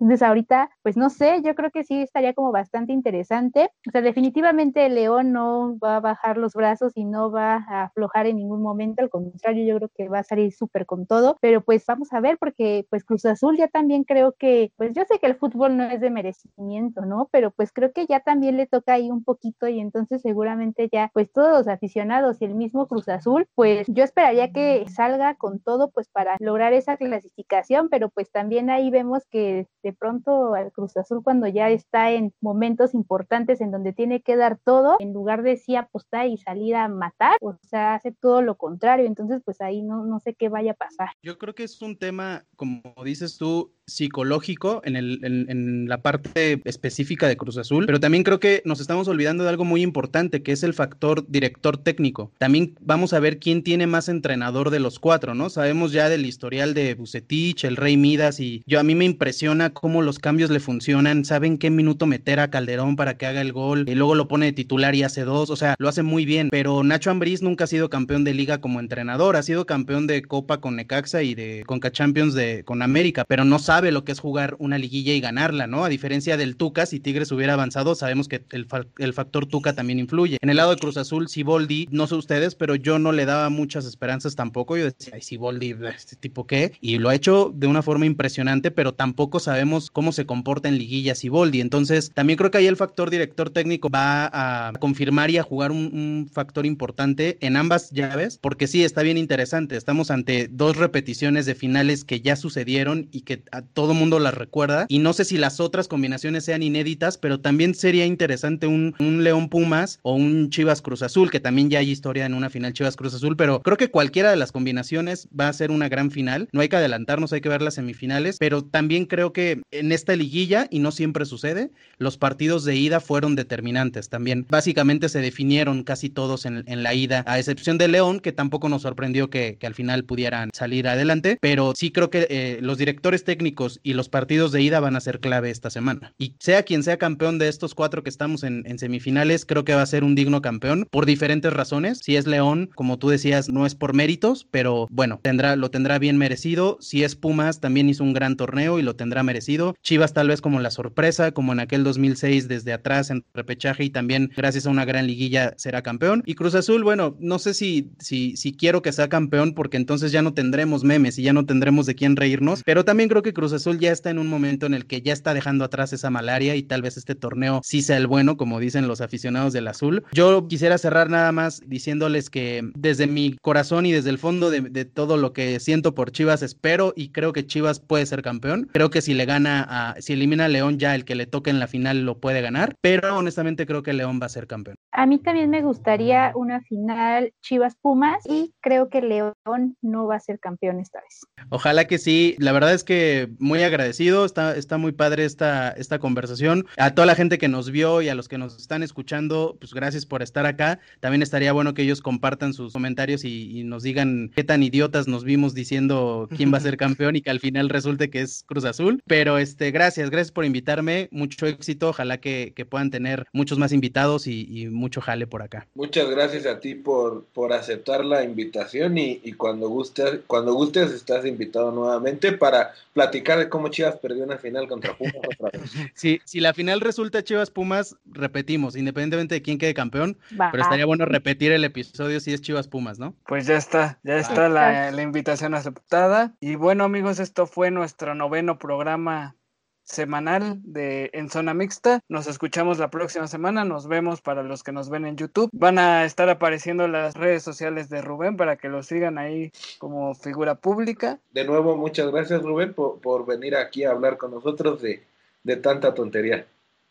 Entonces 0.00 0.22
ahorita, 0.22 0.70
pues 0.82 0.96
no 0.96 1.10
sé, 1.10 1.42
yo 1.42 1.54
creo 1.54 1.70
que 1.70 1.82
sí 1.82 2.00
estaría 2.00 2.32
como 2.32 2.52
bastante 2.52 2.92
interesante. 2.92 3.70
O 3.88 3.90
sea, 3.90 4.02
definitivamente 4.02 4.88
León 4.88 5.32
no 5.32 5.78
va 5.78 5.96
a 5.96 6.00
bajar 6.00 6.38
los 6.38 6.54
brazos 6.54 6.92
y 6.94 7.04
no 7.04 7.30
va 7.30 7.56
a 7.68 7.84
aflojar 7.84 8.26
en 8.26 8.36
ningún 8.36 8.62
momento, 8.62 8.83
al 8.98 9.10
contrario, 9.10 9.64
yo 9.64 9.76
creo 9.76 9.90
que 9.94 10.08
va 10.08 10.20
a 10.20 10.24
salir 10.24 10.52
súper 10.52 10.86
con 10.86 11.06
todo, 11.06 11.36
pero 11.40 11.62
pues 11.62 11.84
vamos 11.86 12.12
a 12.12 12.20
ver 12.20 12.38
porque 12.38 12.86
pues 12.90 13.04
Cruz 13.04 13.24
Azul 13.24 13.56
ya 13.56 13.68
también 13.68 14.04
creo 14.04 14.32
que, 14.38 14.72
pues 14.76 14.92
yo 14.94 15.02
sé 15.08 15.18
que 15.18 15.26
el 15.26 15.36
fútbol 15.36 15.76
no 15.76 15.84
es 15.84 16.00
de 16.00 16.10
merecimiento, 16.10 17.04
¿no? 17.06 17.28
Pero 17.32 17.50
pues 17.50 17.72
creo 17.72 17.92
que 17.92 18.06
ya 18.06 18.20
también 18.20 18.56
le 18.56 18.66
toca 18.66 18.94
ahí 18.94 19.10
un 19.10 19.24
poquito 19.24 19.68
y 19.68 19.80
entonces 19.80 20.22
seguramente 20.22 20.88
ya 20.92 21.10
pues 21.12 21.32
todos 21.32 21.50
los 21.50 21.68
aficionados 21.68 22.40
y 22.40 22.44
el 22.44 22.54
mismo 22.54 22.86
Cruz 22.86 23.08
Azul, 23.08 23.46
pues 23.54 23.86
yo 23.88 24.04
esperaría 24.04 24.52
que 24.52 24.84
salga 24.88 25.34
con 25.34 25.60
todo 25.60 25.90
pues 25.90 26.08
para 26.08 26.36
lograr 26.40 26.72
esa 26.72 26.96
clasificación, 26.96 27.88
pero 27.88 28.08
pues 28.08 28.30
también 28.30 28.70
ahí 28.70 28.90
vemos 28.90 29.24
que 29.30 29.66
de 29.82 29.92
pronto 29.92 30.54
al 30.54 30.72
Cruz 30.72 30.96
Azul 30.96 31.22
cuando 31.22 31.46
ya 31.46 31.70
está 31.70 32.10
en 32.10 32.32
momentos 32.40 32.94
importantes 32.94 33.60
en 33.60 33.70
donde 33.70 33.92
tiene 33.92 34.22
que 34.22 34.36
dar 34.36 34.58
todo, 34.58 34.96
en 34.98 35.12
lugar 35.12 35.42
de 35.42 35.56
sí 35.56 35.76
apostar 35.76 36.26
y 36.26 36.36
salir 36.38 36.76
a 36.76 36.88
matar, 36.88 37.36
o 37.40 37.56
sea, 37.62 37.94
hace 37.94 38.12
todo 38.12 38.42
lo 38.42 38.56
contrario, 38.56 38.73
entonces 38.82 39.42
pues 39.44 39.60
ahí 39.60 39.82
no, 39.82 40.04
no 40.04 40.20
sé 40.20 40.34
qué 40.34 40.48
vaya 40.48 40.72
a 40.72 40.74
pasar. 40.74 41.08
Yo 41.22 41.38
creo 41.38 41.54
que 41.54 41.64
es 41.64 41.80
un 41.82 41.96
tema, 41.96 42.44
como 42.56 42.82
dices 43.04 43.38
tú, 43.38 43.72
psicológico 43.86 44.80
en, 44.84 44.96
el, 44.96 45.20
en, 45.22 45.88
la 45.88 46.00
parte 46.00 46.62
específica 46.64 47.28
de 47.28 47.36
Cruz 47.36 47.58
Azul, 47.58 47.84
pero 47.86 48.00
también 48.00 48.24
creo 48.24 48.40
que 48.40 48.62
nos 48.64 48.80
estamos 48.80 49.08
olvidando 49.08 49.44
de 49.44 49.50
algo 49.50 49.64
muy 49.64 49.82
importante, 49.82 50.42
que 50.42 50.52
es 50.52 50.62
el 50.62 50.72
factor 50.72 51.26
director 51.28 51.76
técnico. 51.76 52.32
También 52.38 52.74
vamos 52.80 53.12
a 53.12 53.20
ver 53.20 53.38
quién 53.38 53.62
tiene 53.62 53.86
más 53.86 54.08
entrenador 54.08 54.70
de 54.70 54.80
los 54.80 54.98
cuatro, 54.98 55.34
¿no? 55.34 55.50
Sabemos 55.50 55.92
ya 55.92 56.08
del 56.08 56.24
historial 56.24 56.72
de 56.72 56.94
Bucetich, 56.94 57.64
el 57.64 57.76
Rey 57.76 57.96
Midas, 57.96 58.40
y 58.40 58.62
yo 58.66 58.80
a 58.80 58.84
mí 58.84 58.94
me 58.94 59.04
impresiona 59.04 59.70
cómo 59.70 60.02
los 60.02 60.18
cambios 60.18 60.50
le 60.50 60.60
funcionan, 60.60 61.24
saben 61.24 61.58
qué 61.58 61.70
minuto 61.70 62.06
meter 62.06 62.40
a 62.40 62.50
Calderón 62.50 62.96
para 62.96 63.18
que 63.18 63.26
haga 63.26 63.42
el 63.42 63.52
gol, 63.52 63.88
y 63.88 63.94
luego 63.94 64.14
lo 64.14 64.28
pone 64.28 64.46
de 64.46 64.52
titular 64.52 64.94
y 64.94 65.02
hace 65.02 65.24
dos, 65.24 65.50
o 65.50 65.56
sea, 65.56 65.74
lo 65.78 65.88
hace 65.88 66.02
muy 66.02 66.24
bien, 66.24 66.48
pero 66.50 66.82
Nacho 66.82 67.10
Ambriz 67.10 67.42
nunca 67.42 67.64
ha 67.64 67.68
sido 67.68 67.90
campeón 67.90 68.24
de 68.24 68.34
liga 68.34 68.60
como 68.64 68.80
entrenador, 68.80 69.36
ha 69.36 69.42
sido 69.42 69.66
campeón 69.66 70.06
de 70.06 70.22
Copa 70.22 70.58
con 70.58 70.76
Necaxa 70.76 71.22
y 71.22 71.34
de 71.34 71.64
Conca 71.66 71.92
Champions 71.92 72.32
de, 72.32 72.64
con 72.64 72.80
América, 72.80 73.26
pero 73.28 73.44
no 73.44 73.58
sabe 73.58 73.92
lo 73.92 74.04
que 74.04 74.12
es 74.12 74.20
jugar 74.20 74.56
una 74.58 74.78
liguilla 74.78 75.12
y 75.12 75.20
ganarla, 75.20 75.66
¿no? 75.66 75.84
A 75.84 75.90
diferencia 75.90 76.38
del 76.38 76.56
Tuca, 76.56 76.86
si 76.86 76.98
Tigres 76.98 77.30
hubiera 77.30 77.52
avanzado, 77.52 77.94
sabemos 77.94 78.26
que 78.26 78.42
el, 78.52 78.66
el 78.96 79.12
factor 79.12 79.44
Tuca 79.44 79.74
también 79.74 79.98
influye. 79.98 80.38
En 80.40 80.48
el 80.48 80.56
lado 80.56 80.70
de 80.70 80.78
Cruz 80.78 80.96
Azul, 80.96 81.28
Siboldi, 81.28 81.88
no 81.90 82.06
sé 82.06 82.14
ustedes, 82.14 82.54
pero 82.54 82.74
yo 82.74 82.98
no 82.98 83.12
le 83.12 83.26
daba 83.26 83.50
muchas 83.50 83.84
esperanzas 83.84 84.34
tampoco. 84.34 84.78
Yo 84.78 84.84
decía, 84.86 85.12
ay, 85.12 85.20
Siboldi, 85.20 85.76
este 85.94 86.16
tipo 86.16 86.46
qué, 86.46 86.72
y 86.80 86.96
lo 86.96 87.10
ha 87.10 87.14
hecho 87.14 87.52
de 87.54 87.66
una 87.66 87.82
forma 87.82 88.06
impresionante, 88.06 88.70
pero 88.70 88.94
tampoco 88.94 89.40
sabemos 89.40 89.90
cómo 89.90 90.10
se 90.10 90.24
comporta 90.24 90.70
en 90.70 90.78
liguilla 90.78 91.14
Siboldi. 91.14 91.60
Entonces, 91.60 92.12
también 92.14 92.38
creo 92.38 92.50
que 92.50 92.56
ahí 92.56 92.66
el 92.66 92.78
factor 92.78 93.10
director 93.10 93.50
técnico 93.50 93.90
va 93.90 94.30
a 94.32 94.72
confirmar 94.80 95.30
y 95.30 95.36
a 95.36 95.42
jugar 95.42 95.70
un, 95.70 95.90
un 95.92 96.30
factor 96.32 96.64
importante 96.64 97.36
en 97.42 97.58
ambas 97.58 97.90
llaves, 97.90 98.38
porque 98.40 98.53
sí, 98.66 98.84
está 98.84 99.02
bien 99.02 99.18
interesante. 99.18 99.76
Estamos 99.76 100.10
ante 100.10 100.48
dos 100.50 100.76
repeticiones 100.76 101.46
de 101.46 101.54
finales 101.54 102.04
que 102.04 102.20
ya 102.20 102.36
sucedieron 102.36 103.08
y 103.12 103.22
que 103.22 103.42
a 103.52 103.62
todo 103.62 103.94
mundo 103.94 104.18
las 104.18 104.34
recuerda. 104.34 104.86
Y 104.88 104.98
no 104.98 105.12
sé 105.12 105.24
si 105.24 105.36
las 105.36 105.60
otras 105.60 105.88
combinaciones 105.88 106.44
sean 106.44 106.62
inéditas, 106.62 107.18
pero 107.18 107.40
también 107.40 107.74
sería 107.74 108.06
interesante 108.06 108.66
un, 108.66 108.94
un 108.98 109.24
León 109.24 109.48
Pumas 109.48 109.98
o 110.02 110.14
un 110.14 110.50
Chivas 110.50 110.82
Cruz 110.82 111.02
Azul, 111.02 111.30
que 111.30 111.40
también 111.40 111.70
ya 111.70 111.78
hay 111.80 111.90
historia 111.90 112.26
en 112.26 112.34
una 112.34 112.50
final 112.50 112.72
Chivas 112.72 112.96
Cruz 112.96 113.14
Azul, 113.14 113.36
pero 113.36 113.60
creo 113.62 113.76
que 113.76 113.90
cualquiera 113.90 114.30
de 114.30 114.36
las 114.36 114.52
combinaciones 114.52 115.28
va 115.38 115.48
a 115.48 115.52
ser 115.52 115.70
una 115.70 115.88
gran 115.88 116.10
final. 116.10 116.48
No 116.52 116.60
hay 116.60 116.68
que 116.68 116.76
adelantarnos, 116.76 117.32
hay 117.32 117.40
que 117.40 117.48
ver 117.48 117.62
las 117.62 117.74
semifinales, 117.74 118.36
pero 118.38 118.64
también 118.64 119.06
creo 119.06 119.32
que 119.32 119.62
en 119.70 119.92
esta 119.92 120.16
liguilla, 120.16 120.66
y 120.70 120.78
no 120.78 120.92
siempre 120.92 121.24
sucede, 121.24 121.70
los 121.98 122.16
partidos 122.16 122.64
de 122.64 122.76
ida 122.76 123.00
fueron 123.00 123.36
determinantes 123.36 124.08
también. 124.08 124.46
Básicamente 124.48 125.08
se 125.08 125.20
definieron 125.20 125.82
casi 125.82 126.10
todos 126.10 126.46
en, 126.46 126.64
en 126.66 126.82
la 126.82 126.94
ida, 126.94 127.24
a 127.26 127.38
excepción 127.38 127.78
de 127.78 127.88
León, 127.88 128.20
que 128.20 128.32
tampoco 128.34 128.68
nos 128.68 128.82
sorprendió 128.82 129.30
que, 129.30 129.58
al 129.64 129.74
final 129.74 130.04
pudieran 130.04 130.50
salir 130.52 130.86
adelante, 130.88 131.38
pero 131.40 131.72
sí 131.74 131.90
creo 131.90 132.10
que 132.10 132.26
eh, 132.28 132.58
los 132.60 132.76
directores 132.76 133.24
técnicos 133.24 133.80
y 133.82 133.94
los 133.94 134.10
partidos 134.10 134.52
de 134.52 134.60
ida 134.60 134.78
van 134.78 134.94
a 134.94 135.00
ser 135.00 135.20
clave 135.20 135.50
esta 135.50 135.70
semana. 135.70 136.12
Y 136.18 136.34
sea 136.38 136.64
quien 136.64 136.82
sea 136.82 136.98
campeón 136.98 137.38
de 137.38 137.48
estos 137.48 137.74
cuatro 137.74 138.02
que 138.02 138.10
estamos 138.10 138.42
en, 138.44 138.64
semifinales, 138.78 139.46
creo 139.46 139.64
que 139.64 139.74
va 139.74 139.82
a 139.82 139.86
ser 139.86 140.04
un 140.04 140.14
digno 140.14 140.42
campeón 140.42 140.86
por 140.90 141.06
diferentes 141.06 141.52
razones. 141.52 142.00
Si 142.02 142.16
es 142.16 142.26
León, 142.26 142.70
como 142.74 142.98
tú 142.98 143.08
decías, 143.08 143.48
no 143.48 143.64
es 143.64 143.74
por 143.74 143.94
méritos, 143.94 144.46
pero 144.50 144.86
bueno, 144.90 145.20
tendrá, 145.22 145.56
lo 145.56 145.70
tendrá 145.70 145.98
bien 145.98 146.18
merecido. 146.18 146.76
Si 146.80 147.04
es 147.04 147.14
Pumas, 147.14 147.60
también 147.60 147.88
hizo 147.88 148.04
un 148.04 148.12
gran 148.12 148.36
torneo 148.36 148.78
y 148.78 148.82
lo 148.82 148.96
tendrá 148.96 149.22
merecido. 149.22 149.76
Chivas 149.82 150.12
tal 150.12 150.28
vez 150.28 150.40
como 150.40 150.60
la 150.60 150.70
sorpresa, 150.70 151.32
como 151.32 151.52
en 151.52 151.60
aquel 151.60 151.84
2006 151.84 152.48
desde 152.48 152.72
atrás 152.72 153.10
en 153.10 153.24
repechaje 153.32 153.84
y 153.84 153.90
también 153.90 154.30
gracias 154.36 154.66
a 154.66 154.70
una 154.70 154.84
gran 154.84 155.06
liguilla 155.06 155.54
será 155.56 155.82
campeón. 155.82 156.22
Y 156.26 156.34
Cruz 156.34 156.54
Azul, 156.54 156.84
bueno, 156.84 157.16
no 157.18 157.38
sé 157.38 157.54
si, 157.54 157.90
si, 157.98 158.23
si 158.36 158.56
quiero 158.56 158.82
que 158.82 158.92
sea 158.92 159.08
campeón 159.08 159.54
porque 159.54 159.76
entonces 159.76 160.12
ya 160.12 160.22
no 160.22 160.34
tendremos 160.34 160.84
memes 160.84 161.18
y 161.18 161.22
ya 161.22 161.32
no 161.32 161.46
tendremos 161.46 161.86
de 161.86 161.94
quién 161.94 162.16
reírnos, 162.16 162.62
pero 162.64 162.84
también 162.84 163.08
creo 163.08 163.22
que 163.22 163.32
Cruz 163.32 163.52
Azul 163.52 163.78
ya 163.78 163.92
está 163.92 164.10
en 164.10 164.18
un 164.18 164.28
momento 164.28 164.66
en 164.66 164.74
el 164.74 164.86
que 164.86 165.02
ya 165.02 165.12
está 165.12 165.34
dejando 165.34 165.64
atrás 165.64 165.92
esa 165.92 166.10
malaria 166.10 166.56
y 166.56 166.62
tal 166.62 166.82
vez 166.82 166.96
este 166.96 167.14
torneo 167.14 167.60
sí 167.62 167.82
sea 167.82 167.96
el 167.96 168.06
bueno, 168.06 168.36
como 168.36 168.60
dicen 168.60 168.88
los 168.88 169.00
aficionados 169.00 169.52
del 169.52 169.68
azul. 169.68 170.04
Yo 170.12 170.46
quisiera 170.48 170.78
cerrar 170.78 171.10
nada 171.10 171.32
más 171.32 171.62
diciéndoles 171.66 172.30
que 172.30 172.70
desde 172.74 173.06
mi 173.06 173.36
corazón 173.40 173.86
y 173.86 173.92
desde 173.92 174.10
el 174.10 174.18
fondo 174.18 174.50
de, 174.50 174.84
todo 174.84 175.16
lo 175.16 175.32
que 175.32 175.60
siento 175.60 175.94
por 175.94 176.12
Chivas 176.12 176.42
espero 176.42 176.92
y 176.96 177.10
creo 177.10 177.32
que 177.32 177.46
Chivas 177.46 177.80
puede 177.80 178.06
ser 178.06 178.22
campeón. 178.22 178.68
Creo 178.72 178.90
que 178.90 179.02
si 179.02 179.14
le 179.14 179.24
gana 179.24 179.66
a, 179.68 180.00
si 180.00 180.12
elimina 180.12 180.46
a 180.46 180.48
León 180.48 180.78
ya 180.78 180.94
el 180.94 181.04
que 181.04 181.14
le 181.14 181.26
toque 181.26 181.50
en 181.50 181.58
la 181.58 181.66
final 181.66 182.04
lo 182.04 182.18
puede 182.18 182.40
ganar, 182.40 182.76
pero 182.80 183.16
honestamente 183.16 183.66
creo 183.66 183.82
que 183.82 183.92
León 183.92 184.20
va 184.20 184.26
a 184.26 184.30
ser 184.30 184.46
campeón. 184.46 184.76
A 184.92 185.06
mí 185.06 185.18
también 185.18 185.50
me 185.50 185.62
gustaría 185.62 186.32
una 186.34 186.60
final 186.62 187.32
Chivas 187.40 187.76
Y 188.24 188.52
creo 188.60 188.88
que 188.88 189.00
León 189.02 189.34
no 189.82 190.06
va 190.06 190.16
a 190.16 190.20
ser 190.20 190.38
campeón 190.38 190.80
esta 190.80 191.00
vez. 191.00 191.20
Ojalá 191.50 191.86
que 191.86 191.98
sí. 191.98 192.36
La 192.38 192.52
verdad 192.52 192.72
es 192.72 192.84
que 192.84 193.30
muy 193.38 193.62
agradecido, 193.62 194.24
está, 194.24 194.56
está 194.56 194.78
muy 194.78 194.92
padre 194.92 195.24
esta, 195.24 195.70
esta 195.70 195.98
conversación. 195.98 196.66
A 196.76 196.94
toda 196.94 197.06
la 197.06 197.14
gente 197.14 197.38
que 197.38 197.48
nos 197.48 197.70
vio 197.70 198.02
y 198.02 198.08
a 198.08 198.14
los 198.14 198.28
que 198.28 198.38
nos 198.38 198.56
están 198.56 198.82
escuchando, 198.82 199.56
pues 199.60 199.74
gracias 199.74 200.06
por 200.06 200.22
estar 200.22 200.46
acá. 200.46 200.80
También 201.00 201.22
estaría 201.22 201.52
bueno 201.52 201.74
que 201.74 201.82
ellos 201.82 202.00
compartan 202.00 202.52
sus 202.52 202.72
comentarios 202.72 203.24
y, 203.24 203.64
nos 203.64 203.82
digan 203.82 204.30
qué 204.34 204.44
tan 204.44 204.62
idiotas 204.62 205.08
nos 205.08 205.24
vimos 205.24 205.54
diciendo 205.54 206.28
quién 206.36 206.52
va 206.52 206.58
a 206.58 206.60
ser 206.60 206.76
campeón 206.76 207.16
y 207.16 207.22
que 207.22 207.30
al 207.30 207.40
final 207.40 207.70
resulte 207.70 208.10
que 208.10 208.20
es 208.20 208.44
Cruz 208.46 208.64
Azul. 208.64 209.02
Pero 209.06 209.38
este, 209.38 209.70
gracias, 209.70 210.10
gracias 210.10 210.32
por 210.32 210.44
invitarme, 210.44 211.08
mucho 211.10 211.46
éxito, 211.46 211.90
ojalá 211.90 212.18
que, 212.18 212.52
puedan 212.68 212.90
tener 212.90 213.26
muchos 213.32 213.58
más 213.58 213.72
invitados 213.72 214.26
y, 214.26 214.68
mucho 214.70 215.00
jale 215.00 215.26
por 215.26 215.42
acá. 215.42 215.66
Muchas 215.74 216.08
gracias 216.08 216.46
a 216.46 216.60
ti 216.60 216.74
por, 216.74 217.26
por 217.26 217.52
aceptar 217.52 218.03
la 218.04 218.22
invitación 218.22 218.98
y, 218.98 219.20
y 219.22 219.32
cuando 219.32 219.68
gustes, 219.68 220.20
cuando 220.26 220.54
gustes 220.54 220.92
estás 220.92 221.24
invitado 221.26 221.72
nuevamente 221.72 222.32
para 222.32 222.72
platicar 222.92 223.38
de 223.38 223.48
cómo 223.48 223.68
Chivas 223.68 223.96
perdió 223.96 224.24
una 224.24 224.38
final 224.38 224.68
contra 224.68 224.96
Pumas 224.96 225.14
otra 225.16 225.50
vez. 225.50 226.20
si 226.24 226.40
la 226.40 226.54
final 226.54 226.80
resulta 226.80 227.24
Chivas 227.24 227.50
Pumas, 227.50 227.96
repetimos, 228.04 228.76
independientemente 228.76 229.34
de 229.34 229.42
quién 229.42 229.58
quede 229.58 229.74
campeón, 229.74 230.16
pero 230.50 230.62
estaría 230.62 230.86
bueno 230.86 231.04
repetir 231.06 231.52
el 231.52 231.64
episodio 231.64 232.20
si 232.20 232.32
es 232.32 232.40
Chivas 232.40 232.68
Pumas, 232.68 232.98
¿no? 232.98 233.14
Pues 233.26 233.46
ya 233.46 233.56
está, 233.56 233.98
ya 234.04 234.16
está 234.16 234.48
la, 234.48 234.90
la 234.90 235.02
invitación 235.02 235.54
aceptada. 235.54 236.34
Y 236.40 236.54
bueno, 236.54 236.84
amigos, 236.84 237.18
esto 237.18 237.46
fue 237.46 237.70
nuestro 237.70 238.14
noveno 238.14 238.58
programa 238.58 239.36
semanal 239.84 240.58
de 240.62 241.10
En 241.12 241.28
Zona 241.30 241.54
Mixta. 241.54 242.00
Nos 242.08 242.26
escuchamos 242.26 242.78
la 242.78 242.90
próxima 242.90 243.28
semana. 243.28 243.64
Nos 243.64 243.86
vemos 243.86 244.20
para 244.20 244.42
los 244.42 244.62
que 244.62 244.72
nos 244.72 244.90
ven 244.90 245.06
en 245.06 245.16
YouTube. 245.16 245.50
Van 245.52 245.78
a 245.78 246.04
estar 246.04 246.28
apareciendo 246.28 246.88
las 246.88 247.14
redes 247.14 247.42
sociales 247.42 247.88
de 247.88 248.02
Rubén 248.02 248.36
para 248.36 248.56
que 248.56 248.68
lo 248.68 248.82
sigan 248.82 249.18
ahí 249.18 249.52
como 249.78 250.14
figura 250.14 250.56
pública. 250.56 251.20
De 251.32 251.44
nuevo, 251.44 251.76
muchas 251.76 252.10
gracias 252.10 252.42
Rubén 252.42 252.74
por, 252.74 253.26
venir 253.26 253.56
aquí 253.56 253.84
a 253.84 253.90
hablar 253.90 254.16
con 254.16 254.32
nosotros 254.32 254.82
de, 254.82 255.02
de 255.42 255.56
tanta 255.56 255.94
tontería. 255.94 256.46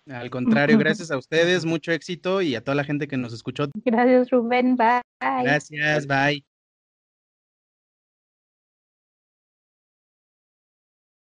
Al 0.09 0.29
contrario, 0.29 0.77
gracias 0.79 1.11
a 1.11 1.17
ustedes, 1.17 1.65
mucho 1.65 1.91
éxito 1.91 2.41
y 2.41 2.55
a 2.55 2.61
toda 2.61 2.75
la 2.75 2.83
gente 2.83 3.07
que 3.07 3.17
nos 3.17 3.33
escuchó. 3.33 3.67
Gracias 3.85 4.29
Rubén, 4.29 4.75
bye. 4.75 5.01
Gracias, 5.19 6.07
bye. 6.07 6.43